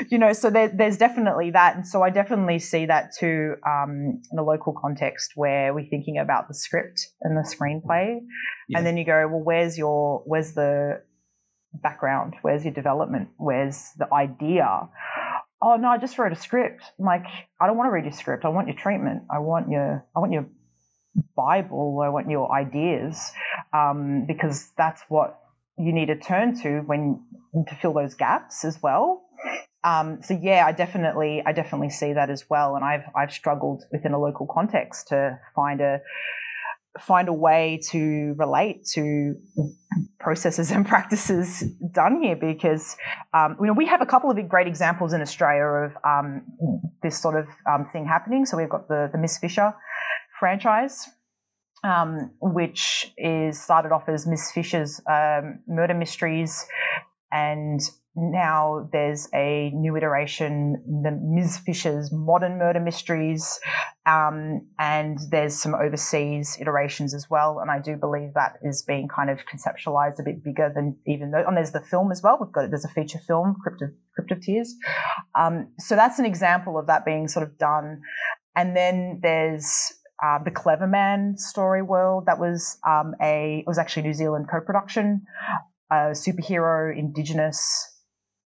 you 0.10 0.18
know 0.18 0.32
so 0.32 0.48
there, 0.48 0.68
there's 0.68 0.96
definitely 0.96 1.50
that. 1.50 1.76
And 1.76 1.86
so 1.86 2.02
i 2.02 2.10
definitely 2.10 2.58
see 2.58 2.86
that 2.86 3.12
too 3.16 3.54
um, 3.64 4.20
in 4.32 4.38
a 4.38 4.42
local 4.42 4.72
context 4.72 5.32
where 5.36 5.72
we're 5.74 5.90
thinking 5.94 6.18
about 6.18 6.48
the 6.48 6.54
script 6.54 6.98
and 7.20 7.36
the 7.36 7.46
screenplay. 7.54 8.18
Yeah. 8.68 8.78
and 8.78 8.86
then 8.86 8.96
you 8.96 9.04
go 9.04 9.28
well 9.30 9.44
where's 9.44 9.78
your 9.78 10.22
where's 10.24 10.54
the 10.54 11.02
background? 11.82 12.34
Where's 12.42 12.64
your 12.64 12.74
development? 12.74 13.28
Where's 13.36 13.90
the 13.98 14.12
idea? 14.12 14.88
Oh 15.62 15.76
no, 15.76 15.88
I 15.88 15.98
just 15.98 16.18
wrote 16.18 16.32
a 16.32 16.36
script. 16.36 16.82
I'm 16.98 17.04
like, 17.04 17.26
I 17.60 17.66
don't 17.66 17.76
want 17.76 17.88
to 17.88 17.92
read 17.92 18.04
your 18.04 18.12
script. 18.12 18.44
I 18.44 18.48
want 18.48 18.68
your 18.68 18.76
treatment. 18.76 19.24
I 19.30 19.38
want 19.38 19.70
your 19.70 20.04
I 20.14 20.20
want 20.20 20.32
your 20.32 20.46
Bible. 21.34 22.00
I 22.04 22.08
want 22.08 22.30
your 22.30 22.52
ideas 22.52 23.32
um, 23.72 24.24
because 24.26 24.70
that's 24.76 25.02
what 25.08 25.40
you 25.78 25.92
need 25.92 26.06
to 26.06 26.16
turn 26.16 26.60
to 26.62 26.80
when 26.80 27.22
to 27.68 27.74
fill 27.76 27.92
those 27.92 28.14
gaps 28.14 28.64
as 28.64 28.82
well. 28.82 29.22
Um, 29.84 30.20
so 30.22 30.38
yeah, 30.40 30.64
I 30.66 30.72
definitely 30.72 31.42
I 31.46 31.52
definitely 31.52 31.90
see 31.90 32.12
that 32.12 32.28
as 32.28 32.48
well, 32.50 32.76
and 32.76 32.84
I've 32.84 33.04
I've 33.14 33.32
struggled 33.32 33.84
within 33.92 34.12
a 34.12 34.18
local 34.18 34.46
context 34.46 35.08
to 35.08 35.38
find 35.54 35.80
a 35.80 36.00
find 37.00 37.28
a 37.28 37.32
way 37.32 37.80
to 37.90 38.34
relate 38.36 38.86
to 38.94 39.34
processes 40.18 40.70
and 40.70 40.86
practices 40.94 41.62
done 41.92 42.22
here 42.22 42.36
because 42.36 42.96
um, 43.34 43.56
you 43.60 43.66
know 43.66 43.72
we 43.72 43.86
have 43.86 44.02
a 44.02 44.06
couple 44.06 44.30
of 44.30 44.48
great 44.48 44.66
examples 44.66 45.12
in 45.12 45.20
Australia 45.20 45.64
of 45.64 45.92
um, 46.04 46.42
this 47.02 47.18
sort 47.18 47.36
of 47.36 47.46
um, 47.70 47.88
thing 47.92 48.06
happening. 48.06 48.46
So 48.46 48.56
we've 48.56 48.68
got 48.68 48.88
the 48.88 49.08
the 49.12 49.18
Miss 49.18 49.38
Fisher 49.38 49.74
franchise, 50.38 51.08
um, 51.84 52.32
which 52.40 53.12
is 53.16 53.60
started 53.60 53.92
off 53.92 54.08
as 54.08 54.26
Miss 54.26 54.50
Fisher's 54.52 55.00
um, 55.08 55.60
murder 55.66 55.94
mysteries, 55.94 56.66
and 57.32 57.80
now 58.16 58.88
there's 58.92 59.28
a 59.34 59.70
new 59.74 59.94
iteration, 59.96 60.82
the 61.02 61.10
Ms. 61.10 61.58
Fisher's 61.58 62.10
Modern 62.10 62.58
Murder 62.58 62.80
Mysteries, 62.80 63.60
um, 64.06 64.66
and 64.78 65.18
there's 65.30 65.54
some 65.54 65.74
overseas 65.74 66.56
iterations 66.58 67.12
as 67.12 67.28
well. 67.28 67.58
And 67.60 67.70
I 67.70 67.78
do 67.78 67.96
believe 67.96 68.32
that 68.34 68.54
is 68.62 68.82
being 68.82 69.06
kind 69.14 69.28
of 69.28 69.40
conceptualized 69.40 70.18
a 70.18 70.22
bit 70.22 70.42
bigger 70.42 70.72
than 70.74 70.96
even 71.06 71.30
though. 71.30 71.44
And 71.46 71.56
there's 71.56 71.72
the 71.72 71.80
film 71.80 72.10
as 72.10 72.22
well. 72.22 72.38
We've 72.40 72.52
got 72.52 72.70
there's 72.70 72.86
a 72.86 72.88
feature 72.88 73.20
film, 73.26 73.56
Crypt 73.62 73.82
of, 73.82 73.90
Crypt 74.14 74.32
of 74.32 74.40
Tears. 74.40 74.74
Um, 75.38 75.68
so 75.78 75.94
that's 75.94 76.18
an 76.18 76.24
example 76.24 76.78
of 76.78 76.86
that 76.86 77.04
being 77.04 77.28
sort 77.28 77.46
of 77.46 77.58
done. 77.58 78.00
And 78.56 78.74
then 78.74 79.20
there's 79.22 79.92
uh, 80.24 80.38
the 80.42 80.50
Cleverman 80.50 81.38
story 81.38 81.82
world. 81.82 82.24
That 82.26 82.38
was 82.38 82.78
um, 82.88 83.14
a 83.20 83.58
it 83.58 83.66
was 83.66 83.76
actually 83.76 84.04
New 84.04 84.14
Zealand 84.14 84.46
co-production, 84.50 85.26
a 85.90 86.12
superhero 86.12 86.96
indigenous 86.96 87.92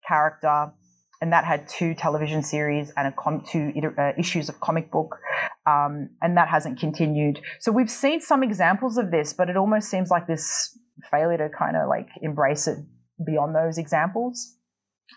character, 0.06 0.72
and 1.20 1.32
that 1.32 1.44
had 1.44 1.68
two 1.68 1.94
television 1.94 2.42
series 2.42 2.92
and 2.96 3.08
a 3.08 3.12
com- 3.12 3.44
two 3.50 3.72
uh, 3.98 4.12
issues 4.18 4.48
of 4.48 4.60
comic 4.60 4.90
book, 4.90 5.16
um, 5.66 6.10
and 6.20 6.36
that 6.36 6.48
hasn't 6.48 6.78
continued. 6.78 7.40
So 7.60 7.72
we've 7.72 7.90
seen 7.90 8.20
some 8.20 8.42
examples 8.42 8.98
of 8.98 9.10
this, 9.10 9.32
but 9.32 9.48
it 9.48 9.56
almost 9.56 9.88
seems 9.88 10.10
like 10.10 10.26
this 10.26 10.76
failure 11.10 11.38
to 11.38 11.48
kind 11.48 11.76
of 11.76 11.88
like 11.88 12.08
embrace 12.22 12.66
it 12.68 12.78
beyond 13.24 13.54
those 13.54 13.78
examples. 13.78 14.56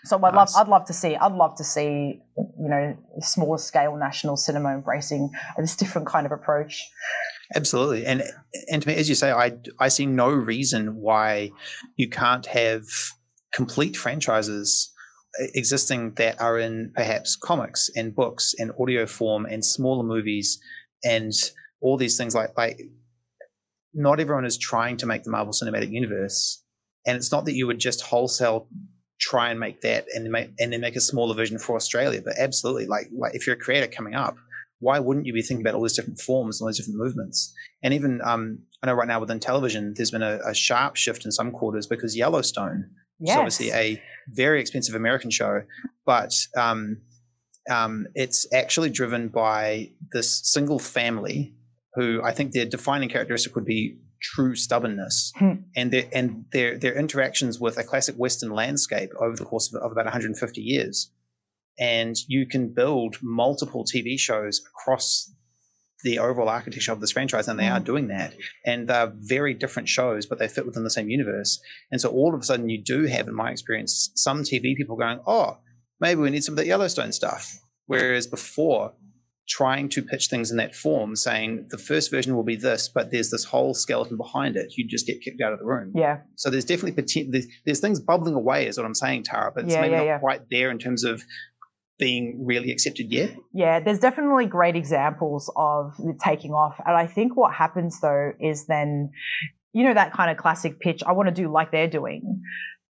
So 0.03 0.17
I'd 0.17 0.33
nice. 0.33 0.53
love, 0.53 0.67
I'd 0.67 0.69
love 0.69 0.85
to 0.87 0.93
see, 0.93 1.15
I'd 1.15 1.31
love 1.31 1.55
to 1.57 1.63
see, 1.63 2.21
you 2.37 2.69
know, 2.69 2.95
smaller 3.19 3.57
scale 3.57 3.95
national 3.95 4.37
cinema 4.37 4.73
embracing 4.73 5.31
this 5.57 5.75
different 5.75 6.07
kind 6.07 6.25
of 6.25 6.31
approach. 6.31 6.89
Absolutely, 7.55 8.05
and 8.05 8.23
and 8.69 8.81
to 8.81 8.87
me, 8.87 8.95
as 8.95 9.07
you 9.07 9.15
say, 9.15 9.31
I 9.31 9.53
I 9.79 9.87
see 9.87 10.05
no 10.05 10.29
reason 10.29 10.97
why 10.97 11.51
you 11.95 12.09
can't 12.09 12.45
have 12.47 12.83
complete 13.53 13.95
franchises 13.95 14.91
existing 15.53 16.13
that 16.15 16.39
are 16.41 16.57
in 16.57 16.91
perhaps 16.95 17.35
comics 17.35 17.89
and 17.95 18.15
books 18.15 18.55
and 18.57 18.71
audio 18.79 19.05
form 19.05 19.45
and 19.45 19.63
smaller 19.63 20.03
movies 20.03 20.59
and 21.03 21.31
all 21.81 21.97
these 21.97 22.17
things 22.17 22.33
like 22.33 22.57
like 22.57 22.79
not 23.97 24.19
everyone 24.19 24.45
is 24.45 24.57
trying 24.57 24.95
to 24.97 25.05
make 25.05 25.23
the 25.23 25.31
Marvel 25.31 25.53
Cinematic 25.53 25.91
Universe, 25.91 26.63
and 27.05 27.17
it's 27.17 27.31
not 27.31 27.45
that 27.45 27.55
you 27.55 27.67
would 27.67 27.79
just 27.79 28.01
wholesale 28.01 28.67
try 29.19 29.49
and 29.49 29.59
make 29.59 29.81
that 29.81 30.05
and 30.13 30.29
make 30.31 30.51
and 30.59 30.71
then 30.71 30.81
make 30.81 30.95
a 30.95 31.01
smaller 31.01 31.35
version 31.35 31.57
for 31.57 31.75
Australia. 31.75 32.21
But 32.23 32.37
absolutely, 32.37 32.85
like 32.85 33.07
like 33.11 33.33
if 33.33 33.47
you're 33.47 33.55
a 33.55 33.59
creator 33.59 33.87
coming 33.87 34.13
up, 34.13 34.37
why 34.79 34.99
wouldn't 34.99 35.25
you 35.25 35.33
be 35.33 35.41
thinking 35.41 35.65
about 35.65 35.75
all 35.75 35.81
these 35.81 35.95
different 35.95 36.19
forms 36.19 36.59
and 36.59 36.65
all 36.65 36.69
these 36.69 36.77
different 36.77 36.99
movements? 36.99 37.53
And 37.81 37.93
even 37.93 38.21
um, 38.23 38.59
I 38.83 38.87
know 38.87 38.93
right 38.93 39.07
now 39.07 39.19
within 39.19 39.39
television, 39.39 39.93
there's 39.95 40.11
been 40.11 40.21
a, 40.21 40.39
a 40.45 40.53
sharp 40.53 40.95
shift 40.95 41.25
in 41.25 41.31
some 41.31 41.51
quarters 41.51 41.87
because 41.87 42.15
Yellowstone 42.15 42.91
Yes. 43.19 43.33
It's 43.33 43.37
obviously 43.37 43.71
a 43.71 44.03
very 44.29 44.61
expensive 44.61 44.95
American 44.95 45.31
show, 45.31 45.63
but 46.05 46.33
um, 46.55 47.01
um, 47.69 48.07
it's 48.15 48.45
actually 48.53 48.89
driven 48.89 49.29
by 49.29 49.91
this 50.11 50.41
single 50.43 50.79
family 50.79 51.53
who 51.93 52.21
I 52.23 52.31
think 52.31 52.51
their 52.51 52.65
defining 52.65 53.09
characteristic 53.09 53.55
would 53.55 53.65
be 53.65 53.97
true 54.21 54.55
stubbornness 54.55 55.31
hmm. 55.37 55.53
and 55.75 55.91
their 55.91 56.05
and 56.13 56.45
their 56.51 56.77
their 56.77 56.97
interactions 56.97 57.59
with 57.59 57.77
a 57.77 57.83
classic 57.83 58.15
Western 58.15 58.51
landscape 58.51 59.11
over 59.19 59.35
the 59.35 59.45
course 59.45 59.73
of, 59.73 59.81
of 59.81 59.91
about 59.91 60.05
150 60.05 60.61
years. 60.61 61.11
and 61.79 62.15
you 62.27 62.47
can 62.47 62.73
build 62.73 63.17
multiple 63.21 63.83
TV 63.85 64.19
shows 64.19 64.61
across 64.67 65.31
the 66.03 66.19
overall 66.19 66.49
architecture 66.49 66.91
of 66.91 67.01
this 67.01 67.11
franchise, 67.11 67.47
and 67.47 67.59
they 67.59 67.65
mm. 67.65 67.73
are 67.73 67.79
doing 67.79 68.07
that. 68.07 68.33
And 68.65 68.87
they're 68.87 69.11
very 69.15 69.53
different 69.53 69.89
shows, 69.89 70.25
but 70.25 70.39
they 70.39 70.47
fit 70.47 70.65
within 70.65 70.83
the 70.83 70.89
same 70.89 71.09
universe. 71.09 71.59
And 71.91 71.99
so 71.99 72.09
all 72.09 72.33
of 72.33 72.39
a 72.39 72.43
sudden, 72.43 72.69
you 72.69 72.83
do 72.83 73.05
have, 73.05 73.27
in 73.27 73.35
my 73.35 73.51
experience, 73.51 74.11
some 74.15 74.43
TV 74.43 74.75
people 74.75 74.95
going, 74.95 75.19
"Oh, 75.25 75.57
maybe 75.99 76.21
we 76.21 76.29
need 76.29 76.43
some 76.43 76.53
of 76.53 76.57
that 76.57 76.67
Yellowstone 76.67 77.11
stuff." 77.11 77.59
Whereas 77.87 78.27
before, 78.27 78.93
trying 79.47 79.87
to 79.87 80.01
pitch 80.01 80.27
things 80.27 80.51
in 80.51 80.57
that 80.57 80.75
form, 80.75 81.15
saying 81.15 81.67
the 81.69 81.77
first 81.77 82.11
version 82.11 82.35
will 82.35 82.43
be 82.43 82.57
this, 82.57 82.89
but 82.89 83.11
there's 83.11 83.29
this 83.29 83.45
whole 83.45 83.73
skeleton 83.73 84.17
behind 84.17 84.57
it, 84.57 84.73
you 84.75 84.85
just 84.85 85.07
get 85.07 85.21
kicked 85.21 85.41
out 85.41 85.53
of 85.53 85.59
the 85.59 85.65
room. 85.65 85.93
Yeah. 85.95 86.19
So 86.35 86.49
there's 86.49 86.65
definitely 86.65 87.01
potential. 87.01 87.31
There's, 87.31 87.47
there's, 87.65 87.79
things 87.79 88.01
bubbling 88.01 88.33
away, 88.33 88.67
is 88.67 88.77
what 88.77 88.85
I'm 88.85 88.93
saying, 88.93 89.23
Tara, 89.23 89.51
but 89.55 89.63
it's 89.63 89.73
yeah, 89.73 89.81
maybe 89.81 89.91
yeah, 89.93 89.97
not 89.99 90.05
yeah. 90.05 90.19
quite 90.19 90.41
there 90.51 90.69
in 90.69 90.77
terms 90.79 91.05
of 91.05 91.23
being 91.97 92.45
really 92.45 92.71
accepted 92.71 93.11
yet. 93.11 93.35
Yeah, 93.53 93.79
there's 93.79 93.99
definitely 93.99 94.45
great 94.45 94.75
examples 94.75 95.51
of 95.55 95.93
taking 96.23 96.51
off. 96.51 96.79
And 96.85 96.95
I 96.95 97.07
think 97.07 97.35
what 97.35 97.53
happens 97.53 97.99
though 97.99 98.33
is 98.39 98.67
then, 98.67 99.11
you 99.73 99.83
know, 99.83 99.93
that 99.93 100.13
kind 100.13 100.31
of 100.31 100.37
classic 100.37 100.79
pitch, 100.79 101.01
I 101.05 101.11
want 101.11 101.29
to 101.29 101.33
do 101.33 101.51
like 101.51 101.71
they're 101.71 101.89
doing. 101.89 102.41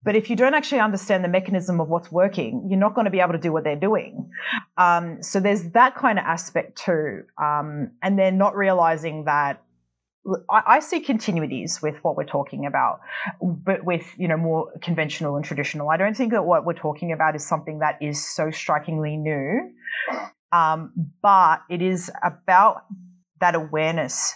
But 0.02 0.16
if 0.16 0.30
you 0.30 0.36
don't 0.36 0.54
actually 0.54 0.80
understand 0.80 1.24
the 1.24 1.28
mechanism 1.28 1.78
of 1.80 1.88
what's 1.88 2.10
working, 2.10 2.66
you're 2.70 2.78
not 2.78 2.94
going 2.94 3.04
to 3.04 3.10
be 3.10 3.20
able 3.20 3.32
to 3.32 3.38
do 3.38 3.52
what 3.52 3.64
they're 3.64 3.76
doing. 3.76 4.30
Um, 4.78 5.22
so 5.22 5.40
there's 5.40 5.70
that 5.72 5.94
kind 5.94 6.18
of 6.18 6.24
aspect 6.24 6.78
too. 6.78 7.24
Um, 7.42 7.90
and 8.02 8.18
then 8.18 8.38
not 8.38 8.56
realizing 8.56 9.24
that 9.24 9.62
I, 10.48 10.80
see 10.80 11.02
continuities 11.02 11.82
with 11.82 11.96
what 12.02 12.16
we're 12.16 12.24
talking 12.24 12.66
about, 12.66 13.00
but 13.40 13.84
with 13.84 14.06
you 14.16 14.28
know 14.28 14.36
more 14.36 14.72
conventional 14.80 15.36
and 15.36 15.44
traditional. 15.44 15.90
I 15.90 15.96
don't 15.96 16.16
think 16.16 16.32
that 16.32 16.44
what 16.44 16.64
we're 16.64 16.74
talking 16.74 17.12
about 17.12 17.36
is 17.36 17.46
something 17.46 17.80
that 17.80 17.98
is 18.00 18.24
so 18.24 18.50
strikingly 18.50 19.16
new, 19.16 19.70
um, 20.52 20.92
but 21.22 21.62
it 21.68 21.82
is 21.82 22.10
about 22.22 22.84
that 23.40 23.54
awareness 23.54 24.34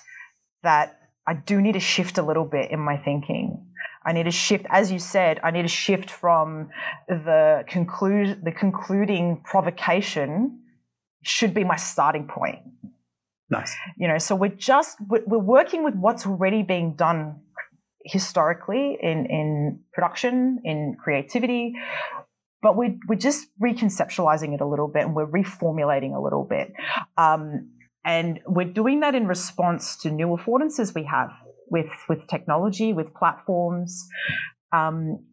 that 0.62 0.98
I 1.26 1.34
do 1.34 1.60
need 1.60 1.72
to 1.72 1.80
shift 1.80 2.18
a 2.18 2.22
little 2.22 2.44
bit 2.44 2.70
in 2.70 2.80
my 2.80 2.96
thinking. 2.96 3.66
I 4.06 4.12
need 4.12 4.24
to 4.24 4.30
shift, 4.30 4.66
as 4.68 4.92
you 4.92 4.98
said, 4.98 5.40
I 5.42 5.50
need 5.50 5.62
to 5.62 5.68
shift 5.68 6.10
from 6.10 6.68
the 7.08 7.64
conclude 7.66 8.44
the 8.44 8.52
concluding 8.52 9.40
provocation 9.44 10.60
should 11.22 11.54
be 11.54 11.64
my 11.64 11.76
starting 11.76 12.26
point. 12.26 12.60
Nice. 13.50 13.76
You 13.96 14.08
know, 14.08 14.18
so 14.18 14.34
we're 14.34 14.48
just 14.48 14.98
we're 15.08 15.38
working 15.38 15.84
with 15.84 15.94
what's 15.94 16.26
already 16.26 16.62
being 16.62 16.94
done 16.94 17.40
historically 18.04 18.98
in 19.00 19.26
in 19.26 19.80
production, 19.92 20.60
in 20.64 20.96
creativity, 21.02 21.74
but 22.62 22.76
we're 22.76 22.96
we're 23.06 23.16
just 23.16 23.48
reconceptualizing 23.62 24.54
it 24.54 24.60
a 24.60 24.66
little 24.66 24.88
bit 24.88 25.04
and 25.04 25.14
we're 25.14 25.26
reformulating 25.26 26.16
a 26.16 26.20
little 26.20 26.44
bit. 26.44 26.72
Um, 27.18 27.70
and 28.04 28.40
we're 28.46 28.72
doing 28.72 29.00
that 29.00 29.14
in 29.14 29.26
response 29.26 29.96
to 29.98 30.10
new 30.10 30.28
affordances 30.28 30.94
we 30.94 31.04
have 31.04 31.30
with 31.70 31.90
with 32.08 32.26
technology, 32.28 32.92
with 32.92 33.12
platforms. 33.14 34.06
Um, 34.72 35.24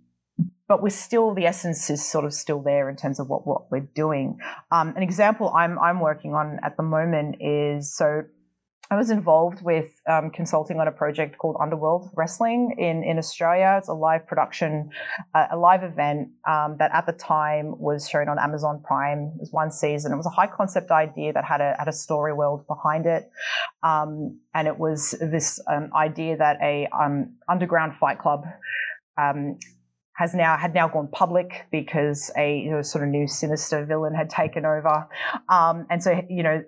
but 0.72 0.82
we're 0.82 0.90
still 0.90 1.34
the 1.34 1.46
essence 1.46 1.90
is 1.90 2.02
sort 2.02 2.24
of 2.24 2.34
still 2.34 2.62
there 2.62 2.90
in 2.90 2.96
terms 2.96 3.20
of 3.20 3.28
what 3.28 3.46
what 3.46 3.70
we're 3.70 3.90
doing. 3.94 4.40
Um, 4.72 4.94
an 4.96 5.04
example 5.04 5.52
I'm 5.54 5.78
I'm 5.78 6.00
working 6.00 6.34
on 6.34 6.60
at 6.64 6.78
the 6.78 6.84
moment 6.84 7.36
is 7.42 7.94
so. 7.94 8.24
I 8.90 8.98
was 8.98 9.10
involved 9.10 9.62
with 9.62 9.90
um, 10.06 10.32
consulting 10.32 10.78
on 10.82 10.88
a 10.88 10.92
project 10.92 11.38
called 11.38 11.56
Underworld 11.62 12.10
Wrestling 12.14 12.76
in, 12.78 13.06
in 13.06 13.18
Australia. 13.18 13.76
It's 13.80 13.88
a 13.88 13.94
live 13.94 14.28
production, 14.28 14.90
uh, 15.34 15.48
a 15.50 15.58
live 15.58 15.84
event 15.86 16.32
um, 16.46 16.76
that 16.80 16.92
at 16.94 17.06
the 17.06 17.14
time 17.14 17.80
was 17.80 18.10
shown 18.10 18.28
on 18.28 18.38
Amazon 18.38 18.84
Prime. 18.84 19.32
It 19.36 19.40
was 19.40 19.50
one 19.54 19.72
season. 19.72 20.12
It 20.12 20.18
was 20.18 20.26
a 20.26 20.36
high 20.40 20.52
concept 20.60 20.92
idea 20.92 21.32
that 21.32 21.46
had 21.46 21.62
a 21.62 21.76
had 21.80 21.88
a 21.88 21.94
story 22.06 22.34
world 22.34 22.66
behind 22.68 23.06
it, 23.06 23.30
um, 23.82 24.40
and 24.54 24.68
it 24.68 24.78
was 24.78 25.12
this 25.22 25.60
um, 25.68 25.90
idea 25.96 26.36
that 26.38 26.58
a 26.62 26.88
um, 26.88 27.38
underground 27.48 27.96
fight 27.96 28.20
club 28.20 28.44
um, 29.18 29.58
has 30.22 30.36
now 30.36 30.56
had 30.56 30.76
now 30.76 30.88
gone 30.88 31.08
public 31.12 31.66
because 31.72 32.30
a 32.38 32.60
you 32.60 32.70
know, 32.70 32.84
sort 32.84 33.04
of 33.04 33.10
new 33.10 33.28
sinister 33.28 33.84
villain 33.86 34.14
had 34.14 34.30
taken 34.30 34.66
over, 34.66 35.08
um, 35.50 35.88
and 35.90 36.04
so 36.04 36.22
you 36.30 36.44
know 36.44 36.64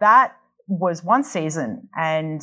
that 0.00 0.34
was 0.66 1.04
one 1.04 1.22
season, 1.22 1.88
and 1.94 2.40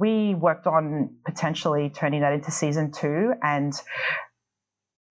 we 0.00 0.34
worked 0.34 0.66
on 0.66 1.08
potentially 1.24 1.88
turning 1.88 2.20
that 2.20 2.32
into 2.32 2.50
season 2.50 2.90
two 2.90 3.32
and. 3.42 3.72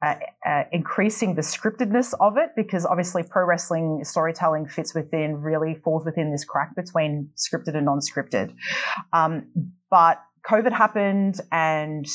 Uh, 0.05 0.15
uh, 0.45 0.63
increasing 0.73 1.33
the 1.35 1.41
scriptedness 1.41 2.13
of 2.19 2.35
it 2.35 2.49
because 2.57 2.85
obviously 2.85 3.23
pro 3.23 3.45
wrestling 3.45 4.01
storytelling 4.03 4.67
fits 4.67 4.93
within 4.93 5.37
really 5.37 5.75
falls 5.75 6.03
within 6.03 6.29
this 6.29 6.43
crack 6.43 6.75
between 6.75 7.29
scripted 7.37 7.73
and 7.73 7.85
non-scripted 7.85 8.53
um, 9.13 9.47
but 9.89 10.21
COVID 10.49 10.73
happened 10.73 11.39
and 11.51 12.05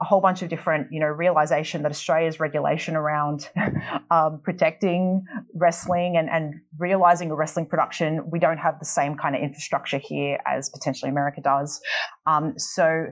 a 0.00 0.04
whole 0.04 0.20
bunch 0.20 0.42
of 0.42 0.48
different, 0.48 0.90
you 0.90 0.98
know, 0.98 1.06
realization 1.06 1.82
that 1.82 1.90
Australia's 1.90 2.40
regulation 2.40 2.96
around 2.96 3.50
um, 4.10 4.40
protecting 4.42 5.24
wrestling 5.54 6.16
and, 6.16 6.30
and 6.30 6.54
realizing 6.78 7.30
a 7.30 7.34
wrestling 7.34 7.66
production, 7.66 8.30
we 8.30 8.38
don't 8.38 8.58
have 8.58 8.78
the 8.78 8.86
same 8.86 9.16
kind 9.16 9.36
of 9.36 9.42
infrastructure 9.42 9.98
here 9.98 10.38
as 10.46 10.70
potentially 10.70 11.10
America 11.10 11.40
does. 11.42 11.80
Um, 12.26 12.58
so 12.58 13.06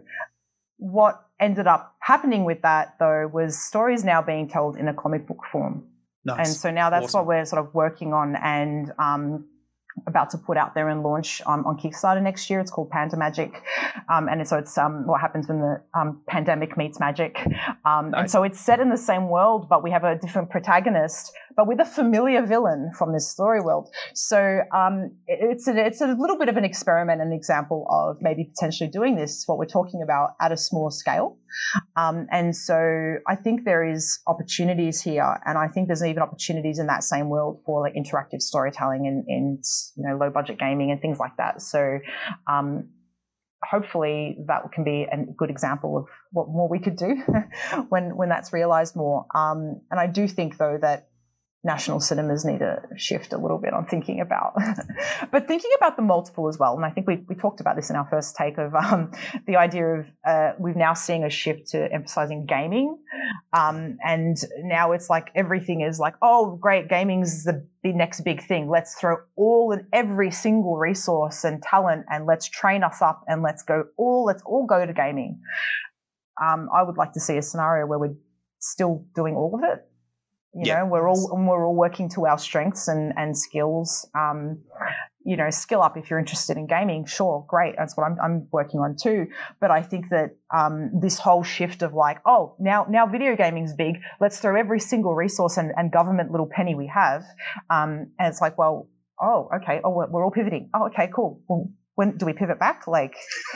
what 0.79 1.21
ended 1.41 1.67
up 1.67 1.95
happening 2.01 2.45
with 2.45 2.63
that 2.63 2.95
though 2.99 3.29
was 3.33 3.59
stories 3.59 4.03
now 4.03 4.23
being 4.23 4.49
told 4.49 4.77
in 4.77 4.89
a 4.89 4.95
comic 4.95 5.27
book 5.27 5.41
form. 5.53 5.87
Nice. 6.25 6.49
And 6.49 6.57
so 6.57 6.71
now 6.71 6.89
that's 6.89 7.07
awesome. 7.07 7.21
what 7.21 7.27
we're 7.27 7.45
sort 7.45 7.67
of 7.67 7.75
working 7.75 8.15
on 8.15 8.37
and 8.37 8.93
um, 8.99 9.47
about 10.07 10.31
to 10.31 10.39
put 10.39 10.57
out 10.57 10.75
there 10.75 10.89
and 10.89 11.03
launch 11.03 11.41
um, 11.47 11.65
on 11.67 11.77
Kickstarter 11.79 12.23
next 12.23 12.51
year. 12.51 12.61
It's 12.61 12.71
called 12.71 12.91
Panda 12.91 13.17
Magic, 13.17 13.63
um, 14.09 14.29
and 14.29 14.47
so 14.47 14.59
it's 14.59 14.77
um, 14.77 15.07
what 15.07 15.21
happens 15.21 15.49
when 15.49 15.61
the 15.61 15.81
um, 15.99 16.21
pandemic 16.29 16.77
meets 16.77 17.01
magic. 17.01 17.39
Um, 17.85 18.11
nice. 18.11 18.21
And 18.21 18.31
so 18.31 18.43
it's 18.43 18.61
set 18.61 18.81
in 18.81 18.91
the 18.91 18.97
same 18.97 19.29
world, 19.29 19.69
but 19.69 19.83
we 19.83 19.91
have 19.91 20.05
a 20.05 20.17
different 20.17 20.51
protagonist, 20.51 21.33
but 21.57 21.67
with 21.67 21.81
a 21.81 21.85
familiar 21.85 22.45
villain 22.45 22.91
from 22.97 23.13
this 23.13 23.31
story 23.31 23.61
world. 23.61 23.89
So 24.15 24.61
um, 24.73 25.13
it's 25.27 25.69
a, 25.69 25.77
it's 25.77 26.01
a 26.01 26.07
little 26.07 26.39
bit 26.39 26.49
of 26.49 26.57
an 26.57 26.65
experiment, 26.65 27.21
an 27.21 27.33
example 27.33 27.87
of 27.91 28.17
maybe 28.21 28.45
potentially 28.45 28.91
doing 28.91 29.17
this, 29.17 29.45
what 29.47 29.59
we're 29.59 29.67
talking 29.67 30.03
about, 30.03 30.31
at 30.41 30.53
a 30.53 30.57
small 30.57 30.91
scale. 30.91 31.39
Um, 31.97 32.27
and 32.33 32.57
so 32.57 33.17
I 33.29 33.37
think 33.37 33.65
there 33.65 33.89
is 33.89 34.19
opportunities 34.27 35.01
here, 35.01 35.41
and 35.47 35.57
I 35.57 35.69
think 35.69 35.87
there's 35.87 36.03
even 36.03 36.23
opportunities 36.23 36.79
in 36.79 36.89
that 36.89 37.05
same 37.05 37.29
world 37.29 37.63
for 37.65 37.81
like 37.81 37.95
interactive 37.95 38.43
storytelling 38.43 39.07
and, 39.07 39.25
and 39.29 39.65
you 39.97 40.07
know 40.07 40.17
low 40.17 40.31
budget 40.31 40.59
gaming 40.59 40.91
and 40.91 41.01
things 41.01 41.19
like 41.19 41.37
that. 41.39 41.63
So 41.63 41.99
um, 42.47 42.91
hopefully 43.63 44.37
that 44.47 44.71
can 44.73 44.85
be 44.85 45.07
a 45.11 45.17
good 45.37 45.51
example 45.51 45.97
of 45.97 46.07
what 46.33 46.49
more 46.49 46.69
we 46.69 46.79
could 46.79 46.97
do 46.97 47.17
when 47.89 48.17
when 48.17 48.29
that's 48.29 48.53
realized 48.53 48.97
more. 48.97 49.27
Um, 49.35 49.81
and 49.91 49.99
I 50.01 50.07
do 50.07 50.29
think 50.29 50.59
though 50.59 50.79
that 50.81 51.09
national 51.65 51.99
cinemas 51.99 52.45
need 52.45 52.59
to 52.59 52.83
shift 52.97 53.33
a 53.33 53.39
little 53.39 53.57
bit 53.57 53.73
on 53.73 53.87
thinking 53.87 54.21
about, 54.21 54.55
but 55.33 55.49
thinking 55.49 55.71
about 55.79 55.97
the 55.97 56.03
multiple 56.03 56.47
as 56.47 56.59
well. 56.59 56.77
And 56.77 56.85
I 56.85 56.91
think 56.91 57.07
we, 57.07 57.25
we 57.27 57.35
talked 57.35 57.61
about 57.61 57.75
this 57.75 57.89
in 57.89 57.97
our 57.97 58.07
first 58.11 58.37
take 58.37 58.59
of 58.59 58.75
um, 58.75 59.13
the 59.47 59.57
idea 59.57 59.87
of 59.87 60.07
uh, 60.27 60.53
we've 60.59 60.77
now 60.77 60.93
seeing 60.93 61.25
a 61.25 61.31
shift 61.31 61.69
to 61.69 61.91
emphasizing 61.91 62.45
gaming. 62.45 62.99
Um, 63.55 63.97
and 64.05 64.37
now 64.59 64.93
it's 64.93 65.09
like 65.09 65.31
everything 65.35 65.81
is 65.81 65.99
like, 65.99 66.15
oh, 66.21 66.57
great, 66.57 66.89
gaming's 66.89 67.45
the, 67.45 67.67
the 67.83 67.93
next 67.93 68.21
big 68.21 68.47
thing. 68.47 68.69
Let's 68.69 68.95
throw 68.95 69.17
all 69.37 69.73
and 69.73 69.87
every 69.93 70.31
single 70.31 70.77
resource 70.77 71.45
and 71.45 71.63
talent 71.63 72.05
and 72.11 72.27
let's 72.27 72.47
train 72.47 72.85
us 72.85 73.01
up 73.01 73.25
and 73.27 73.43
let's 73.43 73.63
go 73.63 73.85
all, 73.97 74.25
let's 74.25 74.43
all 74.45 74.67
go 74.67 74.85
to 74.85 74.93
gaming. 74.93 75.41
Um, 76.43 76.69
I 76.75 76.83
would 76.83 76.99
like 76.99 77.13
to 77.13 77.21
see 77.21 77.39
a 77.39 77.43
scenario 77.43 77.87
where 77.87 77.99
we're 77.99 78.17
still 78.61 79.07
doing 79.15 79.35
all 79.35 79.55
of 79.55 79.63
it 79.65 79.87
you 80.55 80.63
yeah. 80.67 80.81
know, 80.81 80.87
we're 80.87 81.09
all 81.09 81.31
we're 81.33 81.67
all 81.67 81.75
working 81.75 82.09
to 82.11 82.27
our 82.27 82.39
strengths 82.39 82.89
and 82.89 83.13
and 83.17 83.37
skills. 83.37 84.09
Um, 84.15 84.61
you 85.25 85.37
know, 85.37 85.49
skill 85.51 85.83
up 85.83 85.97
if 85.97 86.11
you're 86.11 86.19
interested 86.19 86.57
in 86.57 86.67
gaming. 86.67 87.07
Sure, 87.07 87.45
great. 87.49 87.75
That's 87.77 87.97
what 87.97 88.05
I'm 88.05 88.17
I'm 88.23 88.47
working 88.53 88.79
on 88.81 88.95
too. 88.95 89.27
But 89.61 89.71
I 89.71 89.83
think 89.83 90.11
that 90.11 90.37
um, 90.55 90.91
this 91.01 91.19
whole 91.19 91.43
shift 91.43 91.83
of 91.83 91.95
like, 91.95 92.19
oh, 92.27 92.55
now 92.61 92.87
now 92.89 93.07
video 93.07 93.35
gaming's 93.35 93.73
big. 93.73 93.97
Let's 94.21 94.39
throw 94.39 94.55
every 94.55 94.81
single 94.81 95.15
resource 95.15 95.57
and, 95.57 95.73
and 95.77 95.91
government 95.91 96.31
little 96.31 96.49
penny 96.49 96.75
we 96.75 96.87
have. 96.87 97.25
Um, 97.71 98.13
and 98.19 98.29
it's 98.29 98.41
like, 98.41 98.57
well, 98.57 98.89
oh, 99.21 99.49
okay. 99.57 99.81
Oh, 99.83 99.91
we're, 99.91 100.09
we're 100.09 100.25
all 100.25 100.31
pivoting. 100.31 100.71
Oh, 100.75 100.87
okay, 100.87 101.11
cool. 101.13 101.41
Well, 101.49 101.71
when 101.97 102.17
do 102.17 102.27
we 102.27 102.33
pivot 102.33 102.59
back? 102.59 102.87
Like, 102.87 103.15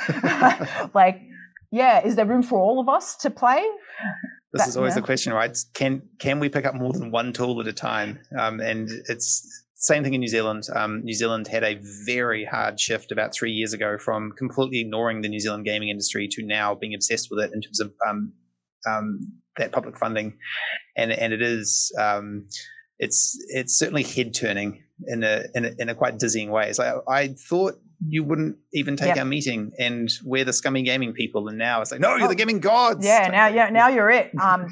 like, 0.94 1.20
yeah. 1.70 2.04
Is 2.04 2.16
there 2.16 2.26
room 2.26 2.42
for 2.42 2.58
all 2.58 2.80
of 2.80 2.88
us 2.88 3.16
to 3.18 3.30
play? 3.30 3.64
This 4.52 4.62
that, 4.62 4.68
is 4.68 4.76
always 4.76 4.92
yeah. 4.92 5.00
the 5.00 5.06
question, 5.06 5.32
right? 5.32 5.56
Can 5.74 6.02
can 6.18 6.40
we 6.40 6.48
pick 6.48 6.64
up 6.64 6.74
more 6.74 6.92
than 6.92 7.10
one 7.10 7.32
tool 7.32 7.60
at 7.60 7.66
a 7.66 7.72
time? 7.72 8.18
Um, 8.38 8.60
and 8.60 8.88
it's 9.08 9.64
same 9.74 10.02
thing 10.02 10.14
in 10.14 10.20
New 10.20 10.28
Zealand. 10.28 10.64
Um, 10.74 11.04
New 11.04 11.14
Zealand 11.14 11.46
had 11.46 11.62
a 11.62 11.78
very 12.06 12.44
hard 12.44 12.80
shift 12.80 13.12
about 13.12 13.32
three 13.32 13.52
years 13.52 13.72
ago 13.72 13.96
from 13.98 14.32
completely 14.32 14.80
ignoring 14.80 15.22
the 15.22 15.28
New 15.28 15.38
Zealand 15.38 15.64
gaming 15.64 15.88
industry 15.88 16.28
to 16.32 16.42
now 16.44 16.74
being 16.74 16.94
obsessed 16.94 17.28
with 17.30 17.44
it 17.44 17.52
in 17.52 17.60
terms 17.60 17.80
of 17.80 17.92
um, 18.08 18.32
um 18.88 19.20
that 19.56 19.72
public 19.72 19.98
funding, 19.98 20.38
and 20.96 21.12
and 21.12 21.32
it 21.32 21.42
is 21.42 21.92
um, 21.98 22.46
it's 22.98 23.38
it's 23.48 23.78
certainly 23.78 24.02
head 24.02 24.34
turning 24.34 24.82
in 25.06 25.22
a, 25.22 25.44
in 25.54 25.64
a 25.64 25.70
in 25.78 25.88
a 25.88 25.94
quite 25.94 26.18
dizzying 26.18 26.50
way. 26.50 26.68
It's 26.68 26.78
like 26.78 26.94
I 27.08 27.28
thought 27.28 27.74
you 28.06 28.22
wouldn't 28.22 28.56
even 28.72 28.96
take 28.96 29.08
yep. 29.08 29.18
our 29.18 29.24
meeting 29.24 29.72
and 29.78 30.08
we're 30.24 30.44
the 30.44 30.52
scummy 30.52 30.82
gaming 30.82 31.12
people 31.12 31.48
and 31.48 31.58
now 31.58 31.80
it's 31.80 31.90
like 31.90 32.00
no 32.00 32.14
you're 32.14 32.26
oh, 32.26 32.28
the 32.28 32.34
gaming 32.34 32.60
gods. 32.60 33.04
Yeah 33.04 33.28
now 33.28 33.46
yeah 33.48 33.70
now 33.70 33.88
you're 33.88 34.10
it. 34.10 34.30
Um 34.40 34.68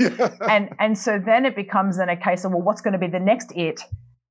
and 0.49 0.71
and 0.79 0.99
so 0.99 1.19
then 1.25 1.47
it 1.47 1.57
becomes 1.57 1.99
then 1.99 2.09
a 2.09 2.17
case 2.17 2.45
of 2.45 2.53
well 2.53 2.63
what's 2.63 2.81
going 2.81 2.93
to 2.93 2.99
be 2.99 3.09
the 3.09 3.21
next 3.21 3.53
it? 3.57 3.81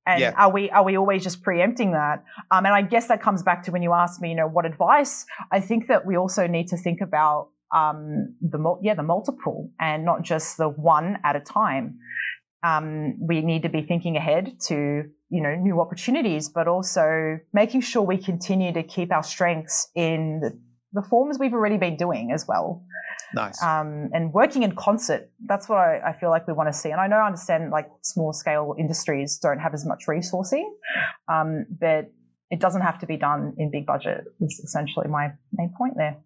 And 0.06 0.20
yeah. 0.20 0.32
are 0.36 0.50
we 0.50 0.70
are 0.70 0.84
we 0.84 0.96
always 0.96 1.22
just 1.22 1.42
preempting 1.42 1.92
that? 1.92 2.24
Um 2.50 2.64
and 2.64 2.74
i 2.74 2.82
guess 2.82 3.08
that 3.08 3.20
comes 3.20 3.42
back 3.42 3.64
to 3.64 3.70
when 3.70 3.82
you 3.82 3.92
asked 3.92 4.20
me 4.20 4.30
you 4.30 4.36
know 4.36 4.48
what 4.48 4.64
advice. 4.64 5.26
I 5.52 5.60
think 5.60 5.88
that 5.88 6.06
we 6.06 6.16
also 6.16 6.46
need 6.46 6.68
to 6.68 6.76
think 6.76 7.00
about 7.00 7.48
um 7.74 8.34
the 8.40 8.78
yeah 8.82 8.94
the 8.94 9.02
multiple 9.02 9.70
and 9.80 10.04
not 10.04 10.22
just 10.22 10.56
the 10.56 10.68
one 10.68 11.18
at 11.24 11.36
a 11.36 11.40
time 11.40 11.98
um, 12.62 13.16
we 13.20 13.42
need 13.42 13.62
to 13.62 13.68
be 13.68 13.82
thinking 13.82 14.16
ahead 14.16 14.58
to 14.66 15.04
you 15.28 15.42
know 15.42 15.54
new 15.54 15.80
opportunities, 15.80 16.48
but 16.48 16.68
also 16.68 17.38
making 17.52 17.80
sure 17.80 18.02
we 18.02 18.18
continue 18.18 18.72
to 18.72 18.82
keep 18.82 19.12
our 19.12 19.22
strengths 19.22 19.88
in 19.94 20.40
the, 20.40 20.58
the 20.92 21.06
forms 21.08 21.38
we've 21.38 21.54
already 21.54 21.78
been 21.78 21.96
doing 21.96 22.32
as 22.32 22.46
well. 22.46 22.84
Nice. 23.34 23.60
Um, 23.62 24.10
and 24.12 24.32
working 24.32 24.62
in 24.62 24.74
concert. 24.76 25.30
That's 25.44 25.68
what 25.68 25.78
I, 25.78 26.00
I, 26.10 26.12
feel 26.18 26.30
like 26.30 26.46
we 26.46 26.52
want 26.52 26.72
to 26.72 26.78
see. 26.78 26.90
And 26.90 27.00
I 27.00 27.08
know 27.08 27.16
I 27.16 27.26
understand 27.26 27.70
like 27.70 27.88
small 28.02 28.32
scale 28.32 28.74
industries 28.78 29.38
don't 29.38 29.58
have 29.58 29.74
as 29.74 29.84
much 29.84 30.04
resourcing, 30.06 30.64
um, 31.28 31.66
but 31.68 32.12
it 32.50 32.60
doesn't 32.60 32.82
have 32.82 33.00
to 33.00 33.06
be 33.06 33.16
done 33.16 33.54
in 33.58 33.70
big 33.70 33.84
budget. 33.84 34.24
Is 34.40 34.60
essentially 34.64 35.08
my 35.08 35.32
main 35.52 35.74
point 35.76 35.94
there. 35.96 36.16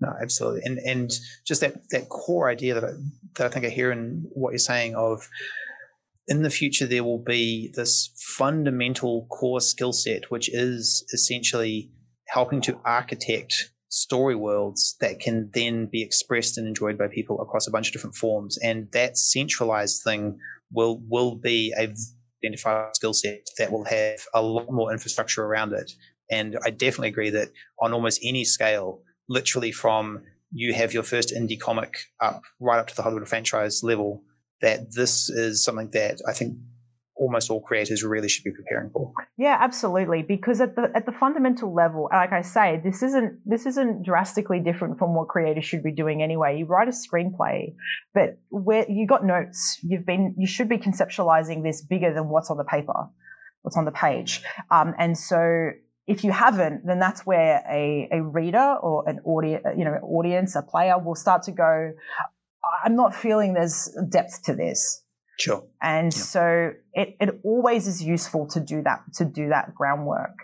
No, 0.00 0.12
absolutely. 0.20 0.62
And 0.64 0.78
and 0.78 1.10
just 1.46 1.60
that 1.60 1.88
that 1.90 2.08
core 2.08 2.48
idea 2.48 2.74
that 2.74 2.84
I, 2.84 2.92
that 3.36 3.46
I 3.46 3.48
think 3.50 3.64
I 3.64 3.68
hear 3.68 3.92
in 3.92 4.26
what 4.32 4.50
you're 4.50 4.58
saying 4.58 4.96
of 4.96 5.28
in 6.28 6.42
the 6.42 6.50
future 6.50 6.86
there 6.86 7.04
will 7.04 7.22
be 7.22 7.72
this 7.74 8.10
fundamental 8.36 9.26
core 9.30 9.60
skill 9.60 9.92
set 9.92 10.30
which 10.30 10.48
is 10.52 11.04
essentially 11.12 11.90
helping 12.28 12.60
to 12.60 12.78
architect 12.84 13.72
story 13.90 14.36
worlds 14.36 14.96
that 15.00 15.18
can 15.18 15.50
then 15.52 15.86
be 15.86 16.02
expressed 16.02 16.56
and 16.56 16.66
enjoyed 16.66 16.96
by 16.96 17.08
people 17.08 17.40
across 17.40 17.66
a 17.66 17.70
bunch 17.70 17.88
of 17.88 17.92
different 17.92 18.14
forms. 18.14 18.56
And 18.58 18.88
that 18.92 19.18
centralized 19.18 20.02
thing 20.04 20.38
will 20.72 21.02
will 21.08 21.34
be 21.34 21.74
a 21.76 21.92
identified 22.42 22.94
skill 22.96 23.12
set 23.12 23.46
that 23.58 23.70
will 23.70 23.84
have 23.84 24.20
a 24.32 24.40
lot 24.40 24.70
more 24.70 24.92
infrastructure 24.92 25.44
around 25.44 25.72
it. 25.72 25.92
And 26.30 26.56
i 26.64 26.70
definitely 26.70 27.08
agree 27.08 27.30
that 27.30 27.48
on 27.80 27.92
almost 27.92 28.20
any 28.22 28.44
scale 28.44 29.02
literally 29.28 29.72
from 29.72 30.22
you 30.52 30.72
have 30.72 30.94
your 30.94 31.02
first 31.02 31.34
indie 31.34 31.60
comic 31.60 31.98
up 32.20 32.42
right 32.60 32.78
up 32.78 32.86
to 32.86 32.94
the 32.94 33.02
hollywood 33.02 33.28
franchise 33.28 33.82
level 33.82 34.22
that 34.62 34.92
this 34.94 35.28
is 35.28 35.64
something 35.64 35.90
that 35.92 36.20
I 36.28 36.32
think 36.32 36.56
almost 37.20 37.50
all 37.50 37.60
creators 37.60 38.02
really 38.02 38.28
should 38.28 38.44
be 38.44 38.50
preparing 38.50 38.90
for. 38.90 39.12
Yeah, 39.36 39.56
absolutely. 39.60 40.22
Because 40.22 40.60
at 40.60 40.74
the 40.74 40.90
at 40.94 41.04
the 41.04 41.12
fundamental 41.12 41.72
level, 41.74 42.08
like 42.10 42.32
I 42.32 42.40
say, 42.40 42.80
this 42.82 43.02
isn't 43.02 43.40
this 43.44 43.66
isn't 43.66 44.04
drastically 44.04 44.60
different 44.60 44.98
from 44.98 45.14
what 45.14 45.28
creators 45.28 45.64
should 45.64 45.82
be 45.82 45.92
doing 45.92 46.22
anyway. 46.22 46.58
You 46.58 46.64
write 46.64 46.88
a 46.88 46.92
screenplay, 46.92 47.74
but 48.14 48.38
where 48.48 48.90
you 48.90 49.06
got 49.06 49.24
notes, 49.24 49.78
you've 49.82 50.06
been 50.06 50.34
you 50.38 50.46
should 50.46 50.68
be 50.68 50.78
conceptualizing 50.78 51.62
this 51.62 51.82
bigger 51.82 52.12
than 52.14 52.28
what's 52.28 52.50
on 52.50 52.56
the 52.56 52.64
paper, 52.64 53.08
what's 53.62 53.76
on 53.76 53.84
the 53.84 53.92
page. 53.92 54.42
Um, 54.70 54.94
and 54.98 55.16
so 55.16 55.70
if 56.06 56.24
you 56.24 56.32
haven't, 56.32 56.86
then 56.86 56.98
that's 56.98 57.24
where 57.24 57.62
a, 57.70 58.08
a 58.10 58.22
reader 58.22 58.76
or 58.82 59.08
an 59.08 59.20
audience, 59.24 59.62
you 59.76 59.84
know, 59.84 59.92
audience, 60.02 60.56
a 60.56 60.62
player 60.62 60.98
will 60.98 61.14
start 61.14 61.44
to 61.44 61.52
go, 61.52 61.92
I'm 62.84 62.96
not 62.96 63.14
feeling 63.14 63.54
there's 63.54 63.90
depth 64.08 64.44
to 64.44 64.54
this. 64.54 65.02
Sure. 65.38 65.64
And 65.80 66.12
yeah. 66.14 66.22
so 66.22 66.70
it, 66.92 67.16
it 67.18 67.40
always 67.44 67.86
is 67.86 68.02
useful 68.02 68.46
to 68.48 68.60
do 68.60 68.82
that 68.82 69.00
to 69.14 69.24
do 69.24 69.48
that 69.48 69.74
groundwork, 69.74 70.36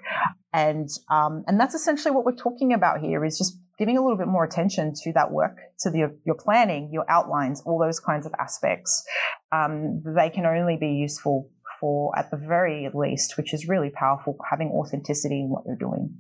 and 0.54 0.88
um, 1.10 1.44
and 1.46 1.60
that's 1.60 1.74
essentially 1.74 2.14
what 2.14 2.24
we're 2.24 2.34
talking 2.36 2.72
about 2.72 3.00
here 3.00 3.22
is 3.22 3.36
just 3.36 3.58
giving 3.78 3.98
a 3.98 4.02
little 4.02 4.16
bit 4.16 4.26
more 4.26 4.44
attention 4.44 4.94
to 4.94 5.12
that 5.12 5.30
work, 5.30 5.58
to 5.80 5.90
the, 5.90 6.16
your 6.24 6.34
planning, 6.34 6.90
your 6.92 7.04
outlines, 7.10 7.62
all 7.66 7.78
those 7.78 8.00
kinds 8.00 8.26
of 8.26 8.32
aspects. 8.38 9.04
Um, 9.52 10.02
they 10.16 10.30
can 10.30 10.46
only 10.46 10.78
be 10.78 10.92
useful 10.92 11.50
for, 11.78 12.18
at 12.18 12.30
the 12.30 12.38
very 12.38 12.88
least, 12.94 13.36
which 13.36 13.52
is 13.52 13.68
really 13.68 13.90
powerful, 13.90 14.38
having 14.48 14.68
authenticity 14.68 15.40
in 15.40 15.50
what 15.50 15.64
you're 15.66 15.76
doing. 15.76 16.14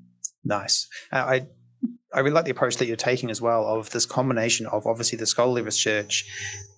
Nice. 0.44 0.86
I 1.10 1.46
I 2.12 2.20
really 2.20 2.34
like 2.34 2.44
the 2.46 2.50
approach 2.50 2.78
that 2.78 2.86
you're 2.86 2.96
taking 2.96 3.30
as 3.30 3.42
well 3.42 3.66
of 3.66 3.90
this 3.90 4.06
combination 4.06 4.66
of 4.66 4.86
obviously 4.86 5.18
the 5.18 5.26
scholarly 5.26 5.62
research 5.62 6.24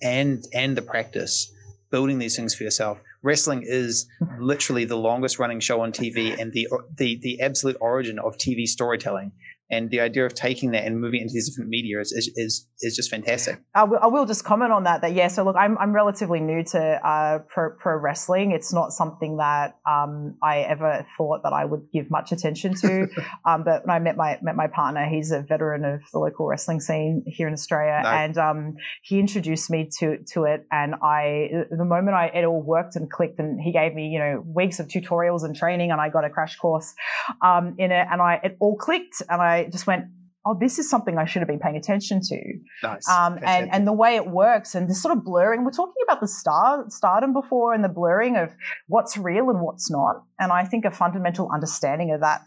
and 0.03 0.45
and 0.53 0.77
the 0.77 0.83
practice, 0.83 1.53
building 1.91 2.19
these 2.19 2.37
things 2.37 2.55
for 2.55 2.65
yourself. 2.65 2.99
Wrestling 3.23 3.63
is 3.65 4.09
literally 4.39 4.85
the 4.85 4.97
longest 4.97 5.39
running 5.39 5.61
show 5.61 5.81
on 5.81 5.93
TV 5.93 6.39
and 6.41 6.53
the 6.53 6.69
the 6.97 7.17
the 7.17 7.41
absolute 7.41 7.77
origin 7.81 8.19
of 8.19 8.37
TV 8.37 8.67
storytelling 8.67 9.33
and 9.71 9.91
the 9.91 10.01
idea 10.01 10.25
of 10.25 10.35
taking 10.35 10.71
that 10.71 10.85
and 10.85 11.01
moving 11.01 11.21
it 11.21 11.25
into 11.25 11.35
these 11.35 11.49
different 11.51 11.69
media 11.71 12.01
is, 12.01 12.13
is, 12.13 12.31
is, 12.37 12.67
is 12.81 12.97
just 12.97 13.11
fantastic. 13.11 13.61
I 13.75 13.85
will, 13.85 13.99
I 14.01 14.07
will, 14.07 14.25
just 14.25 14.45
comment 14.45 14.73
on 14.73 14.85
that. 14.85 15.03
That 15.03 15.13
yeah. 15.15 15.29
So 15.29 15.45
look, 15.45 15.57
I'm 15.57 15.77
I'm 15.79 15.93
relatively 15.93 16.41
new 16.41 16.65
to 16.65 16.81
uh, 16.81 17.41
pro, 17.49 17.71
pro 17.71 17.97
wrestling. 17.97 18.53
It's 18.53 18.73
not 18.73 18.93
something 18.93 19.37
that 19.39 19.79
um, 19.89 20.37
I 20.43 20.61
ever 20.61 21.07
thought 21.17 21.43
that 21.45 21.53
I 21.53 21.65
would 21.65 21.89
give 21.93 22.11
much 22.11 22.33
attention 22.33 22.75
to. 22.77 23.09
um, 23.45 23.65
but 23.65 23.87
when 23.87 23.95
I 23.95 23.99
met 23.99 24.17
my 24.17 24.39
met 24.43 24.57
my 24.57 24.69
partner, 24.69 25.07
he's 25.07 25.31
a 25.33 25.43
veteran 25.43 25.85
of 25.85 26.01
the 26.13 26.19
local 26.19 26.47
wrestling 26.47 26.81
scene 26.81 27.25
here 27.27 27.47
in 27.47 27.53
Australia, 27.53 28.01
nice. 28.03 28.29
and 28.29 28.39
um, 28.39 28.77
he 29.03 29.19
introduced 29.19 29.71
me 29.71 29.91
to 29.99 30.19
to 30.33 30.45
it. 30.45 30.67
And 30.71 30.95
I, 31.03 31.49
the 31.71 31.85
moment 31.85 32.17
I 32.17 32.27
it 32.27 32.45
all 32.45 32.63
worked 32.63 32.97
and 32.97 33.11
clicked, 33.11 33.39
and 33.39 33.61
he 33.61 33.73
gave 33.73 33.95
me 33.95 34.09
you 34.09 34.19
know 34.19 34.43
weeks 34.47 34.81
of 34.81 34.89
tutorials 34.89 35.45
and 35.45 35.55
training, 35.55 35.91
and 35.91 36.01
I 36.01 36.09
got 36.09 36.25
a 36.25 36.31
crash 36.31 36.57
course 36.57 36.95
um, 37.43 37.75
in 37.79 37.93
it, 37.93 38.07
and 38.11 38.23
I 38.23 38.41
it 38.43 38.57
all 38.61 38.77
clicked, 38.77 39.23
and 39.29 39.41
I 39.43 39.58
just 39.67 39.87
went, 39.87 40.05
oh, 40.47 40.57
this 40.59 40.79
is 40.79 40.89
something 40.89 41.19
I 41.19 41.27
should 41.27 41.41
have 41.41 41.49
been 41.49 41.59
paying 41.59 41.77
attention 41.77 42.21
to. 42.23 42.41
Nice. 42.83 43.09
Um, 43.09 43.39
and, 43.43 43.71
and 43.71 43.87
the 43.87 43.93
way 43.93 44.17
it 44.17 44.27
works 44.27 44.75
and 44.75 44.89
this 44.89 45.03
sort 45.03 45.17
of 45.17 45.25
blurring, 45.25 45.65
we're 45.65 45.73
talking 45.73 46.03
about 46.05 46.21
the 46.21 46.29
star, 46.29 46.85
stardom 46.89 47.33
before 47.33 47.75
and 47.75 47.85
the 47.85 47.89
blurring 47.89 48.37
of 48.37 48.55
what's 48.87 49.17
real 49.17 49.51
and 49.51 49.61
what's 49.61 49.91
not. 49.91 50.23
And 50.39 50.51
I 50.53 50.65
think 50.65 50.85
a 50.85 50.91
fundamental 50.91 51.51
understanding 51.53 52.13
of 52.13 52.21
that, 52.21 52.43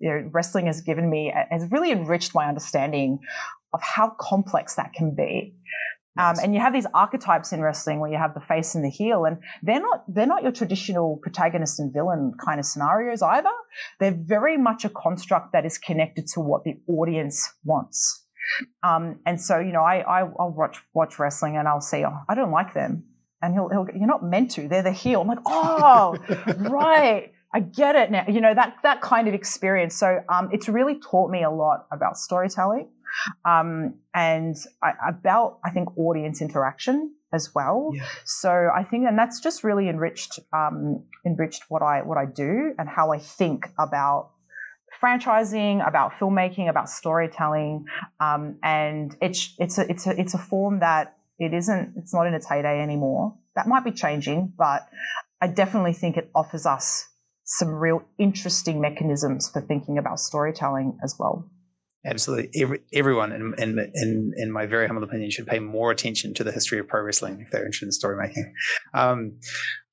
you 0.00 0.08
know, 0.08 0.30
wrestling 0.32 0.66
has 0.66 0.80
given 0.80 1.10
me, 1.10 1.32
has 1.50 1.70
really 1.70 1.90
enriched 1.90 2.34
my 2.34 2.46
understanding 2.46 3.18
of 3.74 3.82
how 3.82 4.12
complex 4.18 4.76
that 4.76 4.92
can 4.92 5.14
be. 5.14 5.54
Um, 6.18 6.36
and 6.42 6.54
you 6.54 6.60
have 6.60 6.74
these 6.74 6.86
archetypes 6.92 7.52
in 7.52 7.62
wrestling 7.62 7.98
where 7.98 8.10
you 8.10 8.18
have 8.18 8.34
the 8.34 8.40
face 8.40 8.74
and 8.74 8.84
the 8.84 8.90
heel, 8.90 9.24
and 9.24 9.38
they're 9.62 9.80
not 9.80 10.04
they're 10.08 10.26
not 10.26 10.42
your 10.42 10.52
traditional 10.52 11.18
protagonist 11.22 11.80
and 11.80 11.92
villain 11.92 12.34
kind 12.44 12.60
of 12.60 12.66
scenarios 12.66 13.22
either. 13.22 13.52
They're 13.98 14.18
very 14.18 14.58
much 14.58 14.84
a 14.84 14.90
construct 14.90 15.52
that 15.52 15.64
is 15.64 15.78
connected 15.78 16.26
to 16.34 16.40
what 16.40 16.64
the 16.64 16.74
audience 16.86 17.50
wants. 17.64 18.26
Um, 18.82 19.20
and 19.24 19.40
so, 19.40 19.58
you 19.58 19.72
know, 19.72 19.82
I, 19.82 20.00
I 20.00 20.22
will 20.24 20.54
watch 20.54 20.82
watch 20.92 21.18
wrestling 21.18 21.56
and 21.56 21.66
I'll 21.66 21.80
say, 21.80 22.04
oh, 22.04 22.18
I 22.28 22.34
don't 22.34 22.50
like 22.50 22.74
them, 22.74 23.04
and 23.40 23.54
he'll, 23.54 23.70
he'll 23.70 23.86
you're 23.94 24.06
not 24.06 24.22
meant 24.22 24.50
to. 24.52 24.68
They're 24.68 24.82
the 24.82 24.92
heel. 24.92 25.22
I'm 25.22 25.28
like, 25.28 25.38
oh, 25.46 26.16
right. 26.58 27.32
I 27.54 27.60
get 27.60 27.96
it 27.96 28.10
now. 28.10 28.24
You 28.28 28.40
know 28.40 28.54
that 28.54 28.76
that 28.82 29.00
kind 29.00 29.28
of 29.28 29.34
experience. 29.34 29.96
So 29.96 30.20
um, 30.28 30.50
it's 30.52 30.68
really 30.68 30.98
taught 31.00 31.30
me 31.30 31.42
a 31.42 31.50
lot 31.50 31.86
about 31.90 32.18
storytelling 32.18 32.88
um, 33.44 33.94
and 34.14 34.56
I, 34.82 34.92
about 35.08 35.58
I 35.64 35.70
think 35.70 35.96
audience 35.98 36.40
interaction 36.40 37.14
as 37.32 37.54
well. 37.54 37.90
Yeah. 37.94 38.04
So 38.24 38.68
I 38.74 38.84
think, 38.84 39.06
and 39.06 39.18
that's 39.18 39.40
just 39.40 39.64
really 39.64 39.88
enriched 39.88 40.38
um, 40.52 41.04
enriched 41.26 41.64
what 41.68 41.82
I 41.82 42.02
what 42.02 42.18
I 42.18 42.26
do 42.26 42.74
and 42.78 42.88
how 42.88 43.12
I 43.12 43.18
think 43.18 43.68
about 43.78 44.30
franchising, 45.02 45.86
about 45.86 46.12
filmmaking, 46.20 46.68
about 46.68 46.88
storytelling, 46.88 47.86
um, 48.20 48.58
and 48.62 49.16
it's 49.20 49.54
it's 49.58 49.78
a 49.78 49.90
it's 49.90 50.06
a 50.06 50.20
it's 50.20 50.34
a 50.34 50.38
form 50.38 50.80
that 50.80 51.16
it 51.38 51.54
isn't 51.54 51.94
it's 51.96 52.14
not 52.14 52.26
in 52.26 52.34
its 52.34 52.48
heyday 52.48 52.80
anymore. 52.80 53.36
That 53.56 53.66
might 53.66 53.84
be 53.84 53.92
changing, 53.92 54.52
but 54.56 54.86
I 55.40 55.48
definitely 55.48 55.92
think 55.92 56.16
it 56.16 56.30
offers 56.34 56.66
us 56.66 57.08
some 57.44 57.68
real 57.68 58.02
interesting 58.18 58.80
mechanisms 58.80 59.50
for 59.50 59.60
thinking 59.60 59.98
about 59.98 60.20
storytelling 60.20 60.98
as 61.02 61.16
well. 61.18 61.50
Absolutely. 62.04 62.50
Every, 62.60 62.80
everyone, 62.92 63.30
in, 63.30 63.54
in, 63.58 63.78
in, 63.94 64.32
in, 64.36 64.50
my 64.50 64.66
very 64.66 64.88
humble 64.88 65.04
opinion, 65.04 65.30
should 65.30 65.46
pay 65.46 65.60
more 65.60 65.92
attention 65.92 66.34
to 66.34 66.42
the 66.42 66.50
history 66.50 66.80
of 66.80 66.88
pro 66.88 67.00
wrestling 67.00 67.40
if 67.40 67.50
they're 67.52 67.64
interested 67.64 67.86
in 67.86 67.92
story 67.92 68.16
making. 68.20 68.52
Um, 68.92 69.38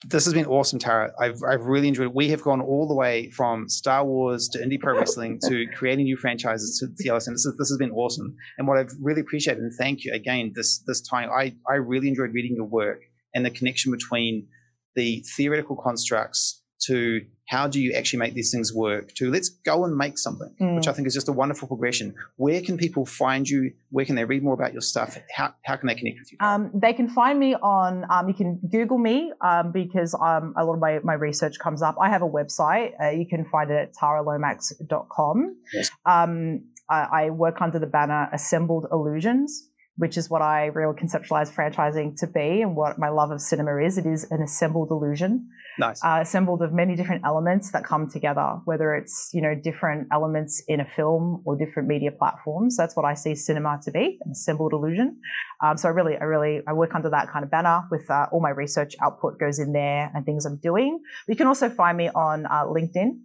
this 0.07 0.25
has 0.25 0.33
been 0.33 0.47
awesome, 0.47 0.79
Tara. 0.79 1.11
I've, 1.19 1.39
I've 1.47 1.65
really 1.65 1.87
enjoyed 1.87 2.07
it. 2.07 2.15
We 2.15 2.29
have 2.29 2.41
gone 2.41 2.61
all 2.61 2.87
the 2.87 2.95
way 2.95 3.29
from 3.29 3.69
Star 3.69 4.03
Wars 4.03 4.47
to 4.53 4.59
indie 4.59 4.79
pro 4.79 4.97
wrestling 4.97 5.39
to 5.47 5.67
creating 5.75 6.05
new 6.05 6.17
franchises 6.17 6.79
to 6.79 6.87
TLS, 6.87 7.27
and 7.27 7.35
this, 7.35 7.45
is, 7.45 7.55
this 7.59 7.69
has 7.69 7.77
been 7.77 7.91
awesome. 7.91 8.35
And 8.57 8.67
what 8.67 8.79
I've 8.79 8.91
really 8.99 9.21
appreciated, 9.21 9.61
and 9.61 9.73
thank 9.77 10.03
you 10.03 10.11
again, 10.11 10.53
this, 10.55 10.79
this 10.87 11.01
time, 11.01 11.29
I, 11.29 11.53
I 11.69 11.75
really 11.75 12.07
enjoyed 12.07 12.33
reading 12.33 12.55
your 12.55 12.65
work 12.65 13.01
and 13.35 13.45
the 13.45 13.51
connection 13.51 13.91
between 13.91 14.47
the 14.95 15.23
theoretical 15.37 15.75
constructs 15.75 16.63
to 16.87 17.25
how 17.47 17.67
do 17.67 17.81
you 17.81 17.93
actually 17.93 18.19
make 18.19 18.35
these 18.35 18.51
things 18.51 18.71
work 18.71 19.11
to 19.15 19.31
let's 19.31 19.49
go 19.49 19.83
and 19.83 19.95
make 19.97 20.19
something, 20.19 20.53
Mm. 20.61 20.75
which 20.75 20.87
I 20.87 20.93
think 20.93 21.07
is 21.07 21.15
just 21.15 21.27
a 21.29 21.31
wonderful 21.31 21.67
progression. 21.67 22.13
Where 22.35 22.61
can 22.61 22.77
people 22.77 23.07
find 23.07 23.49
you? 23.49 23.73
Where 23.89 24.05
can 24.05 24.15
they 24.15 24.23
read 24.23 24.43
more 24.43 24.53
about 24.53 24.71
your 24.71 24.81
stuff? 24.81 25.17
How, 25.33 25.55
how 25.63 25.75
can 25.75 25.87
they 25.87 25.95
connect 25.95 26.19
with 26.19 26.31
you? 26.31 26.37
Um, 26.41 26.69
they 26.75 26.93
can 26.93 27.09
find 27.09 27.39
me 27.39 27.55
on, 27.55 28.05
um, 28.11 28.27
you 28.27 28.35
can 28.35 28.59
Google 28.71 28.99
me 28.99 29.33
um, 29.41 29.71
because 29.71 30.13
um, 30.13 30.53
a 30.57 30.63
lot 30.63 30.73
of 30.75 30.79
my, 30.79 30.99
my 31.03 31.15
research 31.15 31.57
comes 31.57 31.81
up. 31.81 31.95
I 31.99 32.07
have 32.09 32.21
a 32.21 32.29
website. 32.29 32.91
Uh, 33.03 33.09
you 33.09 33.25
can 33.27 33.45
find 33.45 33.71
it 33.71 33.77
at 33.77 33.93
taralomax.com. 33.95 35.55
Yes. 35.73 35.89
Um, 36.05 36.65
I, 36.89 37.07
I 37.25 37.29
work 37.29 37.61
under 37.61 37.79
the 37.79 37.87
banner 37.87 38.29
Assembled 38.33 38.87
Illusions, 38.91 39.67
which 39.99 40.17
is 40.17 40.29
what 40.29 40.41
I 40.41 40.67
really 40.67 40.95
conceptualize 40.95 41.51
franchising 41.53 42.17
to 42.21 42.27
be 42.27 42.61
and 42.61 42.73
what 42.73 42.97
my 42.97 43.09
love 43.09 43.31
of 43.31 43.41
cinema 43.41 43.75
is. 43.85 43.97
It 43.97 44.05
is 44.05 44.25
an 44.31 44.41
assembled 44.41 44.91
illusion. 44.91 45.49
nice. 45.77 46.01
uh, 46.03 46.19
assembled 46.21 46.61
of 46.61 46.71
many 46.71 46.95
different 46.95 47.23
elements 47.25 47.71
that 47.73 47.83
come 47.83 48.09
together, 48.09 48.61
whether 48.63 48.95
it's 48.95 49.29
you 49.33 49.41
know 49.41 49.53
different 49.53 50.07
elements 50.13 50.63
in 50.69 50.79
a 50.79 50.85
film 50.95 51.41
or 51.45 51.57
different 51.57 51.89
media 51.89 52.11
platforms. 52.11 52.77
That's 52.77 52.95
what 52.95 53.03
I 53.03 53.13
see 53.13 53.35
cinema 53.35 53.79
to 53.83 53.91
be, 53.91 54.17
an 54.23 54.31
assembled 54.31 54.71
illusion. 54.71 55.19
Um, 55.61 55.75
so 55.75 55.89
I 55.89 55.91
really, 55.91 56.15
I 56.15 56.23
really, 56.23 56.61
I 56.65 56.71
work 56.71 56.95
under 56.95 57.09
that 57.09 57.29
kind 57.29 57.43
of 57.43 57.51
banner 57.51 57.83
with 57.91 58.09
uh, 58.09 58.27
all 58.31 58.41
my 58.41 58.51
research 58.51 58.95
output 59.03 59.37
goes 59.37 59.59
in 59.59 59.73
there 59.73 60.09
and 60.15 60.25
things 60.25 60.45
I'm 60.45 60.59
doing. 60.63 60.99
You 61.27 61.35
can 61.35 61.47
also 61.47 61.69
find 61.69 61.97
me 61.97 62.07
on 62.09 62.45
uh, 62.45 62.63
LinkedIn 62.65 63.19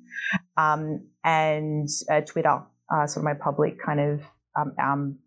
um, 0.57 1.07
and 1.23 1.89
uh, 2.11 2.23
Twitter, 2.23 2.63
uh, 2.93 3.07
sort 3.07 3.19
of 3.19 3.25
my 3.25 3.35
public 3.35 3.77
kind 3.81 4.01
of 4.01 4.21
um, 4.57 4.73
um, 4.83 5.19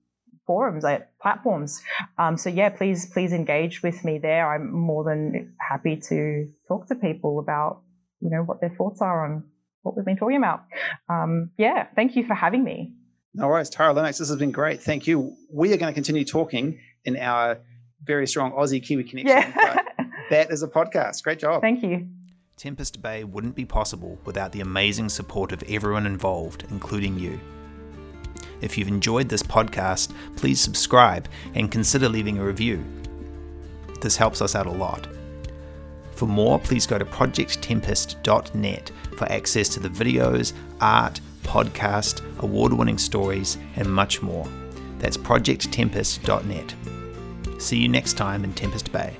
forums, 0.47 0.83
like 0.83 1.07
platforms. 1.21 1.83
Um, 2.17 2.37
so 2.37 2.49
yeah, 2.49 2.69
please, 2.69 3.05
please 3.05 3.33
engage 3.33 3.83
with 3.83 4.03
me 4.03 4.17
there. 4.17 4.51
I'm 4.51 4.73
more 4.73 5.03
than 5.03 5.53
happy 5.59 5.97
to 6.09 6.49
talk 6.67 6.87
to 6.87 6.95
people 6.95 7.39
about, 7.39 7.81
you 8.21 8.31
know, 8.31 8.41
what 8.41 8.61
their 8.61 8.73
thoughts 8.75 9.01
are 9.01 9.25
on 9.25 9.43
what 9.83 9.95
we've 9.95 10.05
been 10.05 10.17
talking 10.17 10.37
about. 10.37 10.63
Um, 11.09 11.51
yeah, 11.57 11.87
thank 11.95 12.15
you 12.15 12.25
for 12.25 12.33
having 12.33 12.63
me. 12.63 12.93
No 13.33 13.47
worries, 13.47 13.69
Tara 13.69 13.93
Lomax. 13.93 14.17
This 14.17 14.29
has 14.29 14.37
been 14.37 14.51
great. 14.51 14.81
Thank 14.81 15.05
you. 15.05 15.35
We 15.51 15.71
are 15.73 15.77
going 15.77 15.91
to 15.91 15.93
continue 15.93 16.25
talking 16.25 16.79
in 17.05 17.17
our 17.17 17.59
very 18.03 18.25
strong 18.25 18.51
Aussie 18.53 18.83
Kiwi 18.83 19.03
connection. 19.03 19.53
Yeah, 19.55 19.83
that 20.29 20.51
is 20.51 20.63
a 20.63 20.67
podcast. 20.67 21.23
Great 21.23 21.39
job. 21.39 21.61
thank 21.61 21.83
you. 21.83 22.07
Tempest 22.57 23.01
Bay 23.03 23.23
wouldn't 23.23 23.53
be 23.53 23.65
possible 23.65 24.17
without 24.25 24.51
the 24.51 24.61
amazing 24.61 25.09
support 25.09 25.51
of 25.51 25.61
everyone 25.69 26.07
involved, 26.07 26.65
including 26.69 27.19
you. 27.19 27.39
If 28.61 28.77
you've 28.77 28.87
enjoyed 28.87 29.29
this 29.29 29.43
podcast, 29.43 30.11
please 30.35 30.59
subscribe 30.59 31.27
and 31.55 31.71
consider 31.71 32.09
leaving 32.09 32.37
a 32.37 32.43
review. 32.43 32.83
This 34.01 34.17
helps 34.17 34.41
us 34.41 34.55
out 34.55 34.65
a 34.65 34.71
lot. 34.71 35.07
For 36.11 36.25
more, 36.25 36.59
please 36.59 36.87
go 36.87 36.97
to 36.97 37.05
projecttempest.net 37.05 38.91
for 39.17 39.31
access 39.31 39.69
to 39.69 39.79
the 39.79 39.89
videos, 39.89 40.53
art, 40.81 41.19
podcast, 41.43 42.21
award 42.39 42.73
winning 42.73 42.97
stories, 42.97 43.57
and 43.75 43.87
much 43.87 44.21
more. 44.21 44.47
That's 44.99 45.17
projecttempest.net. 45.17 47.61
See 47.61 47.77
you 47.77 47.87
next 47.87 48.13
time 48.13 48.43
in 48.43 48.53
Tempest 48.53 48.91
Bay. 48.91 49.15